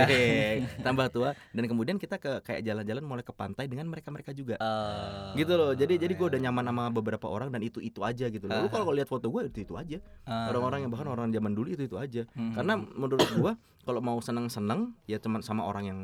Tambah 0.86 1.10
tua. 1.12 1.34
Dan 1.52 1.68
kemudian 1.68 1.98
kita 2.00 2.16
ke 2.16 2.40
kayak 2.40 2.62
jalan-jalan 2.64 3.04
mulai 3.04 3.24
ke 3.26 3.34
pantai 3.34 3.66
dengan 3.68 3.90
mereka-mereka 3.90 4.32
juga. 4.32 4.56
Eh, 4.56 5.42
gitu 5.42 5.58
loh. 5.58 5.74
Jadi 5.74 5.98
jadi 5.98 6.12
gue 6.14 6.26
iya. 6.26 6.32
udah 6.32 6.40
nyaman 6.48 6.64
sama 6.70 6.84
beberapa 6.94 7.26
orang 7.28 7.52
dan 7.52 7.60
itu 7.60 7.82
itu 7.82 8.00
aja 8.00 8.30
gitu 8.30 8.48
loh. 8.48 8.64
Lu 8.64 8.68
kalau 8.70 8.94
lihat 8.94 9.10
foto 9.10 9.28
gue 9.28 9.50
itu 9.50 9.66
itu 9.66 9.74
aja. 9.76 9.98
Ah. 10.24 10.48
orang-orang 10.48 10.86
yang 10.86 10.90
bahkan 10.94 11.08
orang 11.10 11.28
zaman 11.34 11.52
dulu 11.52 11.68
itu 11.74 11.84
itu 11.84 11.96
aja. 11.98 12.22
Hmm. 12.32 12.54
karena 12.54 12.74
menurut 12.78 13.28
gua 13.36 13.52
kalau 13.82 14.00
mau 14.04 14.18
seneng-seneng 14.20 14.92
ya 15.08 15.16
cuman 15.18 15.40
sama 15.40 15.64
orang 15.64 15.84
yang 15.88 16.00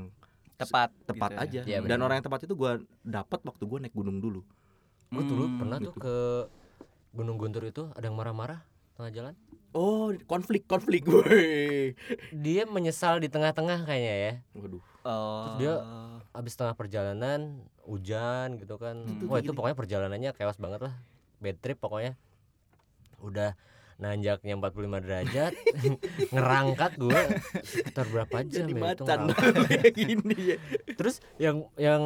tepat 0.57 0.91
tepat 1.07 1.30
gitu 1.30 1.39
ya. 1.39 1.45
aja. 1.45 1.61
Iya, 1.66 1.78
dan 1.87 1.99
orang 2.03 2.20
yang 2.20 2.26
tepat 2.26 2.47
itu 2.49 2.55
gua 2.59 2.80
dapat 3.05 3.41
waktu 3.47 3.62
gua 3.64 3.78
naik 3.85 3.95
gunung 3.95 4.18
dulu. 4.18 4.41
Gua 5.12 5.22
dulu 5.22 5.45
Hmm, 5.47 5.59
pernah 5.61 5.78
tuh 5.78 5.93
gitu. 5.95 6.01
ke 6.03 6.16
Gunung 7.14 7.39
Guntur 7.39 7.62
itu 7.62 7.87
ada 7.95 8.11
yang 8.11 8.18
marah-marah 8.18 8.59
tengah 8.95 9.11
jalan? 9.11 9.35
Oh 9.75 10.15
konflik 10.31 10.71
konflik 10.71 11.03
gue 11.03 11.95
dia 12.31 12.63
menyesal 12.63 13.19
di 13.19 13.27
tengah-tengah 13.27 13.83
kayaknya 13.83 14.15
ya. 14.15 14.33
Waduh. 14.55 14.83
Oh. 15.05 15.59
dia- 15.59 15.83
habis 16.35 16.55
tengah 16.59 16.75
perjalanan 16.75 17.63
hujan 17.87 18.59
gitu 18.59 18.79
kan. 18.79 19.03
Itu 19.07 19.27
wah 19.27 19.39
itu 19.39 19.51
pokoknya 19.51 19.77
perjalanannya 19.77 20.31
chaos 20.35 20.59
banget 20.59 20.87
lah. 20.91 20.95
Bad 21.43 21.59
trip 21.59 21.79
pokoknya. 21.79 22.15
Udah 23.19 23.59
nanjaknya 23.95 24.59
45 24.59 25.05
derajat 25.07 25.53
ngerangkat 26.35 26.93
gue 26.99 27.21
sekitar 27.63 28.07
berapa 28.11 28.43
jam 28.43 28.67
jadi 28.67 28.73
ya 28.75 28.91
itu 28.91 29.05
macan. 29.07 29.19
gini 29.99 30.37
ya. 30.55 30.57
Terus 30.99 31.23
yang 31.39 31.71
yang 31.79 32.03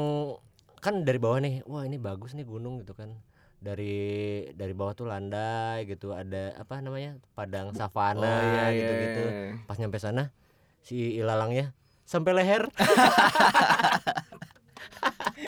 kan 0.84 1.04
dari 1.04 1.16
bawah 1.16 1.40
nih 1.40 1.64
wah 1.64 1.82
ini 1.82 1.96
bagus 1.96 2.36
nih 2.36 2.44
gunung 2.44 2.80
gitu 2.80 2.92
kan 2.92 3.16
dari 3.58 4.46
dari 4.54 4.70
bawah 4.70 4.94
tuh 4.94 5.10
landai 5.10 5.82
gitu 5.90 6.14
ada 6.14 6.54
apa 6.54 6.78
namanya 6.78 7.18
padang 7.34 7.74
savana 7.74 8.70
gitu 8.70 8.92
gitu 8.92 9.22
pas 9.66 9.74
nyampe 9.74 9.98
sana 9.98 10.30
si 10.82 11.18
ilalangnya 11.18 11.74
sampai 12.08 12.32
leher. 12.32 12.64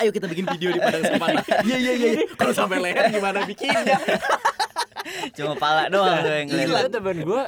Ayo 0.01 0.13
kita 0.13 0.29
bikin 0.29 0.45
video 0.45 0.77
di 0.77 0.81
padang 0.81 1.05
savana. 1.09 1.41
Iya 1.67 1.77
iya 1.81 1.93
iya 1.97 2.11
kalau 2.37 2.53
sampai 2.53 2.79
leher 2.85 3.09
gimana 3.09 3.49
bikinnya? 3.49 3.97
Cuma 5.33 5.57
pala 5.57 5.89
doang 5.89 6.21
tuh 6.21 6.33
yang 6.37 6.47
ngeliat. 6.53 6.93
temen 6.93 7.17
gue 7.25 7.43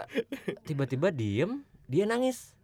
tiba-tiba 0.64 1.12
diem 1.12 1.60
dia 1.84 2.08
nangis 2.08 2.56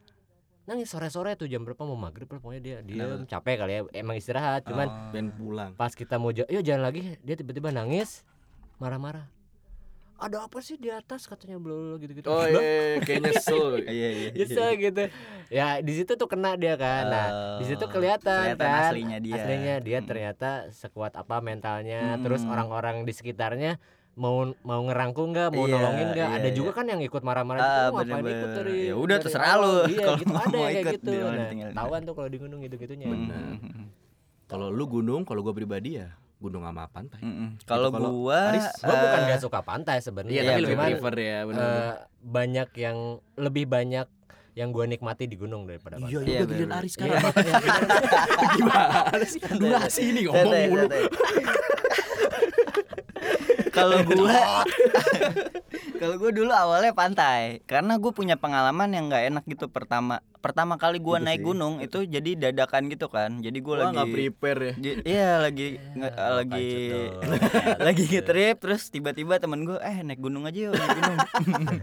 nangis 0.68 0.86
sore-sore 0.86 1.32
tuh 1.32 1.48
jam 1.48 1.64
berapa 1.64 1.80
mau 1.80 1.96
maghrib 1.96 2.28
lah 2.28 2.36
pokoknya 2.36 2.60
dia 2.60 2.76
diem 2.82 3.24
capek 3.24 3.54
kali 3.58 3.72
ya 3.72 3.80
emang 3.96 4.14
istirahat 4.14 4.62
cuman 4.62 4.86
Oh. 5.10 5.32
pulang. 5.32 5.72
pas 5.72 5.90
kita 5.90 6.14
mau 6.14 6.28
yuk 6.28 6.60
jalan 6.60 6.84
lagi 6.84 7.16
dia 7.18 7.34
tiba-tiba 7.34 7.72
nangis 7.72 8.20
marah-marah. 8.76 9.24
Ada 10.18 10.44
apa 10.44 10.58
sih 10.58 10.74
di 10.74 10.90
atas? 10.90 11.24
katanya 11.24 11.56
belum 11.56 11.94
gitu-gitu. 11.96 12.26
Oh 12.26 12.42
Lah, 12.42 12.50
iya 12.50 12.98
kayak 12.98 13.22
nyesel. 13.22 13.78
Iya 13.86 14.08
iya 14.10 14.28
Nyesel 14.34 14.70
gitu. 14.76 15.02
Ya 15.48 15.78
di 15.78 15.92
situ 15.94 16.10
tuh 16.12 16.26
kena 16.26 16.58
dia 16.58 16.74
kan. 16.74 17.06
Nah 17.06 17.26
di 17.56 17.64
situ 17.64 17.80
Oh, 17.80 17.88
kelihatan, 17.88 18.50
kelihatan 18.50 18.66
kan. 18.66 18.90
aslinya 18.90 19.18
dia. 19.22 19.34
aslinya 19.38 19.74
dia 19.78 19.98
Mm. 19.98 20.06
ternyata 20.06 20.50
sekuat 20.70 21.14
apa 21.14 21.38
mentalnya 21.38 22.18
terus 22.18 22.42
Mm. 22.42 22.50
orang-orang 22.50 22.96
di 23.02 23.14
sekitarnya 23.14 23.78
mau 24.18 24.36
mau 24.60 24.80
ngerangkul 24.82 25.30
nggak 25.30 25.48
mau 25.50 25.64
Iya, 25.64 25.72
nolongin 25.72 26.08
nggak 26.10 26.28
iya, 26.28 26.36
ada 26.36 26.44
iya. 26.44 26.52
juga 26.52 26.70
kan 26.72 26.84
yang 26.84 26.98
ikut 26.98 27.22
marah-marah 27.22 27.58
Ah, 27.58 27.64
gitu, 27.64 27.78
"Lu 27.78 27.86
ngapain 27.88 28.08
bener-bener. 28.10 28.34
ikut 28.34 28.50
dari 28.52 28.76
Ya 28.82 28.94
udah, 28.94 29.06
dari 29.08 29.22
terserah 29.22 29.48
awal?" 29.48 29.62
lu. 29.62 29.72
iya 29.86 29.98
Kalau 30.04 30.18
gitu 30.18 30.28
mau 30.28 30.40
ada 30.40 30.58
kayak 30.58 30.74
ikut, 30.76 30.94
gitu 30.98 31.12
nah 31.14 31.70
tahuan 31.72 32.00
tuh 32.02 32.14
kalau 32.14 32.28
di 32.28 32.38
gunung 32.38 32.58
gitu 32.60 32.74
gitunya 32.76 33.06
Bener. 33.06 33.44
Mm-mm. 33.56 33.86
kalau 34.44 34.66
lu 34.68 34.84
gunung 34.86 35.22
kalau 35.22 35.40
gua 35.40 35.52
pribadi 35.52 35.96
ya 35.96 36.08
gunung 36.36 36.62
sama 36.62 36.86
pantai 36.86 37.18
Mm-mm. 37.18 37.48
Kalau 37.62 37.88
kalau 37.88 38.10
gua 38.20 38.40
Aris, 38.50 38.66
gua 38.78 38.94
bukan 38.96 39.20
eh, 39.20 39.26
gak 39.28 39.40
suka 39.40 39.60
pantai 39.60 39.96
sebenarnya 39.98 40.32
Iya, 40.32 40.42
Iya, 40.42 40.50
tapi 40.50 40.60
lebih 40.60 40.74
cuman, 40.74 40.88
prefer 40.92 41.14
ya 41.16 41.38
benar. 41.44 41.62
eh, 41.64 41.92
banyak 42.20 42.68
yang 42.76 42.98
lebih 43.36 43.64
banyak 43.66 44.06
yang 44.52 44.68
gua 44.68 44.84
nikmati 44.84 45.24
di 45.24 45.34
gunung 45.34 45.62
daripada 45.64 45.94
Iya, 45.96 46.02
pantai 46.04 46.18
Iya, 46.24 46.34
iya, 46.36 46.42
giliran. 46.44 46.74
Aris 46.76 46.92
sekarang. 46.92 47.22
Gimana 48.56 49.24
sih? 49.24 49.40
Durasi 49.52 50.02
ini 50.08 50.20
ngomong 50.24 50.50
mulu. 50.68 50.86
Kalau 53.78 53.98
gua 54.04 54.40
Kalau 55.98 56.14
gua 56.16 56.30
dulu 56.30 56.52
awalnya 56.52 56.92
pantai 56.92 57.62
Karena 57.64 57.94
gue 57.94 58.10
punya 58.10 58.34
pengalaman 58.34 58.88
yang 58.88 59.06
nggak 59.06 59.24
enak 59.28 59.44
gitu 59.46 59.66
pertama 59.66 60.18
Pertama 60.38 60.74
kali 60.74 60.98
gua 60.98 61.18
Itu 61.18 61.24
naik 61.24 61.36
sih. 61.36 61.46
gunung 61.46 61.74
itu 61.78 61.98
jadi 62.04 62.30
dadakan 62.40 62.86
gitu 62.86 63.06
kan 63.06 63.38
Jadi 63.38 63.58
Gua 63.58 63.74
lagi 63.80 63.90
nggak 63.92 64.08
prepare 64.08 64.60
ya. 64.60 64.74
Iya 65.04 65.30
lagi 65.40 65.66
nge- 65.92 66.14
Oh, 66.14 66.32
lagi 66.36 66.68
lagi 67.86 68.02
nge-trip 68.06 68.56
terus 68.58 68.82
tiba-tiba 68.88 69.38
temen 69.38 69.62
gue 69.62 69.78
eh 69.78 69.98
naik 70.00 70.18
gunung 70.18 70.44
aja 70.44 70.58
yuk 70.60 70.74
naik 70.74 70.90
gunung. 70.94 71.16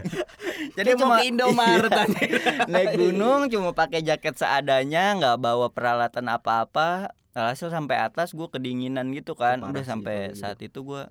Jadi 0.76 0.88
Dia 0.88 0.96
cuma 0.96 1.14
ke 1.14 1.24
Indomaret 1.26 1.92
aja. 1.92 2.20
naik 2.66 2.90
gunung 2.96 3.40
cuma 3.46 3.70
pakai 3.72 4.00
jaket 4.00 4.34
seadanya 4.34 5.14
nggak 5.14 5.36
bawa 5.38 5.68
peralatan 5.68 6.26
apa-apa. 6.26 7.12
Alhasil 7.32 7.68
sampai 7.68 7.96
atas 7.98 8.32
gue 8.32 8.46
kedinginan 8.46 9.12
gitu 9.12 9.34
kan. 9.34 9.60
Parah 9.60 9.70
Udah 9.70 9.84
sampai 9.84 10.32
gitu. 10.32 10.38
saat 10.38 10.58
itu 10.58 10.78
gue 10.82 11.04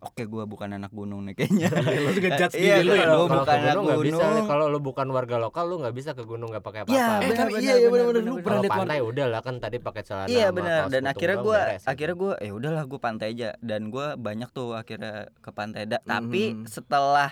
Oke 0.00 0.24
gue 0.24 0.44
bukan 0.44 0.72
anak 0.72 0.88
gunung 0.90 1.22
nih 1.22 1.36
kayaknya 1.36 1.68
Langsung 1.68 2.24
ngejudge 2.24 2.56
Iya, 2.56 2.76
diri 2.78 2.88
lu 2.88 2.94
ya. 2.94 3.04
kalau- 3.04 3.04
Kalau 3.04 3.20
Gua 3.20 3.28
kalau 3.28 3.42
bukan 3.42 3.58
anak 3.60 3.76
gunung. 4.00 4.46
kalau 4.48 4.64
lu 4.66 4.78
bukan 4.80 5.06
warga 5.10 5.36
lokal 5.36 5.64
lu 5.66 5.76
nggak 5.76 5.92
bisa 5.92 6.10
ke 6.10 6.24
gunung 6.24 6.48
nggak 6.48 6.62
pakai 6.62 6.80
Iya, 6.82 7.04
apa-apa 7.04 7.20
Eh, 7.20 7.28
benar, 7.28 7.46
iya, 7.50 7.60
iya 7.60 7.74
benar, 7.84 7.84
benar-benar 7.84 8.08
benar, 8.08 8.16
lu 8.16 8.32
benar. 8.32 8.40
pernah 8.42 8.60
lihat 8.62 8.72
pantai 8.74 8.98
udah 9.02 9.26
lah 9.28 9.40
kan 9.40 9.54
tadi 9.56 9.76
pakai 9.78 10.02
celana 10.02 10.26
Iya 10.26 10.46
benar 10.50 10.80
dan 10.88 11.02
akhirnya 11.04 11.38
gue 11.38 11.58
gitu. 11.60 11.84
akhirnya 11.86 12.16
gue 12.16 12.32
ya 12.40 12.52
udahlah 12.54 12.84
gue 12.86 12.98
pantai 12.98 13.26
aja 13.30 13.50
dan 13.60 13.82
gue 13.86 14.06
banyak 14.16 14.48
tuh 14.50 14.68
akhirnya 14.72 15.12
ke 15.36 15.50
pantai 15.50 15.82
Da- 15.84 16.00
tapi 16.02 16.42
Mhm. 16.54 16.64
setelah 16.64 17.30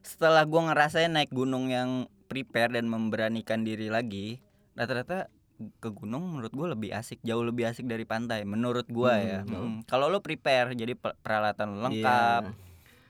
setelah 0.00 0.42
gue 0.42 0.62
ngerasain 0.64 1.08
naik 1.08 1.30
gunung 1.30 1.68
yang 1.68 1.90
prepare 2.26 2.72
dan 2.72 2.86
memberanikan 2.86 3.62
diri 3.62 3.86
lagi 3.88 4.42
rata-rata 4.74 5.30
ke 5.58 5.90
gunung 5.90 6.22
menurut 6.30 6.50
gue 6.50 6.66
lebih 6.68 6.90
asik 6.92 7.18
jauh 7.20 7.42
lebih 7.42 7.66
asik 7.66 7.84
dari 7.84 8.02
pantai 8.02 8.42
menurut 8.44 8.86
gue 8.86 9.10
ya 9.12 9.42
Mhm. 9.42 9.50
Mm. 9.50 9.76
kalau 9.84 10.06
lo 10.06 10.18
prepare 10.18 10.72
jadi 10.72 10.94
pe- 10.94 11.14
peralatan 11.16 11.74
lo 11.74 11.80
lengkap 11.84 12.42
Iya. 12.44 12.54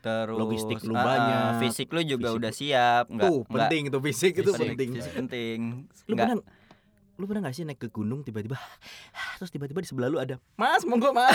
terus 0.01 0.39
Logistik 0.39 0.81
lu 0.83 0.93
ah, 0.93 1.05
banyak. 1.05 1.53
fisik 1.61 1.89
lu 1.91 2.01
juga 2.03 2.29
Fisik 2.29 2.39
udah 2.39 2.53
siap 2.53 3.05
nggak 3.07 3.29
Tuh, 3.29 3.41
nggak- 3.43 3.53
penting 3.53 3.83
itu 3.85 3.99
fisik 4.01 4.33
itu 4.35 4.51
fisik, 4.51 4.61
penting. 4.67 4.89
fisik 4.95 5.13
penting 5.15 5.59
Lu 6.07 6.15
Nggak- 6.15 6.29
pernah 6.31 6.45
lu 7.19 7.27
pernah 7.27 7.51
gak 7.51 7.55
sih 7.59 7.67
naik 7.67 7.83
ke 7.83 7.91
gunung 7.91 8.23
tiba-tiba 8.23 8.55
terus 9.43 9.51
tiba-tiba 9.51 9.83
di 9.83 9.91
sebelah 9.91 10.07
lu 10.07 10.23
ada 10.23 10.39
mas 10.55 10.87
monggo 10.87 11.11
mas. 11.11 11.35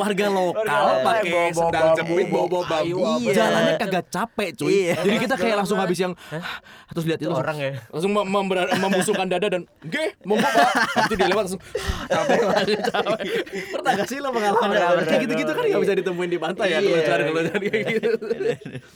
Warga 0.00 0.26
lokal 0.26 0.66
Warga 0.66 0.94
pakai 1.06 1.30
lokal, 1.30 1.54
sendal 1.54 1.86
bawa 1.94 1.94
jepit 1.94 2.26
kayu, 2.66 2.98
bambu. 2.98 3.06
Apa 3.06 3.30
jalannya 3.30 3.74
kagak 3.78 4.04
capek 4.10 4.48
cuy. 4.58 4.70
Iya. 4.74 4.94
jadi 5.06 5.16
kita 5.22 5.34
kayak 5.38 5.56
langsung 5.62 5.78
habis 5.78 5.98
yang 6.02 6.12
terus 6.90 7.04
lihat 7.06 7.22
itu 7.22 7.26
itu 7.26 7.30
langsung, 7.30 7.46
orang 7.46 7.56
ya? 7.62 7.70
langsung 7.94 8.10
membusukkan 8.82 9.26
dada 9.30 9.46
dan 9.46 9.62
oke 9.70 10.04
monggo 10.26 10.48
pak. 10.50 10.70
Nanti 10.98 11.14
dia 11.14 11.26
lewat 11.30 11.42
langsung 11.46 11.62
capek 12.10 12.40
lagi 12.42 12.74
capek 12.90 13.18
pernah 13.70 13.92
gak 13.94 14.08
sih 14.10 14.18
lo 14.18 14.28
pengalaman 14.34 15.04
kayak 15.06 15.20
gitu-gitu 15.30 15.50
kan? 15.54 15.62
gak 15.70 15.82
bisa 15.86 15.94
ditemuin 15.94 16.30
di 16.30 16.38
pantai 16.42 16.66
ya 16.74 16.78
Iya. 16.82 17.06
keluar 17.06 17.22
keluar 17.22 17.44
kayak 17.62 17.84
gitu. 17.86 18.10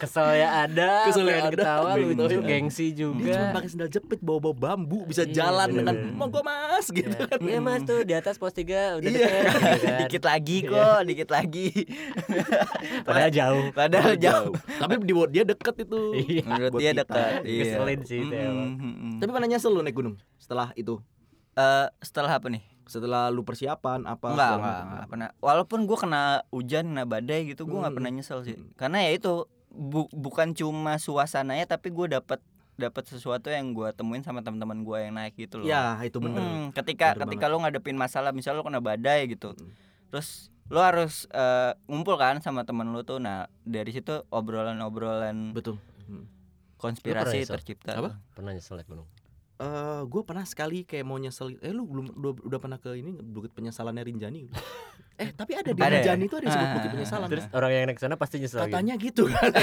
Kesel 0.02 0.28
ya 0.34 0.48
ada 0.66 0.90
Kesel 1.06 1.26
ya 1.30 1.36
ada, 1.46 1.50
ketawa 1.54 1.90
lucu 1.94 2.38
gengsi 2.42 2.86
dia 2.90 3.06
cuma 3.06 3.22
juga 3.22 3.54
pakai 3.54 3.68
sendal 3.70 3.88
jepit 3.90 4.18
bawa 4.18 4.38
bambu 4.64 5.04
bisa 5.04 5.22
Iya, 5.22 5.32
jalan 5.36 5.68
bener, 5.68 5.78
dengan 5.78 5.94
bener. 6.00 6.16
monggo 6.16 6.40
mas 6.40 6.86
gitu 6.88 7.12
Ya, 7.12 7.26
kan 7.26 7.38
Iya 7.38 7.58
mas 7.58 7.82
tuh 7.82 8.00
di 8.00 8.12
atas 8.12 8.34
pos 8.34 8.50
3 8.50 8.64
udah 8.96 9.04
Iya. 9.04 9.20
deket 9.20 9.44
gitu 9.44 9.84
kan. 9.84 9.98
dikit 10.00 10.22
lagi 10.24 10.56
kok 10.64 11.00
dikit 11.04 11.28
lagi 11.30 11.66
Padahal 13.06 13.30
jauh 13.30 13.64
padahal 13.70 14.14
jauh 14.16 14.52
tapi 14.76 14.92
di 15.00 15.12
dia 15.30 15.44
deket 15.44 15.74
itu 15.80 16.00
Iya 16.16 16.42
menurut 16.44 16.72
dia 16.74 16.90
kita. 16.90 17.00
dekat 17.02 17.32
iya 17.44 17.62
Ngeselin 17.66 18.00
sih 18.02 18.20
emang. 18.24 18.70
mm-mm. 18.74 19.12
tapi 19.16 19.30
pernah 19.30 19.48
nyesel 19.48 19.70
lu 19.70 19.80
naik 19.80 19.94
gunung 19.94 20.16
setelah 20.36 20.72
itu 20.74 21.00
Eh, 21.52 21.86
setelah 22.00 22.34
apa 22.34 22.50
nih 22.50 22.66
setelah 22.84 23.30
lu 23.30 23.40
persiapan 23.40 24.02
apa 24.04 24.26
Enggak, 24.28 24.52
enggak, 24.54 24.78
enggak 24.82 25.04
pernah. 25.06 25.28
Walaupun 25.38 25.78
gua 25.84 25.96
kena 25.96 26.22
hujan, 26.50 26.84
kena 26.86 27.04
badai 27.04 27.46
gitu, 27.46 27.62
gua 27.62 27.78
nggak 27.80 27.88
Hmm. 27.88 27.96
pernah 27.96 28.10
nyesel 28.12 28.38
sih. 28.42 28.58
Karena 28.74 29.00
ya 29.00 29.14
itu 29.14 29.32
bu- 29.70 30.10
bukan 30.10 30.52
cuma 30.52 30.98
suasananya 30.98 31.64
tapi 31.70 31.88
gua 31.88 32.10
dapat 32.12 32.42
dapat 32.76 33.04
sesuatu 33.04 33.48
yang 33.48 33.70
gua 33.70 33.90
temuin 33.90 34.20
sama 34.20 34.40
teman-teman 34.40 34.82
gua 34.82 34.98
yang 35.00 35.14
naik 35.14 35.34
gitu 35.36 35.62
loh. 35.62 35.66
ya 35.66 35.94
itu 36.00 36.18
bener 36.18 36.38
Mm, 36.38 36.64
ketika 36.72 37.14
Bener 37.14 37.22
ketika 37.26 37.44
lo 37.46 37.58
ngadepin 37.58 37.94
masalah, 37.94 38.30
misal 38.30 38.54
lo 38.54 38.62
kena 38.62 38.78
badai 38.78 39.26
gitu. 39.26 39.54
Mm. 39.54 39.70
Terus 40.10 40.28
lo 40.66 40.80
harus 40.80 41.28
eh, 41.30 41.72
ngumpul 41.86 42.16
kan 42.16 42.38
sama 42.38 42.64
temen 42.64 42.88
lo 42.88 43.02
tuh. 43.02 43.18
Nah, 43.18 43.46
dari 43.62 43.90
situ 43.90 44.24
obrolan-obrolan 44.28 45.52
betul 45.52 45.78
Hmm. 46.04 46.28
konspirasi 46.76 47.46
tercipta. 47.46 47.96
Apa? 47.96 48.20
Pernah 48.34 48.52
nyesel 48.52 48.76
naik 48.76 48.86
gunung 48.86 49.08
Eh, 49.54 50.02
gue 50.10 50.22
pernah 50.26 50.42
sekali 50.42 50.82
kayak 50.82 51.06
mau 51.06 51.14
nyesel. 51.14 51.54
Eh 51.62 51.70
lu 51.70 51.86
belum 51.86 52.18
udah, 52.18 52.32
udah 52.42 52.58
pernah 52.58 52.78
ke 52.82 52.98
ini 52.98 53.14
bukit 53.14 53.54
penyesalannya 53.54 54.02
Rinjani? 54.02 54.50
eh 55.22 55.30
tapi 55.30 55.54
ada 55.54 55.70
di 55.70 55.78
Ada 55.78 55.86
ya? 55.86 55.94
Rinjani 56.02 56.24
itu 56.26 56.34
ada 56.34 56.42
yang 56.42 56.50
disebut 56.50 56.66
Ah, 56.66 56.74
bukit 56.74 56.88
ah, 56.90 56.94
penyesalan. 56.98 57.26
Terus 57.30 57.44
orang 57.54 57.70
yang 57.70 57.82
naik 57.86 58.00
sana 58.02 58.14
pasti 58.18 58.36
nyesel. 58.42 58.66
Katanya 58.66 58.94
gitu 58.98 59.22
kan. 59.30 59.54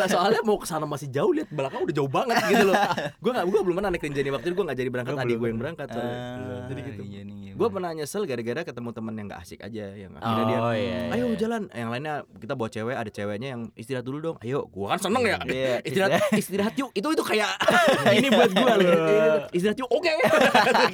Nah, 0.00 0.08
soalnya 0.08 0.40
mau 0.48 0.56
ke 0.56 0.64
sana 0.64 0.88
masih 0.88 1.12
jauh 1.12 1.36
lihat 1.36 1.52
belakang 1.52 1.84
udah 1.84 1.92
jauh 1.92 2.08
banget 2.08 2.40
gitu 2.48 2.64
loh. 2.72 2.76
Gue 3.20 3.30
nggak 3.36 3.46
gue 3.52 3.60
belum 3.68 3.76
pernah 3.84 3.90
naik 3.92 4.04
Rinjani 4.08 4.30
waktu 4.32 4.46
itu 4.48 4.54
gue 4.56 4.64
nggak 4.64 4.78
jadi 4.80 4.90
berangkat 4.90 5.12
belum 5.12 5.36
gue 5.36 5.48
yang 5.52 5.60
berangkat. 5.60 5.88
Ah, 5.92 6.64
Jadi 6.72 6.80
gitu. 6.88 7.02
iya 7.04 7.22
Gue 7.54 7.70
bener. 7.70 7.74
pernah 7.78 7.90
nyesel 7.94 8.22
gara-gara 8.26 8.60
ketemu 8.66 8.90
teman 8.90 9.14
yang 9.14 9.26
gak 9.30 9.42
asik 9.46 9.60
aja 9.62 9.84
yang 9.94 10.12
akhirnya 10.18 10.44
dia 10.44 10.58
Oh 10.58 10.74
iya 10.74 10.98
Ayo 11.14 11.24
iya. 11.30 11.36
jalan, 11.38 11.62
yang 11.70 11.88
lainnya 11.88 12.14
kita 12.36 12.54
bawa 12.58 12.68
cewek, 12.68 12.96
ada 12.98 13.10
ceweknya 13.10 13.48
yang 13.54 13.62
istirahat 13.78 14.04
dulu 14.04 14.18
dong. 14.18 14.36
Ayo, 14.42 14.66
gua 14.68 14.98
kan 14.98 15.06
seneng 15.06 15.22
ya. 15.22 15.38
Iya, 15.46 15.74
istirahat, 15.88 16.20
istirahat 16.34 16.74
yuk. 16.74 16.90
Itu 16.92 17.08
itu 17.14 17.22
kayak 17.22 17.54
ini 18.18 18.28
buat 18.28 18.50
gua 18.52 18.72
loh. 18.74 19.46
Istirahat 19.54 19.78
yuk, 19.78 19.88
oke. 19.88 20.12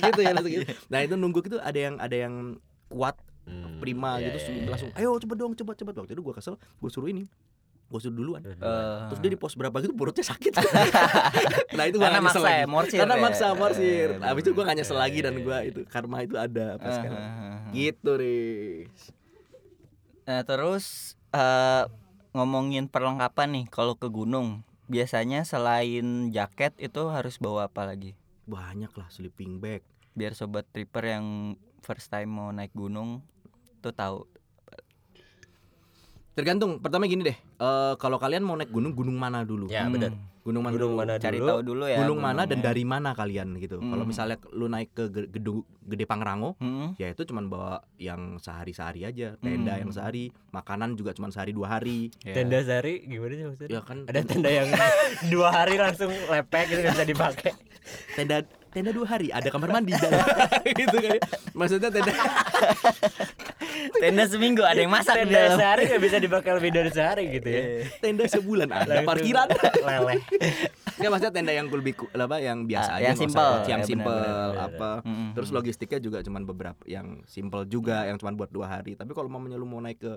gitu 0.05 0.21
ya 0.21 0.33
gitu. 0.37 0.65
Nah 0.93 0.99
itu 1.01 1.15
nunggu 1.17 1.41
itu 1.43 1.57
ada 1.57 1.79
yang 1.81 1.97
ada 1.97 2.17
yang 2.17 2.35
kuat 2.93 3.17
Hmm, 3.51 3.81
prima 3.83 4.21
iya, 4.21 4.31
gitu 4.31 4.53
iya, 4.53 4.63
iya. 4.63 4.69
langsung 4.69 4.91
ayo 4.95 5.11
cepet 5.17 5.37
dong 5.41 5.53
cepet 5.59 5.75
cepet 5.83 5.95
waktu 5.97 6.13
itu 6.15 6.23
gua 6.23 6.37
kesel 6.39 6.55
gua 6.79 6.91
suruh 6.93 7.09
ini 7.11 7.25
gua 7.91 7.99
suruh 7.99 8.15
duluan 8.15 8.41
Eh, 8.47 8.55
terus 9.11 9.19
dia 9.19 9.31
di 9.35 9.39
pos 9.39 9.59
berapa 9.59 9.75
gitu 9.83 9.93
perutnya 9.93 10.23
sakit. 10.23 10.55
Nah 11.77 11.85
itu 11.85 11.99
gua 11.99 12.07
Karena 12.09 12.23
maksa 12.23 12.39
ya, 12.39 12.47
lagi. 12.47 12.71
morsir 12.71 12.99
karena 13.03 13.17
ya. 13.17 13.23
maksa 13.23 13.47
morsir. 13.53 14.09
Eh, 14.15 14.23
habis 14.23 14.43
itu 14.47 14.51
gua 14.55 14.65
gak 14.65 14.77
nyesel 14.79 14.97
lagi 14.97 15.19
dan 15.21 15.35
gua 15.43 15.59
itu 15.61 15.81
karma 15.87 16.23
itu 16.23 16.39
ada 16.39 16.79
apa 16.79 16.87
ah, 16.87 16.95
sekarang. 16.95 17.23
gitu 17.75 18.11
Riz. 18.15 19.01
Nah 20.25 20.41
terus 20.47 20.85
eh 21.31 21.85
ngomongin 22.31 22.87
perlengkapan 22.87 23.49
nih 23.51 23.65
kalau 23.67 23.99
ke 23.99 24.07
gunung 24.07 24.63
biasanya 24.87 25.43
selain 25.43 26.31
jaket 26.31 26.75
itu 26.79 27.11
harus 27.11 27.39
bawa 27.39 27.67
apa 27.67 27.87
lagi? 27.87 28.15
Banyak 28.47 28.95
lah 28.95 29.11
sleeping 29.11 29.59
bag. 29.59 29.83
Biar 30.15 30.35
sobat 30.35 30.67
tripper 30.71 31.07
yang 31.07 31.27
first 31.81 32.11
time 32.11 32.31
mau 32.31 32.51
naik 32.51 32.71
gunung 32.71 33.23
tuh 33.81 33.91
tahu 33.91 34.27
tergantung 36.33 36.79
pertama 36.79 37.05
gini 37.05 37.23
deh 37.25 37.37
eh 37.37 37.95
kalau 37.97 38.17
kalian 38.17 38.41
mau 38.41 38.55
naik 38.55 38.69
gunung 38.69 38.93
gunung 38.93 39.15
mana 39.15 39.43
dulu 39.43 39.67
Ya 39.69 39.83
Hmm, 39.83 39.93
benar. 39.93 40.13
gunung 40.41 40.63
mana 40.63 40.73
Gunung 40.73 40.93
dulu? 40.93 41.01
mana 41.01 41.15
cari 41.17 41.37
dulu? 41.37 41.49
tahu 41.49 41.61
dulu 41.63 41.85
ya 41.85 41.99
gunung 42.01 42.19
mana 42.19 42.43
dan 42.45 42.59
dari 42.59 42.81
mana 42.83 43.13
kalian 43.13 43.55
gitu 43.57 43.77
kalau 43.79 43.99
Hmm. 43.99 44.09
misalnya 44.09 44.37
lu 44.49 44.67
naik 44.67 44.91
ke 44.91 45.05
Ge- 45.07 45.29
gedung 45.29 45.59
gede 45.83 46.05
Pangrango 46.05 46.57
Hmm, 46.57 46.97
ya 46.97 47.09
itu 47.09 47.23
cuman 47.23 47.45
bawa 47.47 47.73
yang 47.97 48.37
sehari-sehari 48.37 49.05
aja 49.05 49.37
tenda 49.37 49.75
Hmm. 49.75 49.83
yang 49.83 49.91
sehari 49.91 50.25
makanan 50.49 50.95
juga 50.95 51.13
cuman 51.13 51.29
sehari 51.29 51.51
dua 51.51 51.67
hari 51.71 52.09
ya. 52.21 52.33
Tenda 52.37 52.59
sehari 52.61 53.05
gimana 53.05 53.33
sih 53.33 53.45
maksudnya? 53.45 53.69
ya 53.71 53.81
kan 53.83 53.99
Ada 54.07 54.21
tenda 54.23 54.49
yang 54.51 54.69
dua 55.35 55.49
hari 55.53 55.77
langsung 55.77 56.09
lepek 56.09 56.65
gitu 56.69 56.81
nggak 56.81 56.95
bisa 56.95 57.07
dipakai. 57.07 57.53
tenda 58.13 58.39
tenda 58.71 58.91
dua 58.91 59.07
hari 59.09 59.29
ada 59.29 59.47
kamar 59.47 59.71
mandi 59.71 59.93
dalam 59.93 60.23
gitu 60.81 60.97
kan 60.97 61.11
ya. 61.11 61.21
maksudnya 61.53 61.91
tenda 61.91 62.13
tenda 63.97 64.25
seminggu 64.25 64.63
ada 64.63 64.77
yang 64.77 64.89
masak 64.89 65.15
Tenda 65.17 65.35
dalam. 65.49 65.59
sehari 65.59 65.83
nggak 65.87 66.01
bisa 66.01 66.17
dipakai 66.19 66.51
lebih 66.55 66.71
dari 66.71 66.91
sehari 66.91 67.25
gitu 67.31 67.49
ya. 67.49 67.63
tenda 67.99 68.25
sebulan 68.27 68.69
ada 68.69 69.03
parkiran 69.03 69.47
Leleh. 69.81 70.21
Nggak 70.93 71.11
maksudnya 71.11 71.33
tenda 71.33 71.53
yang 71.53 71.67
lebih 71.67 71.95
apa 72.13 72.37
yang 72.39 72.59
biasa 72.65 72.91
Ah, 72.91 72.97
aja 72.97 73.05
yang 73.07 73.17
usah 73.17 73.25
simple. 73.25 73.53
yang 73.67 73.81
Ya, 73.81 73.87
simple 73.87 74.21
apa 74.55 74.91
Mm-mm. 75.01 75.29
terus 75.33 75.51
logistiknya 75.51 75.99
juga 75.99 76.19
cuman 76.21 76.43
beberapa 76.45 76.83
yang 76.85 77.07
simple 77.25 77.65
juga 77.65 78.05
yang 78.05 78.17
cuman 78.17 78.35
buat 78.35 78.51
dua 78.51 78.69
hari 78.71 78.95
tapi 78.95 79.11
kalau 79.11 79.27
mamanya 79.27 79.57
lu 79.57 79.65
mau 79.65 79.79
naik 79.79 79.99
ke 79.99 80.13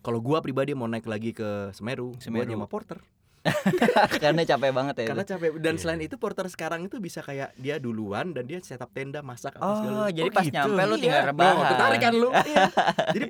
kalau 0.00 0.18
gua 0.18 0.40
pribadi 0.40 0.72
mau 0.72 0.86
naik 0.86 1.04
lagi 1.04 1.30
ke 1.30 1.68
Semeru, 1.70 2.12
gua 2.12 2.22
Semeru. 2.22 2.48
nyewa 2.48 2.64
porter 2.64 2.96
karena 4.22 4.42
capek 4.44 4.70
banget 4.70 4.94
ya 4.98 5.06
karena 5.08 5.22
itu. 5.22 5.32
capek 5.32 5.48
dan 5.58 5.72
Iya. 5.72 5.80
selain 5.80 6.00
itu 6.02 6.16
porter 6.16 6.46
sekarang 6.46 6.80
itu 6.82 6.96
bisa 6.98 7.20
kayak 7.20 7.56
dia 7.56 7.76
duluan 7.76 8.30
dan 8.30 8.44
dia 8.44 8.60
setup 8.60 8.90
tenda 8.90 9.20
masak 9.20 9.54
apa 9.54 9.64
segala 9.76 9.96
oh 9.98 10.08
jadi 10.10 10.28
Oh, 10.28 10.34
pas 10.34 10.44
gitu. 10.44 10.54
nyampe 10.54 10.82
lu 10.82 10.88
Iya. 10.90 11.00
tinggal 11.00 11.20
Oh, 11.20 11.28
rebahan 11.30 11.56
ketarik 11.66 12.00
kan 12.00 12.14
lu 12.14 12.28
iya. 12.50 12.64
jadi 13.08 13.24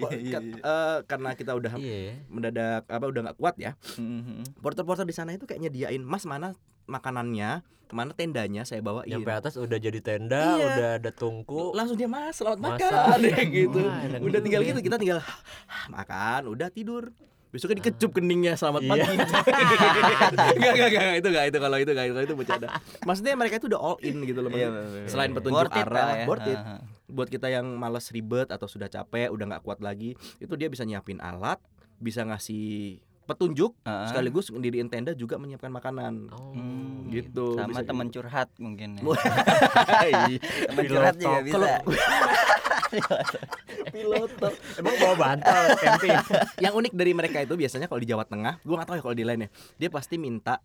eh, 0.61 0.97
karena 1.05 1.31
kita 1.33 1.53
udah 1.53 1.73
ya. 1.77 2.15
mendadak 2.27 2.83
apa 2.85 3.05
udah 3.05 3.21
nggak 3.25 3.39
kuat 3.39 3.55
ya 3.57 3.73
Mhm. 3.95 4.59
porter-porter 4.59 5.05
di 5.05 5.13
sana 5.13 5.31
itu 5.31 5.45
kayak 5.45 5.63
nyediain 5.63 6.03
mas 6.03 6.25
mana 6.25 6.59
makanannya 6.85 7.63
ke 7.85 7.93
mana 7.93 8.11
tendanya 8.13 8.63
saya 8.63 8.79
bawain 8.81 9.07
Nyampe 9.09 9.31
atas 9.33 9.55
udah 9.57 9.75
jadi 9.75 9.99
tenda, 9.99 10.55
Iya. 10.55 10.67
udah 10.69 10.89
ada 10.97 11.11
tungku. 11.11 11.71
langsung 11.73 11.95
dia 11.95 12.07
mas 12.07 12.35
selamat 12.35 12.59
makan 12.61 13.19
ya 13.29 13.39
gitu 13.43 13.79
Wah, 13.81 14.15
udah 14.17 14.41
tinggal 14.41 14.63
gitu 14.65 14.79
kita 14.81 14.95
tinggal 14.97 15.19
makan 15.89 16.41
udah 16.49 16.69
tidur 16.69 17.11
besoknya 17.51 17.77
dikecup 17.81 18.11
keningnya 18.13 18.55
selamat 18.55 18.81
Iya. 18.81 18.91
pagi. 18.91 19.03
Enggak 20.57 20.73
enggak 20.73 20.89
enggak. 20.89 21.15
Itu 21.17 21.29
enggak 21.29 21.45
itu 21.47 21.59
kalau 21.59 21.77
itu 21.77 21.91
enggak 21.91 22.07
itu, 22.07 22.19
itu 22.23 22.35
bercanda. 22.35 22.67
Maksudnya 23.03 23.35
mereka 23.35 23.55
itu 23.57 23.67
udah 23.67 23.81
all 23.81 23.99
in 24.01 24.17
gitu 24.23 24.41
loh 24.41 24.51
Iya, 24.51 24.69
bener. 24.69 25.07
selain 25.07 25.31
petunjuk 25.33 25.59
Worth 25.61 25.75
arah 25.77 26.09
ya. 26.17 26.27
worth 26.27 26.47
it. 26.47 26.61
Buat 27.07 27.29
kita 27.29 27.47
yang 27.47 27.67
males 27.75 28.07
ribet 28.09 28.49
atau 28.49 28.65
sudah 28.65 28.87
capek 28.87 29.29
udah 29.29 29.45
nggak 29.49 29.63
kuat 29.63 29.81
lagi 29.81 30.15
itu 30.39 30.55
dia 30.55 30.67
bisa 30.67 30.83
nyiapin 30.83 31.19
alat 31.19 31.59
bisa 31.99 32.23
ngasih 32.23 33.03
petunjuk 33.31 33.73
ah. 33.83 34.05
sekaligus 34.05 34.51
ngediriin 34.51 34.87
tenda 34.87 35.13
juga 35.13 35.37
menyiapkan 35.37 35.71
makanan 35.71 36.29
Oh, 36.31 36.51
Hmm, 36.51 37.07
gitu, 37.09 37.55
sama 37.55 37.71
bisa 37.71 37.83
teman 37.85 38.07
gitu. 38.07 38.19
curhat 38.19 38.49
mungkin 38.57 38.89
ya. 38.95 39.03
Iya. 40.11 40.39
teman 40.67 40.85
curhat 40.85 41.15
juga 41.15 41.39
bisa 41.41 41.55
Kalau 41.55 41.69
piloto 43.91 44.49
Emang 44.77 44.95
bawa 44.97 45.15
bantal 45.17 45.63
camping. 45.77 46.19
yang 46.65 46.75
unik 46.75 46.93
dari 46.93 47.13
mereka 47.13 47.39
itu 47.39 47.55
biasanya 47.55 47.87
kalau 47.87 47.99
di 47.99 48.09
Jawa 48.09 48.25
Tengah, 48.25 48.59
gua 48.61 48.75
nggak 48.77 48.89
tahu 48.89 48.97
ya 48.99 49.03
kalau 49.03 49.17
di 49.17 49.23
lainnya, 49.23 49.49
dia 49.77 49.89
pasti 49.89 50.19
minta 50.19 50.59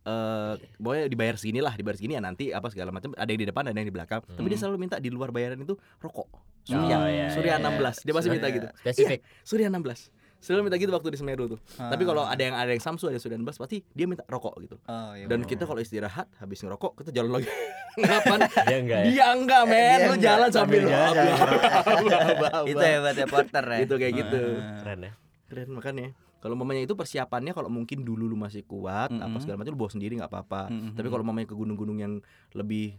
eh 0.00 0.54
pokoknya 0.78 1.10
dibayar 1.10 1.34
segini 1.34 1.58
lah, 1.58 1.74
dibayar 1.74 1.98
segini 1.98 2.14
ya 2.14 2.22
nanti 2.22 2.48
apa 2.48 2.70
segala 2.70 2.94
macam, 2.94 3.10
ada 3.12 3.26
yang 3.26 3.42
di 3.42 3.48
depan, 3.50 3.66
ada 3.66 3.74
yang 3.74 3.84
di 3.84 3.94
belakang. 3.94 4.22
Tapi 4.22 4.46
dia 4.46 4.56
selalu 4.56 4.78
minta 4.78 4.96
di 4.96 5.10
luar 5.10 5.34
bayaran 5.34 5.58
itu 5.58 5.74
rokok. 5.98 6.30
Surya, 6.62 6.96
Oh, 6.96 7.06
iya, 7.06 7.26
Surya 7.30 7.58
iya, 7.58 7.62
16. 7.62 8.02
Dia 8.02 8.14
pasti 8.14 8.28
minta 8.30 8.46
gitu. 8.48 8.66
Spesifik. 8.80 9.20
Iya, 9.22 9.42
Surya 9.42 9.66
16. 9.68 10.10
Selalu 10.38 10.60
minta 10.64 10.76
gitu 10.76 10.90
waktu 10.90 11.08
di 11.08 11.18
Semeru 11.18 11.44
tuh. 11.48 11.58
Tapi 11.74 11.98
Ah. 11.98 12.06
kalau 12.06 12.22
ada 12.22 12.38
yang 12.38 12.54
ada 12.54 12.68
yang 12.68 12.78
Samsu 12.78 13.06
ada 13.06 13.16
Surya 13.16 13.34
16 13.34 13.56
pasti 13.56 13.82
dia 13.90 14.04
minta 14.04 14.22
rokok 14.24 14.54
gitu. 14.60 14.76
Oh, 14.82 15.10
iya 15.12 15.26
Dan 15.26 15.42
bener. 15.42 15.48
kita 15.48 15.64
kalau 15.64 15.78
istirahat 15.78 16.28
habis 16.36 16.60
ngerokok 16.60 16.92
kita 16.98 17.10
jalan 17.12 17.30
lagi. 17.34 17.48
Ngapain? 17.98 18.40
Dia 18.62 18.76
enggak 18.78 18.98
ya? 18.98 19.06
Dia 19.06 19.26
enggak, 19.32 19.62
men. 19.64 19.74
Dia 19.74 19.96
Lu 19.98 20.12
enggak. 20.12 20.20
jalan 20.22 20.48
sambil 20.50 20.82
jalan, 20.82 21.14
jalan. 21.16 22.66
itu 22.70 22.78
hebatnya 22.78 23.26
porter 23.26 23.64
ya. 23.64 23.78
Gitu, 23.82 23.94
kayak 23.96 24.14
gitu. 24.16 24.42
Ah. 24.58 24.78
Keren 24.80 25.00
ya. 25.00 25.12
Keren 25.46 25.68
makanya. 25.72 26.06
Kalau 26.36 26.54
mamanya 26.54 26.84
itu 26.84 26.94
persiapannya 26.94 27.50
kalau 27.50 27.66
mungkin 27.66 28.06
dulu 28.06 28.28
lu 28.28 28.36
masih 28.36 28.62
kuat 28.62 29.08
apa 29.08 29.18
Mm-mm. 29.26 29.40
segala 29.40 29.56
macam 29.58 29.72
lu 29.72 29.80
bawa 29.80 29.90
sendiri 29.90 30.14
nggak 30.14 30.30
apa-apa. 30.30 30.70
Mm-mm. 30.70 30.92
Tapi 30.94 31.08
kalau 31.08 31.24
mamanya 31.24 31.48
ke 31.48 31.56
gunung-gunung 31.56 31.98
yang 31.98 32.14
lebih 32.52 32.94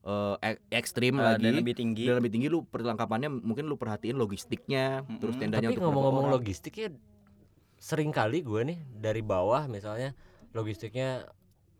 eh, 0.00 0.34
ek- 0.40 0.62
ekstrim 0.70 1.16
Ah, 1.16 1.34
lagi 1.34 1.44
dan 1.44 1.60
lebih 1.60 1.74
tinggi. 1.74 2.04
dan 2.08 2.16
lebih 2.18 2.32
tinggi 2.32 2.48
lu 2.48 2.64
perlengkapannya 2.64 3.28
mungkin 3.30 3.68
lu 3.68 3.76
perhatiin 3.76 4.16
logistiknya, 4.16 5.04
terus 5.18 5.36
Mm-mm. 5.36 5.42
tendanya 5.42 5.68
Tapi 5.70 5.80
ngomong-ngomong 5.80 6.28
logistiknya 6.30 6.94
sering 7.76 8.12
kali 8.12 8.44
gue 8.44 8.60
nih 8.66 8.78
dari 8.92 9.20
bawah 9.20 9.64
misalnya 9.64 10.12
logistiknya 10.52 11.24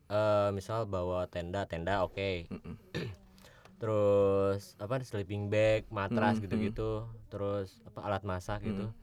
eh 0.09 0.49
misal 0.51 0.85
bawa 0.85 1.29
tenda 1.29 1.69
tenda 1.69 2.03
oke 2.03 2.49
Mm-mm. 2.49 2.75
terus 3.81 4.77
apa 4.77 5.01
sleeping 5.01 5.49
bag 5.49 5.85
matras 5.89 6.37
Hmm, 6.37 6.45
gitu-gitu 6.45 7.05
terus 7.29 7.81
apa 7.85 8.01
alat 8.05 8.25
masak 8.25 8.61
gitu 8.61 8.89
Hmm. 8.89 8.97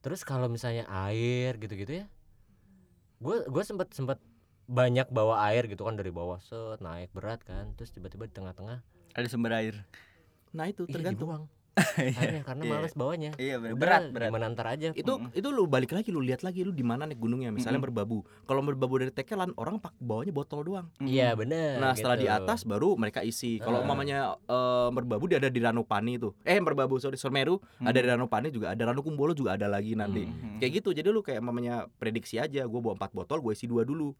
terus 0.00 0.24
kalau 0.24 0.48
misalnya 0.48 0.88
air 0.88 1.56
gitu-gitu 1.56 2.00
ya 2.00 2.06
gue 3.20 3.36
gue 3.46 3.62
sempet 3.62 3.88
sempet 3.94 4.18
banyak 4.72 5.06
bawa 5.08 5.44
air 5.46 5.68
gitu 5.68 5.84
kan 5.84 5.94
dari 5.94 6.08
bawah 6.08 6.40
set 6.40 6.80
naik 6.80 7.12
berat 7.12 7.44
kan 7.44 7.76
terus 7.76 7.90
tiba-tiba 7.90 8.24
di 8.24 8.32
tengah-tengah 8.32 8.80
Ada 9.12 9.28
sumber 9.28 9.52
air. 9.52 9.84
Nah 10.50 10.64
itu 10.66 10.84
tergantung. 10.86 11.44
akhirnya 11.72 12.44
karena 12.48 12.62
Iya. 12.62 12.72
males 12.74 12.92
bawanya 12.92 13.30
Iya, 13.34 13.56
bener. 13.56 13.72
Berat 13.74 14.02
berat. 14.10 14.28
gimana 14.28 14.44
ntar 14.50 14.66
aja 14.68 14.92
itu 14.92 15.12
itu 15.30 15.48
lu 15.48 15.64
balik 15.64 15.88
lagi 15.90 16.08
lu 16.08 16.20
lihat 16.20 16.40
lagi 16.40 16.60
lu 16.60 16.68
di 16.70 16.80
mana 16.80 17.04
naik 17.04 17.16
gunungnya 17.16 17.48
misalnya 17.48 17.80
merbabu 17.80 18.20
kalau 18.42 18.60
merbabu 18.60 18.96
dari 18.96 19.08
tekelan 19.08 19.56
orang 19.56 19.76
pak 19.76 19.96
bawanya 19.98 20.30
botol 20.30 20.60
doang 20.62 20.92
iya 21.00 21.32
bener 21.32 21.76
nah 21.78 21.92
setelah 21.92 22.12
di 22.14 22.24
gitu. 22.26 22.36
atas 22.38 22.60
baru 22.62 22.92
mereka 22.94 23.20
isi 23.22 23.56
kalau 23.56 23.80
Ah. 23.80 23.86
mamanya 23.86 24.18
eh, 24.38 24.88
merbabu 24.90 25.24
dia 25.26 25.36
ada 25.38 25.48
di 25.48 25.56
Ranupani 25.58 26.16
itu 26.18 26.36
eh 26.42 26.56
merbabu 26.58 26.96
sorry 26.98 27.16
Semeru 27.16 27.56
ada 27.78 27.96
di 27.96 28.04
Ranupani 28.06 28.48
juga 28.48 28.68
ada 28.70 28.82
Ranukumbolo 28.86 29.32
juga 29.32 29.56
ada 29.56 29.64
lagi 29.66 29.92
nanti 29.94 30.24
Hmm. 30.24 30.60
kayak 30.60 30.72
gitu 30.78 30.92
jadi 30.92 31.08
lu 31.08 31.20
kayak 31.20 31.40
mamanya 31.40 31.88
prediksi 31.94 32.36
aja 32.36 32.62
gue 32.62 32.80
bawa 32.82 32.92
empat 32.94 33.12
botol 33.12 33.40
gue 33.40 33.48
isi 33.50 33.64
dua 33.64 33.80
dulu 33.82 34.12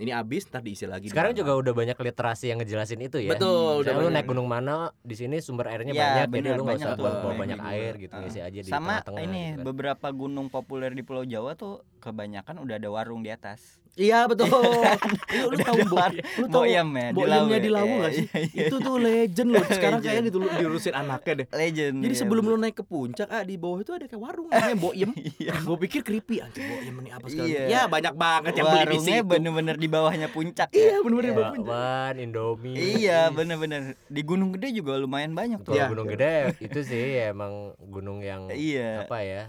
ini 0.00 0.10
habis 0.10 0.48
ntar 0.48 0.60
diisi 0.60 0.84
lagi 0.84 1.06
sekarang 1.06 1.30
juga 1.32 1.52
udah 1.52 1.72
banyak 1.72 1.94
literasi 1.94 2.48
yang 2.48 2.58
ngejelasin 2.58 2.98
itu 2.98 3.20
ya 3.20 3.30
betul 3.30 3.84
udah 3.84 3.92
lu 3.94 4.08
naik 4.08 4.24
gunung 4.24 4.46
mana 4.46 4.96
di 4.98 5.12
sini 5.12 5.38
sumber 5.38 5.68
airnya 5.68 5.92
Ya, 5.92 6.00
banyak 6.00 6.24
jadi 6.24 6.32
bener, 6.32 6.52
lu 6.52 6.62
nggak 6.62 6.72
banyak 6.74 6.88
usah 6.88 6.96
bawa, 6.96 7.12
bawa 7.20 7.34
banyak 7.36 7.58
gitu. 7.58 7.68
air 7.68 7.92
gitu 7.98 8.12
Ah. 8.12 8.20
ngisi 8.20 8.40
aja 8.40 8.58
di 8.58 8.66
Sama 8.66 8.80
tengah-tengah 8.98 9.20
ini 9.20 9.42
gitu 9.44 9.52
kan. 9.52 9.64
beberapa 9.66 10.08
gunung 10.10 10.46
populer 10.48 10.90
di 10.90 11.02
Pulau 11.02 11.22
Jawa 11.22 11.52
tuh 11.52 11.72
kebanyakan 12.00 12.56
udah 12.58 12.74
ada 12.74 12.88
warung 12.88 13.20
di 13.20 13.28
atas. 13.28 13.76
Iya 14.00 14.24
betul. 14.24 14.48
lu, 15.36 15.52
lu 15.52 15.56
tahu 15.60 15.76
Bo, 15.84 15.96
lu 16.40 16.46
tahu 16.48 16.62
Boyem 16.64 16.88
ya, 16.90 17.06
di 17.06 17.14
Boyemnya 17.14 17.36
Lawu 17.36 17.52
di 17.52 17.68
ya? 17.68 17.76
Lawu 17.76 17.92
Iya, 17.92 18.08
sih? 18.08 18.24
iya, 18.24 18.40
iya. 18.48 18.62
Itu 18.64 18.76
tuh 18.80 18.96
legend 18.96 19.48
loh. 19.52 19.64
Sekarang 19.68 20.00
kayaknya 20.00 20.22
itu 20.26 20.38
diurusin 20.40 20.94
anaknya 20.94 21.32
deh. 21.36 21.46
Legend. 21.52 21.96
Jadi 22.00 22.08
iya, 22.10 22.18
sebelum 22.18 22.44
lu 22.46 22.56
naik 22.56 22.74
ke 22.74 22.84
puncak, 22.86 23.28
ah 23.28 23.42
di 23.42 23.54
bawah 23.54 23.78
itu 23.78 23.92
ada 23.92 24.06
kayak 24.06 24.18
warung 24.18 24.48
namanya 24.48 24.78
Boyem. 24.78 25.10
Iya. 25.40 25.52
Gue 25.60 25.76
pikir 25.78 26.00
creepy 26.00 26.40
anjir 26.40 26.64
Boyem 26.64 26.94
ini 26.96 27.10
apa 27.10 27.26
segala. 27.28 27.44
Iya. 27.46 27.62
Ya 27.66 27.80
banyak 27.84 28.14
banget 28.14 28.52
yang 28.54 28.66
beli 28.66 28.72
di 28.72 28.84
warungnya 28.88 29.16
situ. 29.16 29.28
bener-bener 29.28 29.76
di 29.76 29.88
bawahnya 29.88 30.28
puncak 30.28 30.68
Iya 30.70 30.80
ya. 30.80 30.96
bener-bener 31.00 31.26
di 31.26 31.34
bawah 31.34 31.52
puncak. 31.54 32.16
Indomie. 32.16 32.74
Iya, 32.76 33.20
bener-bener. 33.28 33.80
Di 34.06 34.22
Gunung 34.22 34.50
Gede 34.50 34.68
juga 34.72 34.96
lumayan 34.96 35.32
banyak 35.32 35.60
tuh. 35.60 35.70
Kalau 35.70 35.76
Iya. 35.76 35.88
gunung 35.88 36.08
gede 36.08 36.36
itu 36.58 36.80
sih 36.80 37.04
emang 37.22 37.52
gunung 37.82 38.20
yang 38.20 38.48
Iya. 38.48 39.04
apa 39.04 39.20
ya 39.20 39.44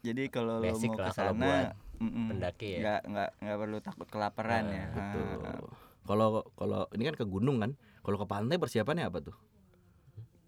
Jadi 0.00 0.30
kalau 0.30 0.62
lo 0.62 0.70
mau 0.70 0.78
ke 0.94 1.10
sana 1.10 1.74
mm-mm, 2.00 2.26
pendaki 2.32 2.68
ya. 2.76 2.80
nggak 2.82 3.00
nggak 3.10 3.30
nggak 3.42 3.58
perlu 3.58 3.78
takut 3.82 4.08
kelaparan 4.08 4.64
Nah, 4.68 4.74
ya. 4.74 4.86
Betul. 4.92 5.38
Ah, 5.42 5.50
ah. 5.52 5.60
Kalau 6.06 6.28
kalau 6.54 6.80
ini 6.94 7.02
kan 7.10 7.16
ke 7.18 7.26
gunung 7.26 7.58
kan. 7.58 7.72
Kalau 8.06 8.16
ke 8.22 8.26
pantai 8.30 8.56
persiapannya 8.56 9.10
apa 9.10 9.18
tuh? 9.18 9.36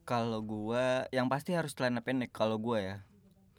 Kalau 0.07 0.41
gua 0.41 1.11
yang 1.11 1.27
pasti 1.27 1.53
harus 1.53 1.75
celana 1.75 2.01
pendek 2.01 2.31
kalau 2.31 2.57
gua 2.57 2.79
ya. 2.79 2.97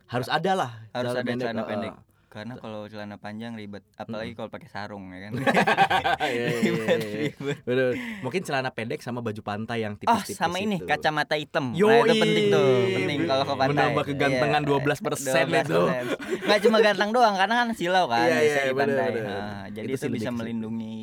Harus 0.07 0.31
ada 0.31 0.55
lah. 0.55 0.71
Harus 0.95 1.13
celana 1.13 1.27
ada 1.27 1.41
celana 1.43 1.61
ah, 1.61 1.67
pendek. 1.67 1.93
ah. 1.93 2.08
Karena 2.29 2.53
kalau 2.55 2.85
celana 2.85 3.17
panjang 3.17 3.53
ribet, 3.53 3.81
apalagi 3.95 4.37
kalau 4.37 4.47
pakai 4.47 4.69
sarung 4.69 5.09
ya 5.09 5.27
kan. 5.27 5.31
Iya, 6.21 6.29
iya, 6.29 6.45
iya, 6.45 6.59
ribet, 6.61 6.99
ribet. 7.33 7.57
Bener. 7.63 7.89
Mungkin 8.21 8.41
celana 8.43 8.69
pendek 8.69 9.01
sama 9.01 9.19
baju 9.19 9.41
pantai 9.41 9.81
yang 9.81 9.97
Oh, 9.99 10.13
tipis-tipis 10.13 10.37
sama 10.37 10.61
ini 10.61 10.77
itu. 10.77 10.85
kacamata 10.85 11.33
hitam. 11.33 11.73
Yoi. 11.73 11.89
Nah, 11.89 12.05
itu 12.05 12.13
penting 12.15 12.45
tuh, 12.47 12.69
penting 12.93 13.17
kalau 13.25 13.43
ke 13.43 13.55
pantai. 13.55 13.73
Menambah 13.73 14.03
kegantengan 14.05 14.61
12% 14.61 15.57
itu. 15.57 15.81
Enggak 16.39 16.59
cuma 16.61 16.77
ganteng 16.79 17.09
doang 17.09 17.33
karena 17.33 17.55
kan 17.55 17.67
silau 17.73 18.05
kan 18.05 18.21
biasanya 18.21 18.45
iya, 18.45 18.61
di 18.61 18.73
bener, 18.73 18.77
pantai. 18.77 19.07
bener. 19.11 19.25
Nah, 19.27 19.63
jadi 19.67 19.87
Itu 19.89 19.97
itu, 19.99 20.13
bisa 20.13 20.29
melindungi 20.29 20.97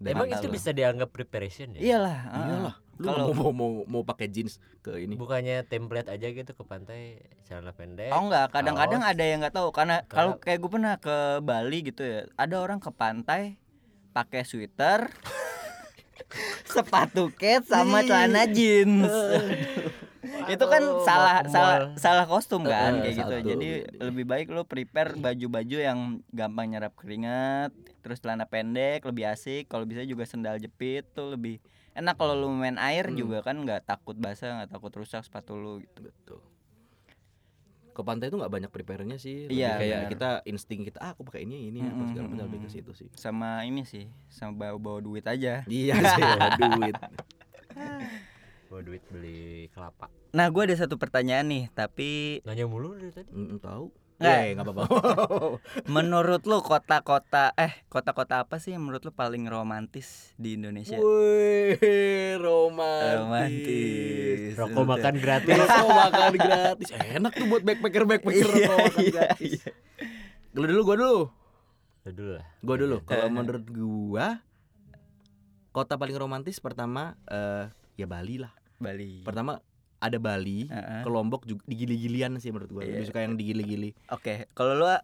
Emang 0.00 0.26
itu 0.26 0.42
lo. 0.42 0.52
bisa 0.52 0.70
dianggap 0.70 1.08
preparation 1.08 1.74
ya? 1.74 1.80
Iyalah. 1.80 2.18
ah. 2.24 2.38
Iyalah. 2.40 2.74
Lu 2.98 3.06
Kalau- 3.06 3.30
mau, 3.30 3.46
mau 3.46 3.52
mau 3.52 3.70
mau 3.86 4.02
pakai 4.02 4.26
jeans 4.26 4.58
ke 4.82 4.98
ini. 4.98 5.14
Bukannya 5.14 5.62
template 5.64 6.06
aja 6.08 6.26
gitu 6.26 6.50
ke 6.50 6.62
pantai 6.62 7.16
celana 7.44 7.70
pendek. 7.70 8.10
Oh 8.10 8.26
enggak, 8.26 8.50
kadang-kadang 8.50 9.00
ada 9.00 9.22
yang 9.22 9.38
nggak 9.38 9.54
tahu 9.54 9.70
karena 9.70 10.02
kalau 10.04 10.34
kayak 10.36 10.58
gue 10.58 10.68
pernah 10.68 10.94
ke 10.96 11.16
Bali 11.40 11.78
gitu 11.84 12.02
ya, 12.02 12.26
ada 12.34 12.58
orang 12.58 12.76
ke 12.76 12.90
pantai 12.90 13.54
pakai 14.10 14.42
sweater, 14.42 15.14
sepatu 16.66 17.30
ket 17.32 17.64
sama 17.64 18.02
celana 18.02 18.44
jeans. 18.46 19.06
itu 20.48 20.64
kan 20.64 20.82
Aduh, 20.82 21.04
salah 21.04 21.40
ke 21.40 21.48
salah 21.48 21.76
salah 21.94 22.24
kostum 22.26 22.62
kan 22.62 23.00
Eh, 23.00 23.00
kayak 23.06 23.14
gitu. 23.16 23.32
satu. 23.32 23.48
Jadi 23.48 23.68
lebih 24.02 24.24
baik 24.24 24.46
lo 24.48 24.64
prepare 24.64 25.14
baju-baju 25.14 25.76
yang 25.78 25.98
gampang 26.28 26.66
nyerap 26.68 26.92
keringat, 26.94 27.70
terus 28.02 28.18
celana 28.18 28.44
pendek 28.44 29.04
lebih 29.04 29.24
asik. 29.24 29.68
Kalau 29.68 29.86
bisa 29.86 30.02
juga 30.02 30.24
sendal 30.24 30.58
jepit 30.58 31.06
tuh 31.12 31.32
lebih 31.32 31.62
enak 31.98 32.14
kalau 32.14 32.34
lu 32.34 32.48
main 32.50 32.76
air 32.76 33.06
Hmm. 33.06 33.16
juga 33.16 33.42
kan 33.42 33.58
nggak 33.58 33.84
takut 33.84 34.14
basah, 34.14 34.58
nggak 34.58 34.70
takut 34.70 34.92
rusak 34.94 35.20
sepatu 35.20 35.52
lu 35.52 35.72
gitu. 35.78 36.00
Betul. 36.04 36.40
Ke 37.90 38.00
pantai 38.00 38.26
itu 38.26 38.38
nggak 38.38 38.52
banyak 38.52 38.70
prepare-nya 38.70 39.16
sih. 39.16 39.46
Lebih 39.46 39.58
Iya, 39.58 39.70
kayak 39.74 39.98
benar. 39.98 40.10
kita 40.10 40.28
insting 40.46 40.80
kita 40.82 40.98
ah 40.98 41.10
aku 41.10 41.22
pakai 41.24 41.42
ini 41.42 41.68
ini 41.68 41.82
apa 41.82 42.02
segala 42.06 42.26
macam 42.28 42.46
lebih 42.46 42.60
ke 42.62 42.70
situ 42.70 42.92
sih. 42.94 43.08
Sama 43.12 43.62
ini 43.62 43.82
sih, 43.82 44.06
sama 44.28 44.54
bawa-bawa 44.56 44.98
duit 45.00 45.24
aja. 45.24 45.66
Iya 45.66 45.94
sih, 45.98 46.22
duit. 46.62 46.94
Bawa 48.68 48.80
duit 48.80 49.02
beli 49.08 49.66
kelapa. 49.68 50.06
Nah, 50.28 50.46
gue 50.46 50.62
ada 50.62 50.76
satu 50.76 50.94
pertanyaan 50.94 51.48
nih, 51.48 51.64
tapi 51.72 52.38
Nanya 52.44 52.64
mulu 52.64 52.94
dari 52.94 53.10
tadi. 53.10 53.32
Mm, 53.32 53.58
tahu. 53.58 53.88
Nggak. 54.18 54.34
Eh, 54.34 54.46
nggak 54.52 54.66
apa-apa. 54.66 54.84
menurut 55.94 56.42
lu 56.42 56.58
kota-kota 56.58 57.54
eh 57.54 57.70
kota-kota 57.86 58.42
apa 58.42 58.58
sih 58.58 58.74
yang 58.74 58.82
menurut 58.82 59.00
lu 59.00 59.12
paling 59.12 59.46
romantis 59.46 60.34
di 60.34 60.58
Indonesia? 60.58 60.98
Wih, 60.98 61.78
romantis. 62.36 63.14
Romantis. 63.14 64.40
Rokok 64.58 64.84
makan 64.84 65.14
gratis. 65.16 65.54
Rokok 65.62 65.86
makan 65.88 66.32
gratis. 66.34 66.88
Enak 66.90 67.32
tuh 67.32 67.46
buat 67.46 67.62
backpacker 67.62 68.02
backpacker 68.04 68.42
Iya, 68.44 68.66
rokok 68.66 68.78
makan 68.80 68.98
iya, 68.98 69.12
gratis. 69.14 69.52
iya. 69.54 69.70
Lu 70.50 70.66
dulu, 70.66 70.80
gua 70.82 70.96
dulu. 70.98 71.20
Lu 72.02 72.10
dulu 72.10 72.30
lah. 72.34 72.46
Gua 72.58 72.76
dulu. 72.76 72.96
Kalau 73.06 73.22
Eh. 73.22 73.30
menurut 73.30 73.64
gua 73.68 74.26
kota 75.70 75.94
paling 75.94 76.18
romantis 76.18 76.58
pertama 76.58 77.14
eh 77.24 77.70
ya 77.94 78.10
Bali 78.10 78.42
lah. 78.42 78.50
Bali. 78.76 79.22
Pertama 79.22 79.62
ada 79.98 80.18
Bali, 80.18 80.66
Heeh. 80.66 81.02
ke 81.02 81.08
Lombok 81.10 81.42
juga 81.42 81.62
di 81.66 81.74
gili-gilian 81.74 82.38
sih 82.38 82.54
menurut 82.54 82.70
gua. 82.70 82.82
Iya. 82.86 83.02
Lebih 83.02 83.06
suka 83.06 83.20
yang 83.20 83.34
di 83.34 83.44
gili-gili. 83.44 83.90
Oke, 84.08 84.46
kalau 84.54 84.78
lu 84.78 84.86
ah, 84.86 85.02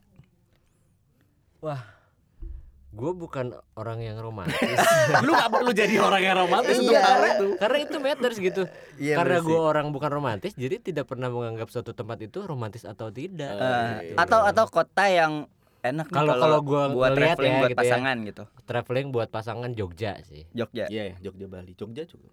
Gue 2.95 3.11
bukan 3.11 3.51
orang 3.75 3.99
yang 3.99 4.23
romantis. 4.23 4.55
lu 5.27 5.35
gak 5.35 5.51
perlu 5.51 5.75
jadi 5.75 5.99
orang 5.99 6.23
yang 6.23 6.37
romantis 6.47 6.79
untuk 6.79 6.95
Iya. 6.95 7.03
tahu 7.03 7.23
itu. 7.27 7.47
Karena 7.59 7.79
itu 7.83 7.97
matters 7.99 8.37
gitu. 8.39 8.63
Iya, 9.03 9.15
Karena 9.19 9.39
gue 9.43 9.59
orang 9.59 9.87
bukan 9.91 10.11
romantis, 10.15 10.55
jadi 10.55 10.79
tidak 10.79 11.11
pernah 11.11 11.27
menganggap 11.27 11.75
suatu 11.75 11.91
tempat 11.91 12.23
itu 12.23 12.47
romantis 12.47 12.87
atau 12.87 13.11
tidak. 13.11 13.51
Eh, 13.51 14.15
iya. 14.15 14.15
atau 14.15 14.47
atau 14.47 14.71
kota 14.71 15.11
yang 15.11 15.51
enak 15.83 16.07
Kalau- 16.07 16.39
kalau 16.39 16.59
gua 16.63 16.87
buat 16.89 17.13
traveling 17.13 17.53
ya, 17.53 17.61
buat 17.61 17.71
gitu 17.75 17.77
ya. 17.77 17.83
pasangan 17.83 18.17
gitu. 18.25 18.43
Traveling 18.63 19.07
buat 19.11 19.29
pasangan 19.29 19.71
Jogja 19.75 20.13
sih. 20.23 20.47
Jogja. 20.55 20.87
Iya, 20.87 21.19
Jogja 21.19 21.47
Bali. 21.51 21.75
Jogja 21.75 22.07
juga. 22.07 22.31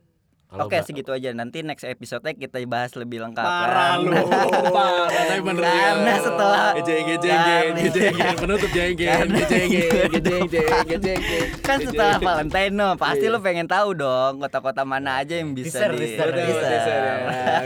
Oke 0.51 0.83
segitu 0.83 1.15
aja 1.15 1.31
nanti 1.31 1.63
next 1.63 1.87
episode 1.87 2.27
kita 2.35 2.59
bahas 2.67 2.91
lebih 2.99 3.23
lengkap. 3.23 3.39
Parah 3.39 4.03
lu, 4.03 4.11
parah 4.11 5.07
tapi 5.07 5.41
bener 5.47 5.63
Karena 5.63 6.13
setelah 6.19 6.67
gejeng 6.75 7.05
gejeng 7.07 7.71
gejeng 7.87 8.35
penutup 8.35 8.69
jenggen 8.75 9.31
gejeng 9.31 9.67
gejeng 10.11 10.51
gejeng 10.91 11.19
Kan 11.63 11.77
setelah 11.87 12.19
Valentino 12.19 12.99
pasti 12.99 13.31
iya. 13.31 13.33
lu 13.33 13.39
pengen 13.39 13.63
tahu 13.63 13.95
dong 13.95 14.43
kota-kota 14.43 14.83
mana 14.83 14.99
nah, 14.99 15.15
aja 15.23 15.39
yang 15.39 15.55
bisa 15.55 15.87
di. 15.87 16.03
Bisa 16.03 16.27
bisa. 16.27 16.67
Ya. 16.67 17.15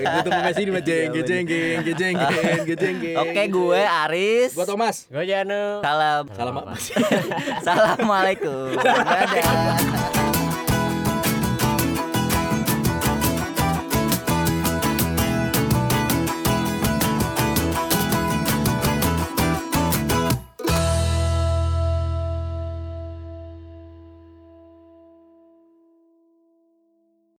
Gue 0.05 0.21
terima 0.29 0.41
kasih 0.53 0.63
di 0.69 0.71
jeng 0.86 1.09
gejeng 1.09 1.43
gejeng 1.81 2.15
gejeng 2.69 2.95
Oke 3.17 3.43
gue 3.49 3.81
Aris. 3.81 4.53
Gue 4.53 4.65
Thomas. 4.69 5.09
Gue 5.09 5.25
Janu. 5.25 5.81
Salam. 5.81 6.29
Salam. 6.38 6.53
Assalamualaikum. 7.65 8.77
Dadah. 8.86 10.34